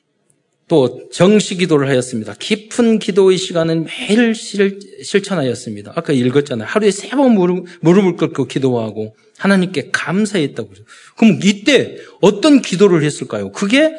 또 0.69 1.09
정시 1.11 1.57
기도를 1.57 1.89
하였습니다. 1.89 2.35
깊은 2.39 3.01
기도의 3.01 3.37
시간은 3.39 3.87
매일 3.87 4.35
실, 4.37 4.79
실천하였습니다. 5.03 5.95
아까 5.97 6.12
읽었잖아요. 6.12 6.69
하루에 6.69 6.91
세 6.93 7.09
번 7.16 7.33
무릎, 7.33 7.66
무릎을 7.81 8.16
꿇고 8.16 8.47
기도하고 8.47 9.16
하나님께 9.39 9.91
감사했다고. 9.93 10.71
그럼 11.16 11.41
이때 11.43 11.97
어떤 12.21 12.62
기도를 12.62 13.03
했을까요? 13.03 13.51
그게 13.51 13.95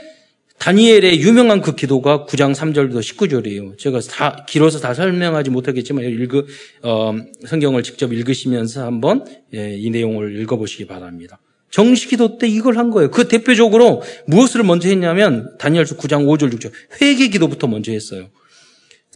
다니엘의 0.59 1.21
유명한 1.21 1.61
그 1.61 1.73
기도가 1.73 2.25
9장 2.25 2.53
3절부터 2.53 2.99
19절이에요. 2.99 3.77
제가 3.77 4.01
다, 4.01 4.45
길어서 4.47 4.79
다 4.79 4.93
설명하지 4.93 5.49
못하겠지만, 5.49 6.03
읽어, 6.03 6.43
어, 6.83 7.15
성경을 7.47 7.81
직접 7.81 8.11
읽으시면서 8.11 8.85
한번, 8.85 9.25
예, 9.53 9.75
이 9.77 9.89
내용을 9.89 10.39
읽어보시기 10.41 10.85
바랍니다. 10.85 11.39
정식기도 11.71 12.37
때 12.37 12.47
이걸 12.47 12.77
한 12.77 12.89
거예요. 12.89 13.09
그 13.09 13.27
대표적으로 13.29 14.01
무엇을 14.27 14.63
먼저 14.63 14.89
했냐면, 14.89 15.57
다니엘서 15.59 15.95
9장 15.95 16.25
5절 16.25 16.53
6절, 16.53 16.71
회개 17.01 17.29
기도부터 17.29 17.67
먼저 17.67 17.93
했어요. 17.93 18.27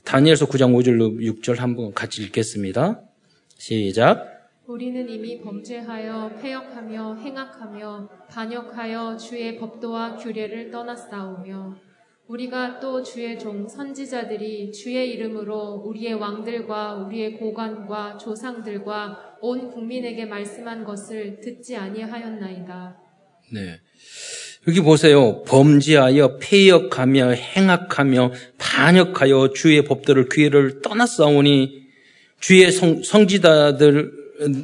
다니엘서 0.05 0.47
9장 0.47 0.73
5절 0.73 1.41
6절 1.41 1.57
한번 1.57 1.93
같이 1.93 2.21
읽겠습니다. 2.23 3.01
시작. 3.57 4.32
우리는 4.65 5.09
이미 5.09 5.41
범죄하여 5.41 6.39
폐역하며 6.41 7.17
행악하며 7.17 8.09
반역하여 8.29 9.17
주의 9.17 9.57
법도와 9.57 10.15
규례를 10.15 10.71
떠났사오며 10.71 11.75
우리가 12.27 12.79
또 12.79 13.03
주의 13.03 13.37
종 13.37 13.67
선지자들이 13.67 14.71
주의 14.71 15.09
이름으로 15.11 15.83
우리의 15.85 16.13
왕들과 16.13 16.95
우리의 16.95 17.33
고관과 17.33 18.17
조상들과 18.17 19.37
온 19.41 19.69
국민에게 19.69 20.25
말씀한 20.25 20.85
것을 20.85 21.41
듣지 21.41 21.75
아니하였나이다. 21.75 22.97
네. 23.51 23.81
여기 24.69 24.79
보세요. 24.79 25.43
범죄하여 25.43 26.37
폐역하며 26.37 27.31
행악하며 27.31 28.31
반역하여 28.57 29.49
주의 29.53 29.83
법들을 29.83 30.29
규례를 30.29 30.81
떠났사오니 30.81 31.83
주의 32.39 32.71
성, 32.71 33.03
성지자들 33.03 34.22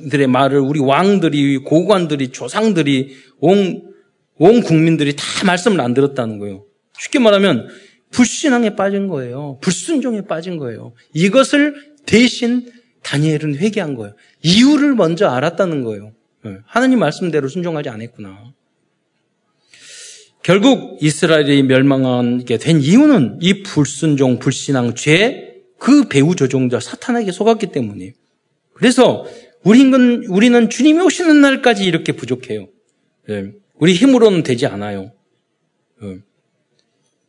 들의 0.09 0.27
말을 0.27 0.59
우리 0.59 0.79
왕들이, 0.79 1.57
고관들이, 1.59 2.29
조상들이, 2.29 3.15
온, 3.39 3.83
온 4.35 4.61
국민들이 4.61 5.15
다 5.15 5.23
말씀을 5.45 5.81
안 5.81 5.93
들었다는 5.93 6.39
거예요. 6.39 6.65
쉽게 6.97 7.19
말하면 7.19 7.67
불신앙에 8.11 8.75
빠진 8.75 9.07
거예요. 9.07 9.59
불순종에 9.61 10.21
빠진 10.21 10.57
거예요. 10.57 10.93
이것을 11.13 11.75
대신 12.05 12.71
다니엘은 13.03 13.55
회개한 13.57 13.95
거예요. 13.95 14.15
이유를 14.41 14.95
먼저 14.95 15.27
알았다는 15.27 15.83
거예요. 15.83 16.13
예, 16.45 16.57
하나님 16.65 16.99
말씀대로 16.99 17.47
순종하지 17.47 17.89
않았구나. 17.89 18.53
결국 20.41 20.97
이스라엘이 21.01 21.63
멸망하게 21.63 22.57
된 22.57 22.79
이유는 22.79 23.39
이 23.41 23.61
불순종, 23.63 24.39
불신앙, 24.39 24.95
죄, 24.95 25.63
그 25.77 26.07
배후 26.07 26.35
조종자 26.35 26.79
사탄에게 26.79 27.31
속았기 27.31 27.67
때문이에요. 27.67 28.13
그래서 28.73 29.25
우리는, 29.63 30.25
우리는 30.27 30.69
주님이 30.69 31.01
오시는 31.01 31.41
날까지 31.41 31.83
이렇게 31.83 32.13
부족해요. 32.13 32.67
예. 33.29 33.51
우리 33.75 33.93
힘으로는 33.93 34.43
되지 34.43 34.65
않아요. 34.67 35.11
예. 36.03 36.19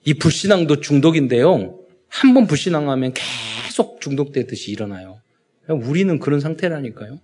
이 0.05 0.15
불신앙도 0.15 0.81
중독인데요. 0.81 1.77
한 2.09 2.35
번 2.35 2.47
불신앙하면 2.47 3.15
계속 3.15 4.01
중독되듯이 4.01 4.73
일어나요. 4.73 5.21
우리는 5.69 6.19
그런 6.19 6.41
상태라니까요. 6.41 7.21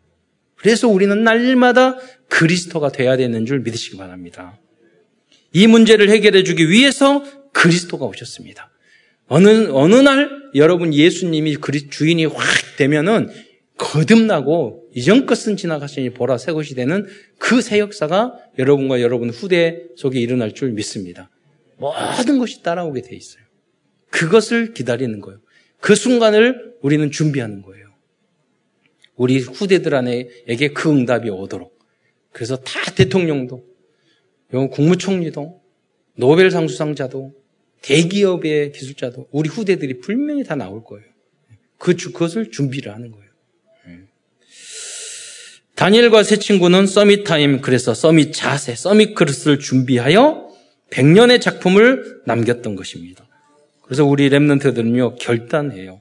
그래서 0.54 0.88
우리는 0.88 1.24
날마다 1.24 1.96
그리스도가 2.28 2.92
돼야 2.92 3.16
되는 3.16 3.44
줄 3.46 3.60
믿으시기 3.60 3.96
바랍니다. 3.96 4.58
이 5.52 5.66
문제를 5.66 6.08
해결해 6.10 6.44
주기 6.44 6.68
위해서 6.70 7.24
그리스도가 7.52 8.04
오셨습니다. 8.06 8.70
어느, 9.26 9.68
어느 9.72 9.96
날 9.96 10.30
여러분 10.54 10.94
예수님이 10.94 11.56
주인이 11.90 12.24
확 12.26 12.76
되면은 12.76 13.30
거듭나고 13.76 14.85
이전 14.96 15.26
것은 15.26 15.58
지나갔으니 15.58 16.10
보라 16.10 16.38
새 16.38 16.52
것이 16.52 16.74
되는 16.74 17.06
그 17.38 17.60
새 17.60 17.78
역사가 17.78 18.34
여러분과 18.58 19.02
여러분 19.02 19.28
후대 19.28 19.82
속에 19.94 20.18
일어날 20.18 20.54
줄 20.54 20.72
믿습니다. 20.72 21.30
모든 21.76 22.38
것이 22.38 22.62
따라오게 22.62 23.02
돼 23.02 23.14
있어요. 23.14 23.44
그것을 24.08 24.72
기다리는 24.72 25.20
거예요. 25.20 25.38
그 25.80 25.94
순간을 25.94 26.76
우리는 26.80 27.10
준비하는 27.10 27.60
거예요. 27.60 27.86
우리 29.16 29.38
후대들에게 29.38 30.68
그 30.72 30.90
응답이 30.90 31.28
오도록. 31.28 31.78
그래서 32.32 32.56
다 32.56 32.80
대통령도, 32.94 33.66
국무총리도, 34.72 35.60
노벨상 36.14 36.68
수상자도, 36.68 37.34
대기업의 37.82 38.72
기술자도, 38.72 39.28
우리 39.30 39.50
후대들이 39.50 40.00
분명히 40.00 40.42
다 40.42 40.54
나올 40.54 40.82
거예요. 40.84 41.06
그, 41.76 41.94
그것을 41.94 42.50
준비를 42.50 42.94
하는 42.94 43.10
거예요. 43.10 43.25
다니엘과 45.76 46.22
세 46.22 46.38
친구는 46.38 46.86
서밋 46.86 47.24
타임, 47.24 47.60
그래서 47.60 47.92
서밋 47.92 48.32
자세, 48.32 48.74
서밋 48.74 49.14
그릇을 49.14 49.58
준비하여 49.58 50.48
100년의 50.90 51.38
작품을 51.38 52.22
남겼던 52.24 52.76
것입니다. 52.76 53.26
그래서 53.82 54.04
우리 54.06 54.30
랩런트들은요, 54.30 55.16
결단해요. 55.20 56.00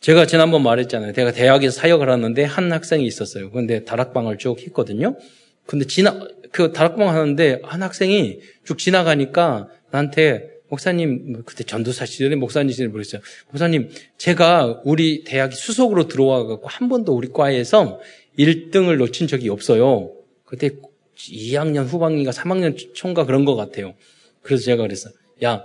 제가 0.00 0.26
지난번 0.26 0.62
말했잖아요. 0.62 1.14
제가 1.14 1.32
대학에 1.32 1.70
사역을 1.70 2.10
하는데 2.10 2.44
한 2.44 2.70
학생이 2.70 3.06
있었어요. 3.06 3.50
근데 3.50 3.84
다락방을 3.84 4.36
쭉 4.36 4.60
했거든요. 4.60 5.16
근데 5.64 5.86
지나, 5.86 6.20
그 6.52 6.72
다락방 6.72 7.08
하는데 7.08 7.60
한 7.64 7.82
학생이 7.82 8.40
쭉 8.64 8.76
지나가니까 8.76 9.68
나한테 9.90 10.50
목사님, 10.68 11.42
그때 11.46 11.64
전도사 11.64 12.04
시절에 12.04 12.36
목사님이신지 12.36 12.88
모르겠어요. 12.88 13.22
목사님, 13.50 13.88
제가 14.18 14.82
우리 14.84 15.24
대학 15.24 15.52
수석으로 15.54 16.08
들어와갖고 16.08 16.68
한 16.68 16.88
번도 16.88 17.14
우리 17.14 17.28
과에서 17.32 18.00
1등을 18.38 18.96
놓친 18.96 19.26
적이 19.26 19.48
없어요. 19.48 20.12
그때 20.44 20.70
2학년 21.16 21.86
후반기가 21.86 22.30
3학년 22.30 22.94
총가 22.94 23.24
그런 23.24 23.44
것 23.44 23.56
같아요. 23.56 23.94
그래서 24.42 24.64
제가 24.64 24.82
그랬어. 24.82 25.10
야, 25.42 25.64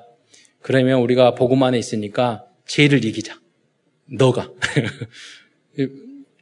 그러면 0.61 1.01
우리가 1.01 1.35
복음 1.35 1.63
안에 1.63 1.77
있으니까 1.77 2.45
죄를 2.65 3.03
이기자. 3.05 3.39
너가. 4.05 4.51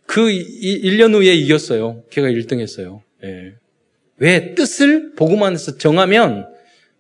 그 0.06 0.22
1년 0.22 1.14
후에 1.14 1.34
이겼어요. 1.34 2.04
걔가 2.10 2.30
1등 2.30 2.60
했어요. 2.60 3.04
예. 3.24 3.54
왜? 4.18 4.56
뜻을 4.56 5.14
복음 5.16 5.44
안에서 5.44 5.78
정하면 5.78 6.48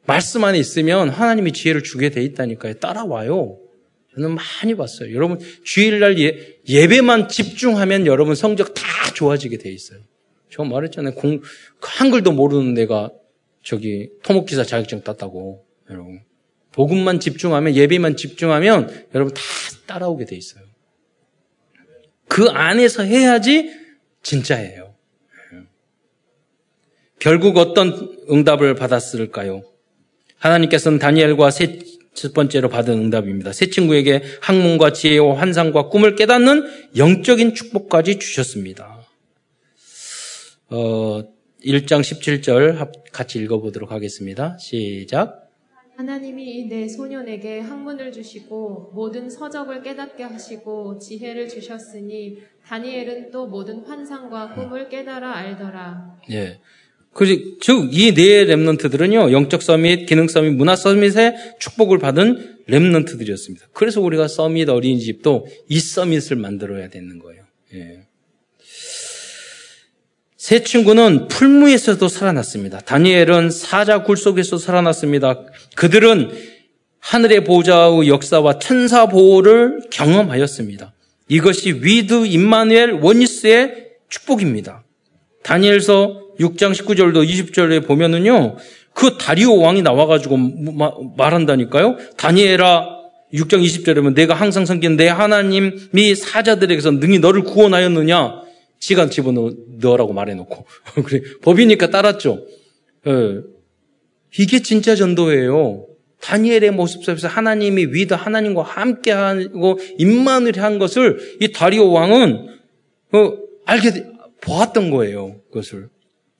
말씀 0.06 0.44
안에 0.44 0.58
있으면 0.58 1.10
하나님이 1.10 1.52
지혜를 1.52 1.84
주게 1.84 2.10
돼 2.10 2.24
있다니까요. 2.24 2.76
따라와요. 2.76 3.58
저는 4.20 4.36
많이 4.36 4.76
봤어요. 4.76 5.16
여러분 5.16 5.40
주일날 5.64 6.20
예, 6.20 6.58
예배만 6.68 7.30
집중하면 7.30 8.06
여러분 8.06 8.36
성적 8.36 8.74
다 8.74 8.84
좋아지게 9.16 9.58
돼 9.58 9.72
있어요. 9.72 10.00
저 10.52 10.64
말했잖아요. 10.66 11.16
공, 11.16 11.42
한글도 11.82 12.34
모르는 12.34 12.74
내가 12.74 13.12
저기 13.64 14.10
토목기사 14.24 14.66
자격증 14.66 15.04
땄다고. 15.04 15.66
여러분 15.90 16.22
복음만 16.74 17.22
집중하면 17.22 17.76
예배만 17.76 18.18
집중하면 18.18 19.08
여러분 19.16 19.34
다 19.34 19.42
따라오게 19.86 20.26
돼 20.26 20.36
있어요. 20.36 20.66
그 22.28 22.50
안에서 22.50 23.04
해야지 23.04 23.72
진짜예요. 24.22 24.96
결국 27.20 27.58
어떤 27.58 28.18
응답을 28.30 28.76
받았을까요? 28.76 29.64
하나님께서는 30.38 31.00
다니엘과 31.00 31.52
세, 31.52 31.80
첫 32.20 32.34
번째로 32.34 32.68
받은 32.68 32.94
응답입니다. 32.94 33.54
세 33.54 33.70
친구에게 33.70 34.22
학문과 34.42 34.92
지혜와 34.92 35.38
환상과 35.38 35.88
꿈을 35.88 36.18
깨닫는 36.18 36.64
영적인 36.98 37.56
축복까지 37.56 38.20
주셨습니다. 38.20 39.08
어, 40.70 41.24
1장 41.64 42.02
17절 42.02 43.12
같이 43.14 43.40
읽어보도록 43.40 43.94
하겠습니다. 43.94 44.58
시작. 44.58 45.50
하나님이 45.96 46.60
이네 46.60 46.90
소년에게 46.90 47.62
학문을 47.62 48.12
주시고 48.12 48.92
모든 48.94 49.30
서적을 49.30 49.82
깨닫게 49.82 50.24
하시고 50.24 51.00
지혜를 51.00 51.48
주셨으니 51.48 52.38
다니엘은 52.66 53.32
또 53.32 53.48
모든 53.48 53.80
환상과 53.80 54.56
꿈을 54.56 54.90
깨달아 54.90 55.36
알더라. 55.38 56.20
예. 56.32 56.60
즉, 57.62 57.90
이 57.92 58.14
네 58.14 58.46
랩런트들은요, 58.46 59.32
영적 59.32 59.62
서밋, 59.62 60.06
기능 60.06 60.28
서밋, 60.28 60.54
문화 60.54 60.76
서밋의 60.76 61.36
축복을 61.60 61.98
받은 62.00 62.60
랩런트들이었습니다. 62.70 63.62
그래서 63.74 64.00
우리가 64.00 64.28
서밋 64.28 64.70
어린이집도 64.70 65.48
이 65.68 65.80
서밋을 65.80 66.38
만들어야 66.38 66.90
되는 66.90 67.20
거예요. 67.20 67.44
예. 67.74 68.02
세 70.38 70.64
친구는 70.64 71.28
풀무에서도 71.28 72.08
살아났습니다. 72.08 72.80
다니엘은 72.80 73.52
사자 73.52 74.04
굴 74.04 74.16
속에서 74.16 74.58
살아났습니다. 74.58 75.46
그들은 75.76 76.32
하늘의 77.00 77.44
보좌의 77.44 78.08
역사와 78.08 78.60
천사 78.60 79.08
보호를 79.08 79.82
경험하였습니다. 79.92 80.94
이것이 81.28 81.74
with 81.82 82.26
Immanuel 82.26 82.94
oneness의 82.94 83.90
축복입니다. 84.10 84.84
다니엘서 85.44 86.29
6장 86.40 86.74
19절도 86.74 87.28
20절에 87.28 87.86
보면은요, 87.86 88.56
그 88.94 89.18
다리오 89.18 89.58
왕이 89.58 89.82
나와가지고 89.82 90.38
말한다니까요. 91.18 91.98
다니엘아 92.18 93.00
6장 93.34 93.64
20절에 93.64 93.96
보면 93.96 94.14
내가 94.14 94.34
항상 94.34 94.66
섬긴 94.66 94.98
내 94.98 95.08
하나님이 95.08 96.16
사자들에게서 96.16 96.92
능히 96.92 97.20
너를 97.20 97.44
구원하였느냐? 97.44 98.42
지가 98.80 99.10
집어넣으라고 99.10 100.14
말해놓고. 100.14 100.66
그래, 101.06 101.22
법이니까 101.42 101.90
따랐죠. 101.90 102.46
예. 103.08 103.42
이게 104.38 104.62
진짜 104.62 104.96
전도예요. 104.96 105.86
다니엘의 106.22 106.72
모습 106.72 107.04
속에서 107.04 107.28
하나님이 107.28 107.88
위다 107.92 108.16
하나님과 108.16 108.64
함께하고 108.64 109.80
임만을 109.98 110.62
한 110.62 110.78
것을 110.80 111.38
이 111.40 111.52
다리오 111.52 111.92
왕은 111.92 112.48
어, 113.14 113.34
알게 113.66 114.06
보았던 114.42 114.92
거예요. 114.92 115.38
그것을. 115.52 115.90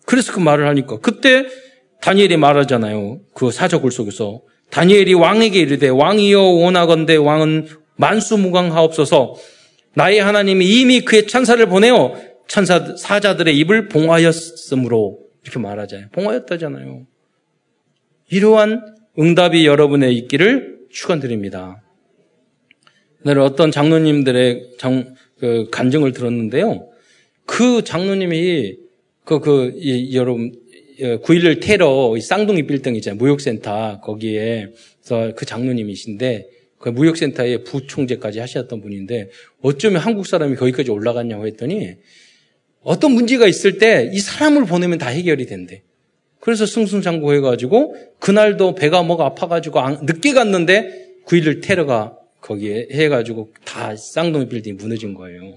그래서 0.10 0.34
그 0.34 0.40
말을 0.40 0.68
하니까 0.68 0.98
그때 1.02 1.46
다니엘이 2.02 2.38
말하잖아요. 2.38 3.20
그 3.36 3.52
사적을 3.52 3.92
속에서 3.92 4.42
다니엘이 4.72 5.14
왕에게 5.14 5.60
이르되 5.60 5.88
왕이여 5.90 6.42
원하건대 6.42 7.16
왕은 7.16 7.68
만수무강하옵소서 7.96 9.36
나의 9.94 10.20
하나님이 10.20 10.66
이미 10.66 11.02
그의 11.02 11.28
천사를 11.28 11.64
보내어 11.68 12.16
천사 12.48 12.96
사자들의 12.98 13.56
입을 13.56 13.88
봉하였으므로 13.88 15.20
이렇게 15.44 15.60
말하잖아요. 15.60 16.08
봉하였다잖아요. 16.12 17.06
이러한 18.32 18.82
응답이 19.20 19.68
여러분의 19.68 20.16
있기를 20.16 20.80
축원드립니다. 20.90 21.84
오늘 23.24 23.42
어떤 23.42 23.70
장로님들의 23.70 24.72
장, 24.80 25.14
그 25.38 25.68
간증을 25.70 26.14
들었는데요. 26.14 26.90
그 27.46 27.84
장로님이 27.84 28.89
그, 29.30 29.40
그, 29.40 29.74
이, 29.76 30.16
여러분, 30.16 30.52
9.11 31.00 31.62
테러 31.62 32.16
쌍둥이 32.20 32.64
빌딩 32.64 32.96
있잖아요. 32.96 33.20
무역센터 33.20 34.02
거기에 34.02 34.70
그 35.36 35.46
장로님이신데 35.46 36.50
그 36.80 36.90
무역센터의 36.90 37.64
부총재까지 37.64 38.40
하셨던 38.40 38.82
분인데 38.82 39.30
어쩌면 39.62 40.02
한국 40.02 40.26
사람이 40.26 40.56
거기까지 40.56 40.90
올라갔냐고 40.90 41.46
했더니 41.46 41.92
어떤 42.82 43.12
문제가 43.12 43.46
있을 43.48 43.78
때 43.78 44.10
이 44.12 44.20
사람을 44.20 44.66
보내면 44.66 44.98
다 44.98 45.10
해결이 45.10 45.46
된대. 45.46 45.84
그래서 46.40 46.66
승승장구 46.66 47.32
해가지고 47.36 47.96
그날도 48.18 48.74
배가 48.74 49.04
뭐가 49.04 49.26
아파가지고 49.26 49.80
늦게 50.02 50.34
갔는데 50.34 51.20
9.11 51.28 51.62
테러가 51.62 52.18
거기에 52.42 52.88
해가지고 52.92 53.54
다 53.64 53.96
쌍둥이 53.96 54.50
빌딩이 54.50 54.76
무너진 54.76 55.14
거예요. 55.14 55.54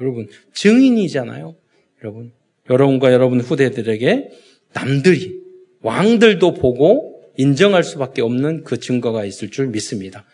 여러분 0.00 0.28
증인이잖아요. 0.54 1.54
여러분 2.02 2.32
여러분과 2.72 3.12
여러분 3.12 3.40
후대들에게 3.40 4.30
남들이 4.72 5.40
왕들도 5.82 6.54
보고 6.54 7.30
인정할 7.36 7.84
수밖에 7.84 8.22
없는 8.22 8.64
그 8.64 8.80
증거가 8.80 9.24
있을 9.24 9.50
줄 9.50 9.68
믿습니다. 9.68 10.24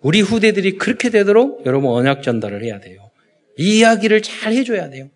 우리 0.00 0.20
후대들이 0.20 0.78
그렇게 0.78 1.10
되도록 1.10 1.66
여러분 1.66 1.90
언약 1.90 2.22
전달을 2.22 2.62
해야 2.62 2.80
돼요. 2.80 3.10
이 3.58 3.78
이야기를 3.78 4.22
잘 4.22 4.52
해줘야 4.52 4.88
돼요. 4.90 5.10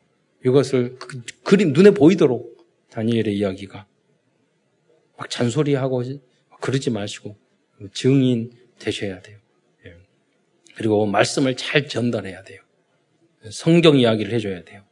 이것을 0.45 0.97
그, 0.99 1.23
그림 1.45 1.73
눈에 1.73 1.91
보이도록 1.91 2.57
다니엘의 2.91 3.37
이야기가 3.37 3.87
막 5.17 5.31
잔소리하고 5.31 6.03
그러지 6.61 6.91
마시고 6.91 7.37
증인 7.93 8.51
되셔야 8.79 9.21
돼요. 9.23 9.39
예. 9.87 9.95
그리고 10.75 11.07
말씀을 11.07 11.57
잘 11.57 11.87
전달해야 11.87 12.43
돼요. 12.43 12.61
성경 13.51 13.99
이야기를 13.99 14.33
해줘야 14.33 14.65
돼요. 14.65 14.83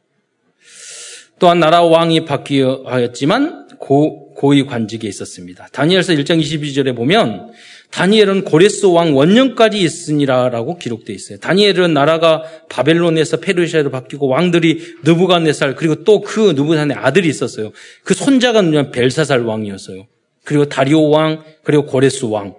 또한 1.41 1.59
나라 1.59 1.81
왕이 1.81 2.25
바뀌었지만 2.25 3.67
고, 3.79 4.31
고위 4.35 4.63
관직에 4.63 5.07
있었습니다. 5.07 5.67
다니엘서 5.71 6.13
1장 6.13 6.39
22절에 6.39 6.95
보면 6.95 7.49
다니엘은 7.89 8.43
고레스 8.43 8.85
왕 8.85 9.15
원년까지 9.17 9.79
있으니라라고 9.79 10.77
기록되어 10.77 11.15
있어요. 11.15 11.39
다니엘은 11.39 11.95
나라가 11.95 12.43
바벨론에서 12.69 13.37
페르시아로 13.37 13.89
바뀌고 13.89 14.27
왕들이 14.27 14.81
느부갓네살 15.03 15.73
그리고 15.75 16.03
또 16.03 16.21
그 16.21 16.51
느부갓네 16.51 16.93
아들이 16.93 17.27
있었어요. 17.27 17.71
그 18.03 18.13
손자가 18.13 18.61
누구냐 18.61 18.91
벨사살 18.91 19.41
왕이었어요. 19.41 20.05
그리고 20.43 20.65
다리오 20.65 21.09
왕 21.09 21.43
그리고 21.63 21.87
고레스 21.87 22.25
왕. 22.25 22.53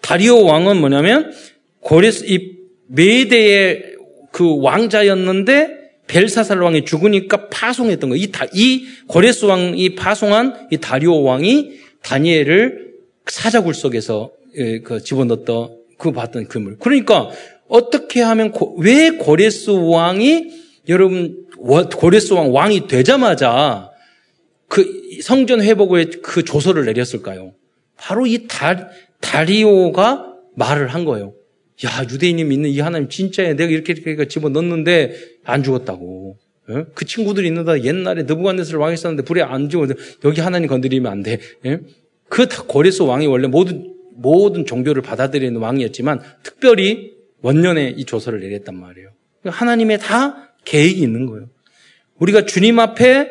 다리오 0.00 0.42
왕은 0.44 0.80
뭐냐면 0.80 1.32
고레스 1.78 2.24
이 2.26 2.56
메대의 2.88 3.94
그 4.32 4.60
왕자였는데 4.60 5.85
벨사살 6.06 6.60
왕이 6.60 6.84
죽으니까 6.84 7.48
파송했던 7.48 8.10
거예요. 8.10 8.22
이, 8.22 8.30
다, 8.30 8.46
이 8.52 8.86
고레스 9.08 9.44
왕이 9.46 9.94
파송한 9.94 10.68
이 10.70 10.78
다리오 10.78 11.22
왕이 11.22 11.72
다니엘을 12.02 12.94
사자굴 13.26 13.74
속에서 13.74 14.30
예, 14.56 14.80
그 14.80 15.02
집어넣었던 15.02 15.76
그 15.98 16.12
봤던 16.12 16.48
그물. 16.48 16.76
그러니까 16.78 17.30
어떻게 17.68 18.22
하면 18.22 18.52
고, 18.52 18.76
왜 18.78 19.10
고레스 19.10 19.70
왕이 19.70 20.50
여러분 20.88 21.46
고레스 21.56 22.32
왕 22.32 22.54
왕이 22.54 22.86
되자마자 22.86 23.90
그 24.68 24.84
성전 25.22 25.62
회복의 25.62 26.10
그 26.22 26.44
조서를 26.44 26.84
내렸을까요? 26.84 27.54
바로 27.96 28.26
이 28.26 28.46
다, 28.46 28.88
다리오가 29.20 30.32
말을 30.54 30.88
한 30.88 31.04
거예요. 31.04 31.34
야, 31.84 32.02
유대인이 32.10 32.42
믿는 32.44 32.70
이 32.70 32.80
하나님 32.80 33.08
진짜야. 33.08 33.54
내가 33.54 33.70
이렇게 33.70 33.92
이렇게 33.94 34.26
집어 34.28 34.48
넣는데 34.48 35.14
안 35.44 35.62
죽었다고. 35.62 36.38
예? 36.70 36.84
그 36.94 37.04
친구들이 37.04 37.46
있는다. 37.48 37.84
옛날에 37.84 38.22
느부갓네살 38.22 38.76
왕이 38.78 38.94
있었는데 38.94 39.22
불에 39.24 39.42
안 39.42 39.68
죽었는데 39.68 40.00
여기 40.24 40.40
하나님 40.40 40.68
건드리면 40.68 41.10
안 41.12 41.22
돼. 41.22 41.38
예? 41.66 41.80
그다 42.28 42.64
고레스 42.64 43.02
왕이 43.02 43.26
원래 43.26 43.46
모든 43.46 43.94
모든 44.14 44.64
종교를 44.64 45.02
받아들이는 45.02 45.60
왕이었지만 45.60 46.20
특별히 46.42 47.12
원년에 47.42 47.94
이 47.96 48.04
조서를 48.04 48.40
내렸단 48.40 48.74
말이에요. 48.74 49.10
하나님의 49.44 49.98
다 49.98 50.54
계획이 50.64 51.00
있는 51.00 51.26
거예요. 51.26 51.48
우리가 52.18 52.46
주님 52.46 52.78
앞에 52.78 53.28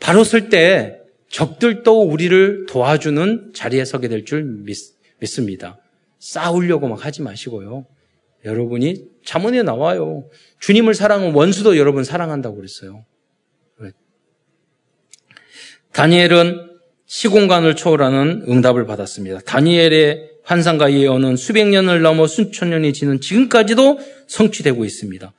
바로 0.00 0.22
설 0.24 0.48
때 0.48 0.98
적들도 1.28 2.02
우리를 2.02 2.66
도와주는 2.68 3.52
자리에 3.54 3.84
서게 3.84 4.08
될 4.08 4.24
줄 4.24 4.64
믿습니다. 5.18 5.78
싸우려고 6.22 6.86
막 6.86 7.04
하지 7.04 7.20
마시고요. 7.20 7.84
여러분이 8.44 9.06
자문에 9.24 9.64
나와요. 9.64 10.28
주님을 10.60 10.94
사랑한 10.94 11.34
원수도 11.34 11.76
여러분 11.76 12.04
사랑한다고 12.04 12.56
그랬어요. 12.56 13.04
다니엘은 15.92 16.70
시공간을 17.06 17.74
초월하는 17.76 18.44
응답을 18.48 18.86
받았습니다. 18.86 19.40
다니엘의 19.40 20.30
환상과 20.44 20.92
예언은 20.92 21.36
수백 21.36 21.68
년을 21.68 22.02
넘어 22.02 22.26
수천 22.28 22.70
년이 22.70 22.92
지는 22.92 23.20
지금까지도 23.20 23.98
성취되고 24.28 24.84
있습니다. 24.84 25.32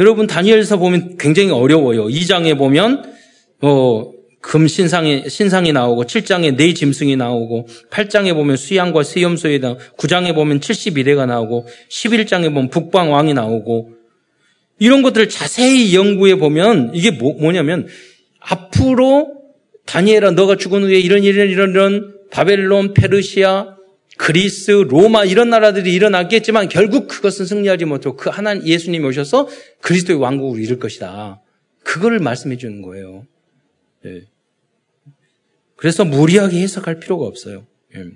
여러분 0.00 0.26
다니엘서 0.26 0.78
보면 0.78 1.16
굉장히 1.16 1.50
어려워요. 1.50 2.06
2장에 2.06 2.58
보면 2.58 3.14
어, 3.62 4.12
금 4.44 4.68
신상이, 4.68 5.30
신상이 5.30 5.72
나오고 5.72 6.04
7장에 6.04 6.54
네 6.54 6.74
짐승이 6.74 7.16
나오고 7.16 7.66
8장에 7.88 8.34
보면 8.34 8.58
수양과 8.58 9.02
수염소에 9.02 9.58
나 9.58 9.78
9장에 9.96 10.34
보면 10.34 10.60
71회가 10.60 11.26
나오고 11.26 11.66
11장에 11.90 12.52
보면 12.52 12.68
북방 12.68 13.10
왕이 13.10 13.32
나오고 13.32 13.92
이런 14.78 15.00
것들을 15.00 15.30
자세히 15.30 15.94
연구해 15.96 16.34
보면 16.34 16.90
이게 16.92 17.10
뭐, 17.10 17.52
냐면 17.52 17.88
앞으로 18.38 19.32
다니엘아 19.86 20.32
너가 20.32 20.56
죽은 20.56 20.82
후에 20.82 20.98
이런 20.98 21.24
이런 21.24 21.48
이런 21.48 21.70
이런 21.70 22.14
바벨론, 22.30 22.92
페르시아, 22.92 23.76
그리스, 24.18 24.70
로마 24.72 25.24
이런 25.24 25.48
나라들이 25.48 25.90
일어났겠지만 25.94 26.68
결국 26.68 27.08
그것은 27.08 27.46
승리하지 27.46 27.86
못하고 27.86 28.16
그 28.16 28.28
하나님 28.28 28.66
예수님이 28.66 29.06
오셔서 29.06 29.48
그리스도의 29.80 30.18
왕국을 30.18 30.60
이룰 30.60 30.78
것이다. 30.78 31.40
그거를 31.82 32.18
말씀해 32.18 32.58
주는 32.58 32.82
거예요. 32.82 33.24
네. 34.02 34.22
그래서 35.84 36.02
무리하게 36.02 36.62
해석할 36.62 36.98
필요가 36.98 37.26
없어요. 37.26 37.66
예. 37.94 38.06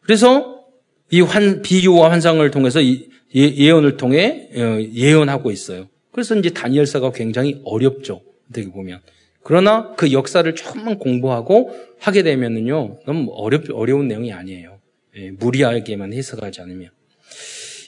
그래서 0.00 0.64
이 1.10 1.20
환, 1.22 1.60
비유와 1.60 2.12
환상을 2.12 2.48
통해서 2.52 2.80
예, 2.84 3.00
예언을 3.34 3.96
통해 3.96 4.48
어, 4.54 4.80
예언하고 4.80 5.50
있어요. 5.50 5.88
그래서 6.12 6.36
이제 6.36 6.50
다니엘서가 6.50 7.10
굉장히 7.10 7.60
어렵죠. 7.64 8.22
어떻게 8.48 8.70
보면. 8.70 9.00
그러나 9.42 9.92
그 9.96 10.12
역사를 10.12 10.54
조금만 10.54 11.00
공부하고 11.00 11.74
하게 11.98 12.22
되면은요, 12.22 13.00
너무 13.06 13.32
어렵, 13.34 13.64
어려운 13.72 14.06
내용이 14.06 14.32
아니에요. 14.32 14.78
예, 15.16 15.32
무리하게만 15.32 16.12
해석하지 16.12 16.60
않으면. 16.60 16.90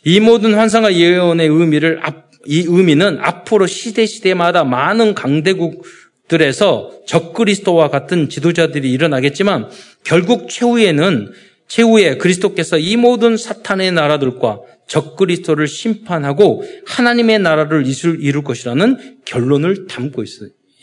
이 0.05 0.18
모든 0.18 0.55
환상과 0.55 0.97
예언의 0.97 1.47
의미를, 1.47 2.01
이 2.47 2.64
의미는 2.66 3.18
앞으로 3.20 3.68
시대시대마다 3.68 4.64
많은 4.64 5.14
강대국 5.14 5.84
들에서 6.33 6.91
적그리스도와 7.07 7.89
같은 7.91 8.30
지도자들이 8.30 8.91
일어나겠지만 8.91 9.68
결국 10.03 10.49
최후에는 10.49 11.30
최후에 11.68 12.16
그리스도께서 12.16 12.78
이 12.78 12.97
모든 12.97 13.37
사탄의 13.37 13.93
나라들과 13.93 14.61
적그리스도를 14.87 15.68
심판하고 15.68 16.64
하나님의 16.87 17.39
나라를 17.41 17.85
이룰, 17.87 18.43
것이라는 18.43 19.20
결론을 19.26 19.87
담고 19.87 20.22
있, 20.22 20.30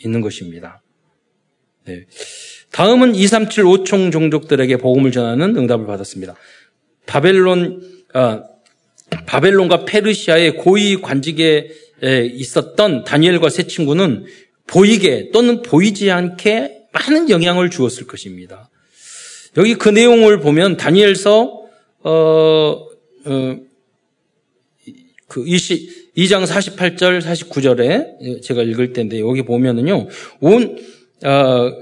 는 0.06 0.20
것입니다. 0.20 0.82
네. 1.84 2.06
다음은 2.72 3.14
237 3.16 3.64
5총 3.64 4.12
종족들에게 4.12 4.76
복음을 4.76 5.10
전하는 5.10 5.56
응답을 5.56 5.86
받았습니다. 5.86 6.36
바벨론 7.06 7.82
어, 8.14 8.42
바벨론과 9.26 9.84
페르시아의 9.84 10.56
고위 10.56 11.00
관직에 11.00 11.68
있었던 12.02 13.04
다니엘과 13.04 13.50
세 13.50 13.64
친구는 13.64 14.24
보이게 14.70 15.30
또는 15.32 15.62
보이지 15.62 16.10
않게 16.10 16.86
많은 16.92 17.28
영향을 17.28 17.70
주었을 17.70 18.06
것입니다. 18.06 18.70
여기 19.56 19.74
그 19.74 19.88
내용을 19.88 20.40
보면 20.40 20.76
다니엘서 20.76 21.60
어, 22.02 22.86
어, 23.26 23.56
그 25.26 25.44
20, 25.46 26.14
2장 26.16 26.46
48절 26.46 27.20
49절에 27.20 28.42
제가 28.42 28.62
읽을 28.62 28.92
텐데 28.92 29.20
여기 29.20 29.42
보면은요 29.42 30.08
온 30.40 30.78
어, 31.24 31.72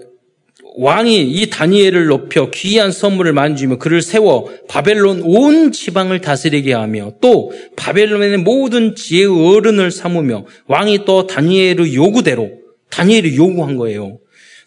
왕이 0.76 1.22
이 1.22 1.50
다니엘을 1.50 2.06
높여 2.06 2.50
귀한 2.50 2.92
선물을 2.92 3.32
만지며 3.32 3.78
그를 3.78 4.00
세워 4.00 4.48
바벨론 4.68 5.22
온 5.24 5.72
지방을 5.72 6.20
다스리게 6.20 6.72
하며 6.72 7.12
또 7.20 7.52
바벨론의 7.76 8.38
모든 8.38 8.94
지혜의 8.94 9.26
어른을 9.26 9.90
삼으며 9.90 10.46
왕이 10.66 11.04
또 11.04 11.26
다니엘의 11.26 11.94
요구대로 11.94 12.67
다니엘이 12.90 13.36
요구한 13.36 13.76
거예요. 13.76 14.18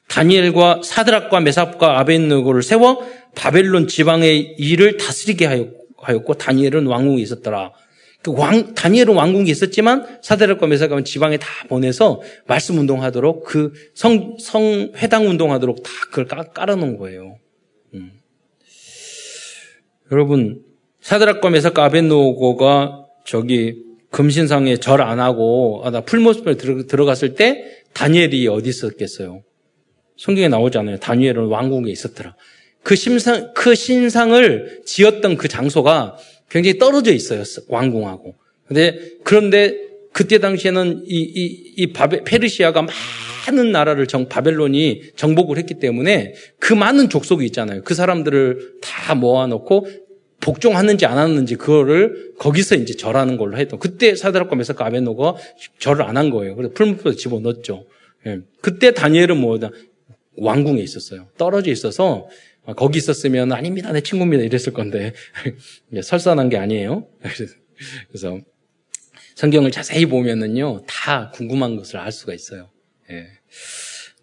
다니엘과 0.08 0.82
사드락과 0.84 1.40
메삽과 1.40 2.00
아벤느고를 2.00 2.64
세워 2.64 3.06
바벨론 3.36 3.88
지방의 3.88 4.56
일을 4.58 4.98
다스리게 4.98 5.70
하였고 5.98 6.34
다니엘은 6.34 6.88
왕궁에 6.88 7.22
있었더라. 7.22 7.72
그 8.22 8.32
왕, 8.34 8.76
다니엘은 8.76 9.16
왕궁에 9.16 9.50
있었지만 9.50 10.20
사드락과 10.22 10.68
메사가는 10.68 11.06
지방에 11.06 11.38
다 11.38 11.48
보내서 11.70 12.22
말씀 12.46 12.78
운동하도록 12.78 13.46
그 13.46 13.74
성, 13.96 14.38
성, 14.40 14.92
회당 14.98 15.28
운동하도록 15.28 15.82
다 15.82 15.90
그걸 16.12 16.28
깔 16.28 16.70
아 16.70 16.76
놓은 16.76 16.98
거예요. 16.98 17.38
음. 17.96 18.12
여러분, 20.12 20.62
사드락과 21.02 21.50
메사가 21.50 21.86
아벤노고가 21.86 23.06
저기 23.26 23.91
금신상에 24.12 24.78
절 24.78 25.02
안 25.02 25.20
하고, 25.20 25.82
아, 25.84 25.90
나 25.90 26.02
풀모습에 26.02 26.56
들어 26.88 27.06
갔을 27.06 27.36
때 27.36 27.66
다니엘이 27.94 28.48
어디 28.48 28.70
있었겠어요? 28.70 29.44
성경에 30.18 30.48
나오잖아요. 30.50 30.98
다니엘은 31.00 31.46
왕궁에 31.46 31.90
있었더라. 31.90 32.36
그 32.84 32.96
신상, 32.96 33.54
그 33.54 33.74
신상을 33.74 34.82
지었던 34.86 35.38
그 35.38 35.48
장소가 35.48 36.18
굉장히 36.50 36.78
떨어져 36.78 37.14
있어요. 37.14 37.44
왕궁하고. 37.68 38.36
근데, 38.68 39.00
그런데 39.24 39.78
그때 40.12 40.40
당시에는 40.40 41.04
이, 41.08 41.22
이, 41.22 41.74
이 41.78 41.94
바베, 41.94 42.24
페르시아가 42.24 42.86
많은 43.48 43.72
나라를 43.72 44.08
정, 44.08 44.28
바벨론이 44.28 45.14
정복을 45.16 45.58
했기 45.58 45.76
때문에 45.76 46.34
그 46.60 46.74
많은 46.74 47.10
족속이 47.10 47.46
있잖아요. 47.46 47.82
그 47.84 47.94
사람들을 47.94 48.80
다 48.82 49.16
모아놓고 49.16 49.88
복종하는지 50.42 51.06
안 51.06 51.18
하는지 51.18 51.56
그거를 51.56 52.34
거기서 52.38 52.76
이제 52.76 52.96
절하는 52.96 53.38
걸로 53.38 53.58
했던. 53.58 53.80
그때 53.80 54.16
사드락과 54.16 54.56
메사카 54.56 54.86
아베노가 54.86 55.36
절을 55.80 56.04
안 56.04 56.18
한 56.18 56.30
거예요. 56.30 56.56
그래서 56.56 56.74
풀무에 56.74 57.16
집어넣었죠. 57.16 57.86
예. 58.28 58.40
그때 58.62 58.94
다니엘은 58.94 59.38
뭐다 59.38 59.72
왕궁에 60.38 60.82
있었어요. 60.82 61.28
떨어져 61.38 61.72
있어서 61.72 62.28
아, 62.66 62.74
거기 62.74 62.98
있었으면 62.98 63.52
아닙니다. 63.52 63.92
내 63.92 64.02
친구입니다. 64.02 64.44
이랬을 64.44 64.74
건데 64.74 65.14
설산한 66.04 66.50
게 66.50 66.58
아니에요. 66.58 67.08
그래서 68.10 68.40
성경을 69.36 69.72
자세히 69.72 70.06
보면은요 70.06 70.84
다 70.88 71.32
궁금한 71.32 71.76
것을 71.76 71.98
알 71.98 72.12
수가 72.12 72.34
있어요. 72.34 72.70
예. 73.10 73.28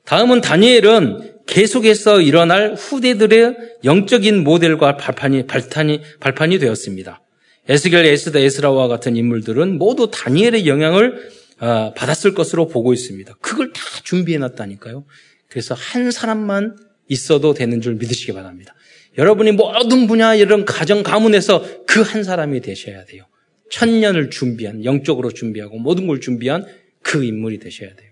다음은 0.04 0.40
다니엘은 0.40 1.37
계속해서 1.48 2.20
일어날 2.20 2.74
후대들의 2.74 3.56
영적인 3.84 4.44
모델과 4.44 4.96
발판이 4.96 5.46
발판이 5.46 6.02
발판이 6.20 6.58
되었습니다. 6.58 7.22
에스겔, 7.68 8.06
에스다, 8.06 8.38
에스라와 8.38 8.88
같은 8.88 9.16
인물들은 9.16 9.78
모두 9.78 10.10
다니엘의 10.10 10.66
영향을 10.66 11.30
아, 11.58 11.92
받았을 11.96 12.34
것으로 12.34 12.68
보고 12.68 12.92
있습니다. 12.92 13.34
그걸 13.40 13.72
다 13.72 13.80
준비해 14.04 14.38
놨다니까요. 14.38 15.04
그래서 15.48 15.74
한 15.74 16.10
사람만 16.10 16.76
있어도 17.08 17.54
되는 17.54 17.80
줄 17.80 17.94
믿으시기 17.94 18.32
바랍니다. 18.32 18.74
여러분이 19.16 19.52
모든 19.52 20.06
분야 20.06 20.34
이런 20.34 20.64
가정 20.64 21.02
가문에서 21.02 21.84
그 21.86 22.02
한 22.02 22.22
사람이 22.22 22.60
되셔야 22.60 23.04
돼요. 23.06 23.24
천년을 23.70 24.30
준비한 24.30 24.84
영적으로 24.84 25.30
준비하고 25.30 25.78
모든 25.78 26.06
걸 26.06 26.20
준비한 26.20 26.64
그 27.02 27.24
인물이 27.24 27.58
되셔야 27.58 27.94
돼요. 27.94 28.07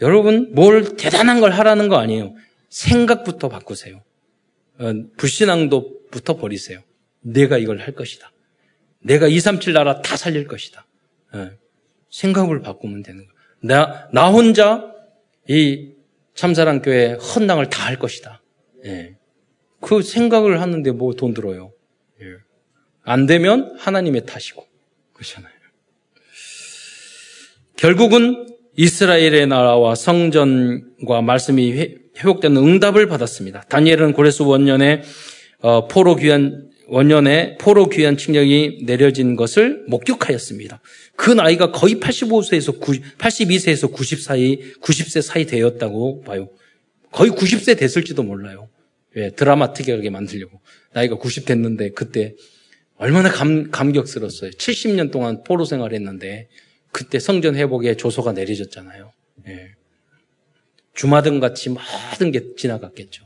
네. 0.00 0.06
여러분 0.06 0.52
뭘 0.54 0.96
대단한 0.96 1.40
걸 1.40 1.50
하라는 1.52 1.88
거 1.88 1.96
아니에요. 1.98 2.34
생각부터 2.68 3.48
바꾸세요. 3.48 4.02
어, 4.78 4.92
불신앙도부터 5.16 6.36
버리세요. 6.36 6.80
내가 7.20 7.58
이걸 7.58 7.80
할 7.80 7.94
것이다. 7.94 8.32
내가 9.02 9.28
237 9.28 9.72
나라 9.72 10.00
다 10.02 10.16
살릴 10.16 10.46
것이다. 10.46 10.86
네. 11.34 11.50
생각을 12.10 12.60
바꾸면 12.62 13.02
되는 13.02 13.18
거예요. 13.26 13.32
나, 13.62 14.08
나 14.12 14.30
혼자 14.30 14.92
이 15.48 15.92
참사랑교회 16.34 17.12
헌당을 17.14 17.68
다 17.68 17.86
할 17.86 17.98
것이다. 17.98 18.42
예. 18.84 19.16
그 19.80 20.02
생각을 20.02 20.60
하는데 20.60 20.90
뭐 20.92 21.12
돈 21.14 21.34
들어요. 21.34 21.72
예. 22.22 22.24
안 23.02 23.26
되면 23.26 23.76
하나님의 23.78 24.26
탓이고. 24.26 24.66
그렇잖아요. 25.12 25.52
결국은 27.76 28.49
이스라엘의 28.80 29.46
나라와 29.46 29.94
성전과 29.94 31.20
말씀이 31.20 31.96
회복되는 32.16 32.56
응답을 32.56 33.08
받았습니다. 33.08 33.64
다니엘은 33.68 34.14
고레스 34.14 34.42
원년에 34.42 35.02
어, 35.58 35.86
포로 35.86 36.16
귀한 36.16 36.70
원년에 36.86 37.58
포로 37.58 37.90
귀한 37.90 38.16
칙령이 38.16 38.84
내려진 38.84 39.36
것을 39.36 39.84
목격하였습니다. 39.86 40.80
그 41.14 41.30
나이가 41.30 41.72
거의 41.72 41.96
85세에서 41.96 42.80
90, 42.80 43.18
82세에서 43.18 43.92
90 43.92 44.18
사이, 44.22 44.58
90세 44.80 45.20
사이 45.20 45.44
되었다고 45.44 46.22
봐요. 46.22 46.48
거의 47.12 47.32
90세 47.32 47.78
됐을지도 47.78 48.22
몰라요. 48.22 48.70
예, 49.16 49.28
드라마 49.28 49.74
특이하게 49.74 50.08
만들려고. 50.08 50.58
나이가 50.94 51.16
90 51.16 51.44
됐는데 51.44 51.90
그때 51.90 52.34
얼마나 52.96 53.30
감, 53.30 53.70
감격스러웠어요. 53.70 54.52
70년 54.52 55.12
동안 55.12 55.42
포로 55.44 55.66
생활했는데 55.66 56.48
그때 56.92 57.18
성전 57.18 57.54
회복에 57.56 57.96
조소가 57.96 58.32
내려졌잖아요. 58.32 59.12
예. 59.48 59.74
주마등 60.94 61.40
같이 61.40 61.70
모든 61.70 62.30
게 62.30 62.54
지나갔겠죠. 62.56 63.24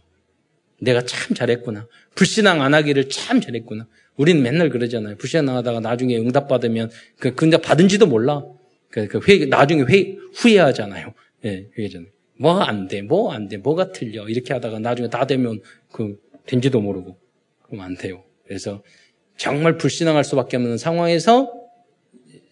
내가 0.81 1.03
참 1.03 1.35
잘했구나. 1.35 1.89
불신앙 2.15 2.63
안 2.63 2.75
하기를 2.75 3.09
참 3.09 3.41
잘했구나. 3.41 3.87
우리는 4.17 4.43
맨날 4.43 4.69
그러잖아요. 4.69 5.17
불신앙 5.17 5.57
하다가 5.57 5.81
나중에 5.81 6.17
응답 6.19 6.49
받으면 6.49 6.91
그, 7.19 7.35
그 7.35 7.47
응답 7.47 7.63
받은지도 7.63 8.07
몰라. 8.07 8.45
그, 8.91 9.09
그 9.09 9.21
회, 9.29 9.47
나중에 9.47 9.83
회, 9.91 10.17
후회하잖아요. 10.35 11.15
예, 11.47 11.67
회의잖아요. 11.77 12.11
뭐안 12.39 12.89
돼, 12.89 13.03
뭐 13.03 13.33
안 13.33 13.49
돼, 13.49 13.57
뭐가 13.57 13.93
틀려. 13.93 14.29
이렇게 14.29 14.53
하다가 14.53 14.79
나중에 14.79 15.09
다 15.09 15.27
되면 15.27 15.61
그, 15.91 16.21
된지도 16.47 16.81
모르고. 16.81 17.17
그러면 17.63 17.87
안 17.87 17.97
돼요. 17.97 18.23
그래서 18.47 18.83
정말 19.37 19.79
불신앙할 19.79 20.23
수밖에 20.23 20.57
없는 20.57 20.79
상황에서 20.79 21.53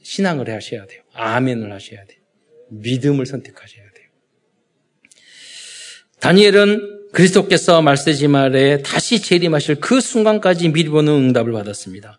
신앙을 0.02 0.52
하셔야 0.52 0.86
돼요. 0.86 1.02
아멘을 1.14 1.72
하셔야 1.72 2.04
돼요. 2.04 2.18
믿음을 2.70 3.26
선택하셔야 3.26 3.84
돼요. 3.84 4.06
다니엘은 6.20 7.10
그리스도께서 7.12 7.82
말세지 7.82 8.28
말에 8.28 8.82
다시 8.82 9.20
재림하실 9.20 9.76
그 9.76 10.00
순간까지 10.00 10.68
미리 10.70 10.88
보는 10.88 11.12
응답을 11.12 11.52
받았습니다. 11.52 12.18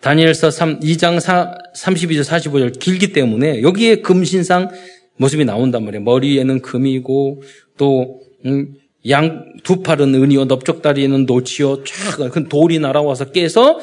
다니엘서 0.00 0.50
3, 0.50 0.80
2장 0.80 1.20
4, 1.20 1.56
32절 1.76 2.24
45절 2.24 2.78
길기 2.78 3.12
때문에 3.12 3.62
여기에 3.62 3.96
금신상 3.96 4.68
모습이 5.16 5.44
나온단 5.44 5.84
말이에요. 5.84 6.02
머리에는 6.02 6.60
금이고 6.60 7.42
또 7.78 8.20
음, 8.44 8.74
양두 9.08 9.82
팔은 9.82 10.14
은이요 10.14 10.46
넓적다리는 10.46 11.26
노치요 11.26 11.84
쫙그 11.84 12.48
돌이 12.48 12.78
날아와서 12.78 13.32
깨서 13.32 13.78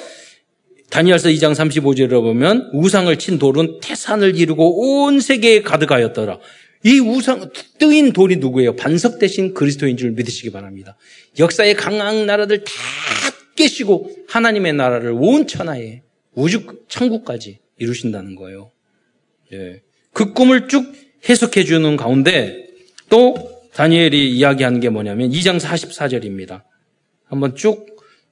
다니엘서 0.92 1.30
2장 1.30 1.54
35절에 1.54 2.10
보면 2.10 2.70
우상을 2.74 3.18
친 3.18 3.39
돌은 3.39 3.80
태산을 3.82 4.38
이루고 4.38 5.06
온 5.06 5.20
세계에 5.20 5.62
가득하였더라. 5.62 6.39
이 6.84 7.00
우상, 7.00 7.50
뜨인 7.80 8.12
돌이 8.12 8.38
누구예요? 8.38 8.76
반석 8.76 9.18
대신 9.18 9.54
그리스도인 9.54 9.98
줄 9.98 10.12
믿으시기 10.12 10.52
바랍니다. 10.52 10.98
역사의 11.39 11.76
강한 11.76 12.26
나라들 12.26 12.64
다 12.64 12.72
깨시고 13.56 14.12
하나님의 14.28 14.74
나라를 14.74 15.12
온 15.16 15.48
천하에 15.48 16.02
우주 16.34 16.66
천국까지 16.88 17.60
이루신다는 17.78 18.36
거예요. 18.36 18.72
예. 19.54 19.82
그 20.12 20.34
꿈을 20.34 20.68
쭉 20.68 20.92
해석해 21.30 21.64
주는 21.64 21.96
가운데 21.96 22.68
또 23.10 23.62
다니엘이 23.74 24.32
이야기한 24.32 24.80
게 24.82 24.89
뭐냐면 24.89 25.30
2장 25.30 25.60
44절입니다. 25.60 26.64
한번 27.26 27.56
쭉 27.56 27.86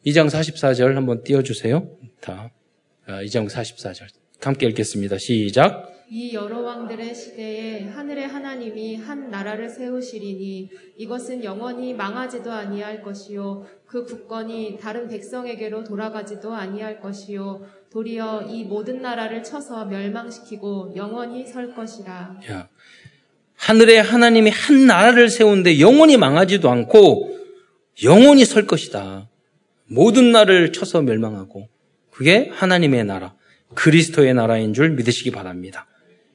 2장 0.05 0.29
44절 0.29 0.95
한번 0.95 1.23
띄워 1.23 1.43
주세요. 1.43 1.87
다 2.21 2.51
2장 3.07 3.45
아, 3.45 3.61
44절 3.61 4.07
함께 4.41 4.67
읽겠습니다. 4.67 5.17
시작. 5.17 5.89
이 6.11 6.33
여러 6.33 6.61
왕들의 6.61 7.13
시대에 7.13 7.83
하늘의 7.83 8.27
하나님이 8.27 8.95
한 8.95 9.29
나라를 9.29 9.69
세우시리니 9.69 10.69
이것은 10.97 11.43
영원히 11.43 11.93
망하지도 11.93 12.51
아니할 12.51 13.03
것이요 13.03 13.67
그 13.85 14.05
국권이 14.05 14.79
다른 14.81 15.07
백성에게로 15.07 15.83
돌아가지도 15.83 16.53
아니할 16.53 16.99
것이요 16.99 17.63
도리어 17.91 18.47
이 18.49 18.63
모든 18.63 19.03
나라를 19.03 19.43
쳐서 19.43 19.85
멸망시키고 19.85 20.93
영원히 20.95 21.45
설 21.45 21.75
것이라. 21.75 22.39
야, 22.49 22.69
하늘의 23.55 24.01
하나님이 24.01 24.49
한 24.49 24.87
나라를 24.87 25.29
세우는데 25.29 25.79
영원히 25.79 26.17
망하지도 26.17 26.69
않고 26.71 27.37
영원히 28.03 28.45
설 28.45 28.65
것이다. 28.65 29.29
모든 29.85 30.31
나라를 30.31 30.71
쳐서 30.71 31.01
멸망하고 31.01 31.67
그게 32.19 32.49
하나님의 32.51 33.05
나라, 33.05 33.33
그리스도의 33.75 34.33
나라인 34.33 34.73
줄 34.73 34.89
믿으시기 34.89 35.31
바랍니다. 35.31 35.87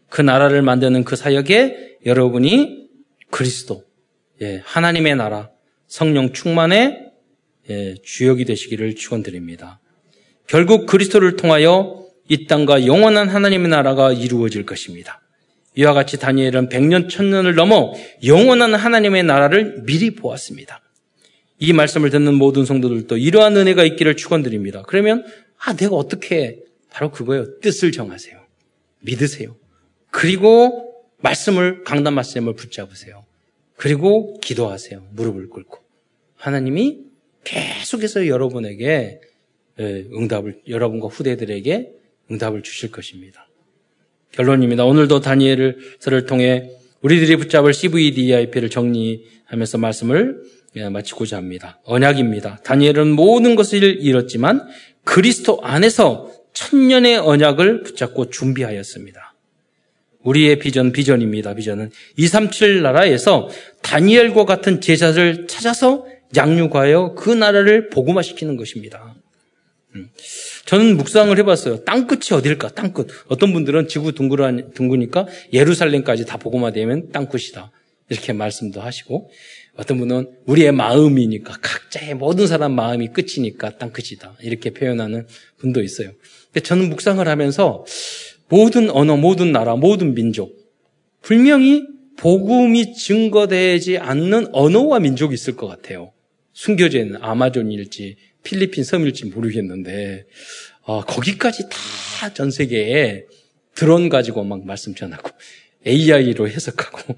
그 0.08 0.22
나라를 0.22 0.62
만드는 0.62 1.04
그 1.04 1.14
사역에 1.14 1.98
여러분이 2.06 2.88
그리스도, 3.30 3.84
예, 4.40 4.62
하나님의 4.64 5.16
나라, 5.16 5.50
성령 5.86 6.32
충만의 6.32 7.10
예, 7.68 7.96
주역이 8.02 8.46
되시기를 8.46 8.96
축원드립니다. 8.96 9.82
결국 10.46 10.86
그리스도를 10.86 11.36
통하여 11.36 12.06
이 12.30 12.46
땅과 12.46 12.86
영원한 12.86 13.28
하나님의 13.28 13.68
나라가 13.68 14.10
이루어질 14.10 14.64
것입니다. 14.64 15.20
이와 15.74 15.92
같이 15.92 16.18
다니엘은 16.18 16.70
100년, 16.70 17.10
1000년을 17.10 17.56
넘어 17.56 17.92
영원한 18.24 18.74
하나님의 18.74 19.24
나라를 19.24 19.82
미리 19.84 20.14
보았습니다. 20.14 20.80
이 21.58 21.74
말씀을 21.74 22.08
듣는 22.08 22.34
모든 22.34 22.64
성도들도 22.64 23.18
이러한 23.18 23.56
은혜가 23.56 23.84
있기를 23.84 24.16
축원드립니다. 24.16 24.82
그러면 24.86 25.24
아 25.64 25.74
내가 25.74 25.96
어떻게 25.96 26.62
바로 26.90 27.10
그거예요. 27.10 27.58
뜻을 27.60 27.92
정하세요. 27.92 28.38
믿으세요. 29.00 29.56
그리고 30.10 30.94
말씀을 31.18 31.84
강단 31.84 32.14
말씀을 32.14 32.54
붙잡으세요. 32.54 33.24
그리고 33.76 34.38
기도하세요. 34.40 35.08
무릎을 35.12 35.48
꿇고 35.48 35.78
하나님이 36.36 37.00
계속해서 37.44 38.28
여러분에게 38.28 39.20
예, 39.80 40.06
응답을 40.12 40.60
여러분과 40.68 41.08
후대들에게 41.08 41.92
응답을 42.30 42.62
주실 42.62 42.90
것입니다. 42.90 43.48
결론입니다. 44.32 44.84
오늘도 44.84 45.20
다니엘을 45.20 45.98
통해 46.28 46.70
우리들이 47.00 47.36
붙잡을 47.36 47.72
CVDIP를 47.72 48.70
정리하면서 48.70 49.78
말씀을 49.78 50.42
예, 50.76 50.88
마치고자 50.88 51.36
합니다. 51.36 51.80
언약입니다. 51.84 52.60
다니엘은 52.64 53.12
모든 53.12 53.54
것을 53.56 53.82
잃었지만 54.02 54.68
그리스도 55.04 55.60
안에서 55.62 56.30
천년의 56.52 57.18
언약을 57.18 57.82
붙잡고 57.82 58.30
준비하였습니다. 58.30 59.34
우리의 60.22 60.58
비전, 60.58 60.92
비전입니다. 60.92 61.54
비전은 61.54 61.90
237 62.16 62.82
나라에서 62.82 63.48
다니엘과 63.82 64.44
같은 64.46 64.80
제자를 64.80 65.46
찾아서 65.46 66.06
양육하여 66.34 67.14
그 67.14 67.30
나라를 67.30 67.90
복음화시키는 67.90 68.56
것입니다. 68.56 69.14
음. 69.94 70.08
저는 70.64 70.96
묵상을 70.96 71.36
해봤어요. 71.38 71.84
땅끝이 71.84 72.36
어딜까? 72.36 72.70
땅끝. 72.70 73.08
어떤 73.28 73.52
분들은 73.52 73.86
지구 73.88 74.12
둥그니까 74.12 75.26
예루살렘까지 75.52 76.24
다 76.24 76.38
복음화되면 76.38 77.12
땅끝이다. 77.12 77.70
이렇게 78.08 78.32
말씀도 78.32 78.80
하시고 78.80 79.30
어떤 79.76 79.98
분은 79.98 80.30
우리의 80.46 80.72
마음이니까 80.72 81.58
각자의 81.60 82.14
모든 82.14 82.46
사람 82.46 82.72
마음이 82.72 83.08
끝이니까 83.08 83.78
땅 83.78 83.92
끝이다. 83.92 84.36
이렇게 84.42 84.70
표현하는 84.70 85.26
분도 85.58 85.82
있어요. 85.82 86.12
근데 86.52 86.60
저는 86.60 86.88
묵상을 86.90 87.26
하면서 87.26 87.84
모든 88.48 88.90
언어, 88.90 89.16
모든 89.16 89.52
나라, 89.52 89.74
모든 89.76 90.14
민족 90.14 90.56
분명히 91.22 91.86
복음이 92.16 92.94
증거되지 92.94 93.98
않는 93.98 94.48
언어와 94.52 95.00
민족이 95.00 95.34
있을 95.34 95.56
것 95.56 95.66
같아요. 95.66 96.12
숨겨져 96.52 97.00
있는 97.00 97.18
아마존일지 97.20 98.16
필리핀 98.44 98.84
섬일지 98.84 99.26
모르겠는데 99.26 100.26
어, 100.82 101.04
거기까지 101.04 101.64
다 101.70 102.04
전 102.32 102.50
세계에 102.50 103.24
드론 103.74 104.08
가지고 104.08 104.44
막 104.44 104.64
말씀 104.64 104.94
전하고 104.94 105.30
AI로 105.86 106.48
해석하고 106.48 107.14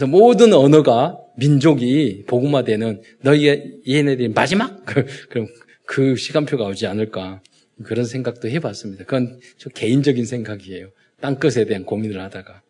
그래서 0.00 0.06
모든 0.06 0.54
언어가 0.54 1.18
민족이 1.36 2.24
복음화되는 2.26 3.02
너희 3.20 3.82
얘네들이 3.86 4.28
마지막 4.28 4.82
그럼 4.86 5.46
그 5.84 6.16
시간표가 6.16 6.64
오지 6.64 6.86
않을까 6.86 7.42
그런 7.84 8.06
생각도 8.06 8.48
해봤습니다. 8.48 9.04
그건 9.04 9.38
저 9.58 9.68
개인적인 9.68 10.24
생각이에요. 10.24 10.88
땅끝에 11.20 11.66
대한 11.66 11.84
고민을 11.84 12.18
하다가 12.18 12.62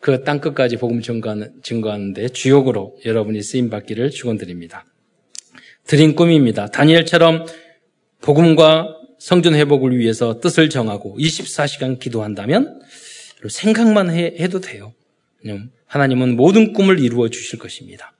그 0.00 0.24
땅끝까지 0.24 0.78
복음 0.78 1.00
증거하는, 1.00 1.62
증거하는데 1.62 2.30
주역으로 2.30 2.98
여러분이 3.04 3.40
쓰임 3.42 3.70
받기를 3.70 4.10
축원드립니다. 4.10 4.84
드린 5.86 6.16
꿈입니다. 6.16 6.66
다니엘처럼 6.66 7.46
복음과 8.20 8.96
성전 9.20 9.54
회복을 9.54 9.96
위해서 9.96 10.40
뜻을 10.40 10.70
정하고 10.70 11.16
24시간 11.20 12.00
기도한다면 12.00 12.80
생각만 13.48 14.10
해, 14.10 14.48
도 14.48 14.60
돼요. 14.60 14.92
하나님은 15.86 16.36
모든 16.36 16.72
꿈을 16.72 16.98
이루어 16.98 17.28
주실 17.28 17.58
것입니다. 17.58 18.12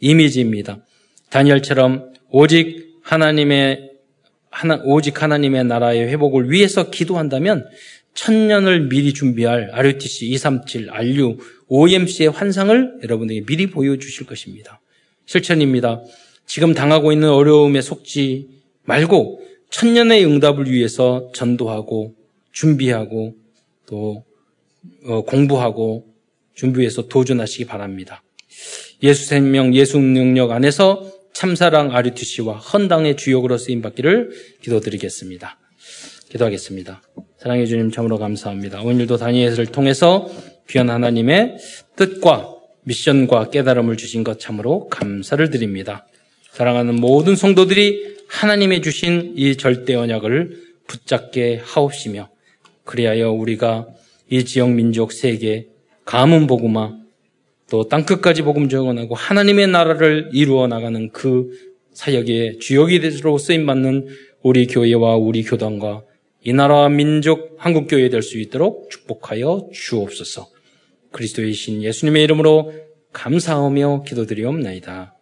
이미지입니다. 0.00 0.84
다니엘처럼 1.30 2.12
오직 2.30 2.98
하나님의 3.02 3.90
하나, 4.50 4.80
오직 4.84 5.22
하나님의 5.22 5.64
나라의 5.64 6.08
회복을 6.08 6.50
위해서 6.50 6.90
기도한다면 6.90 7.66
천년을 8.14 8.88
미리 8.88 9.14
준비할 9.14 9.70
RUTC 9.72 10.26
237, 10.26 10.90
RU, 10.90 11.36
OMC의 11.68 12.30
환상을 12.30 13.00
여러분에게 13.04 13.44
미리 13.46 13.68
보여주실 13.68 14.26
것입니다. 14.26 14.80
실천입니다. 15.26 16.02
지금 16.46 16.74
당하고 16.74 17.12
있는 17.12 17.30
어려움에 17.30 17.80
속지 17.80 18.48
말고 18.82 19.40
천년의 19.70 20.26
응답을 20.26 20.68
위해서 20.68 21.30
전도하고 21.32 22.16
준비하고 22.50 23.36
또 23.86 24.24
어, 25.04 25.22
공부하고 25.22 26.09
준비해서 26.60 27.08
도전하시기 27.08 27.64
바랍니다. 27.64 28.22
예수 29.02 29.24
생명, 29.24 29.74
예수 29.74 29.98
능력 29.98 30.50
안에서 30.50 31.10
참사랑 31.32 31.96
RUTC와 31.96 32.58
헌당의 32.58 33.16
주역으로 33.16 33.56
쓰임 33.56 33.80
받기를 33.80 34.30
기도드리겠습니다. 34.60 35.58
기도하겠습니다. 36.28 37.02
사랑해 37.38 37.64
주님 37.64 37.90
참으로 37.90 38.18
감사합니다. 38.18 38.82
오늘도 38.82 39.16
다니엘을 39.16 39.66
통해서 39.66 40.30
귀한 40.68 40.90
하나님의 40.90 41.56
뜻과 41.96 42.54
미션과 42.82 43.48
깨달음을 43.48 43.96
주신 43.96 44.22
것 44.22 44.38
참으로 44.38 44.88
감사를 44.88 45.48
드립니다. 45.48 46.06
사랑하는 46.52 46.96
모든 46.96 47.36
성도들이 47.36 48.18
하나님의 48.28 48.82
주신 48.82 49.32
이 49.34 49.56
절대 49.56 49.94
언약을 49.94 50.62
붙잡게 50.86 51.62
하옵시며 51.64 52.28
그리하여 52.84 53.30
우리가 53.30 53.86
이 54.28 54.44
지역 54.44 54.72
민족 54.72 55.12
세계 55.12 55.70
가문 56.10 56.48
복음화 56.48 56.98
또 57.70 57.86
땅끝까지 57.86 58.42
복음 58.42 58.68
전하고 58.68 59.14
하나님의 59.14 59.68
나라를 59.68 60.30
이루어 60.32 60.66
나가는 60.66 61.08
그 61.12 61.50
사역의 61.92 62.58
주역이 62.58 62.98
되도록 62.98 63.38
쓰임 63.38 63.64
받는 63.64 64.08
우리 64.42 64.66
교회와 64.66 65.14
우리 65.14 65.44
교단과 65.44 66.02
이 66.42 66.52
나라와 66.52 66.88
민족 66.88 67.54
한국 67.58 67.86
교회 67.86 68.08
될 68.08 68.22
수 68.22 68.40
있도록 68.40 68.90
축복하여 68.90 69.68
주옵소서. 69.72 70.48
그리스도의 71.12 71.52
신 71.52 71.80
예수님의 71.80 72.24
이름으로 72.24 72.72
감사하며 73.12 74.02
기도드리옵나이다. 74.02 75.14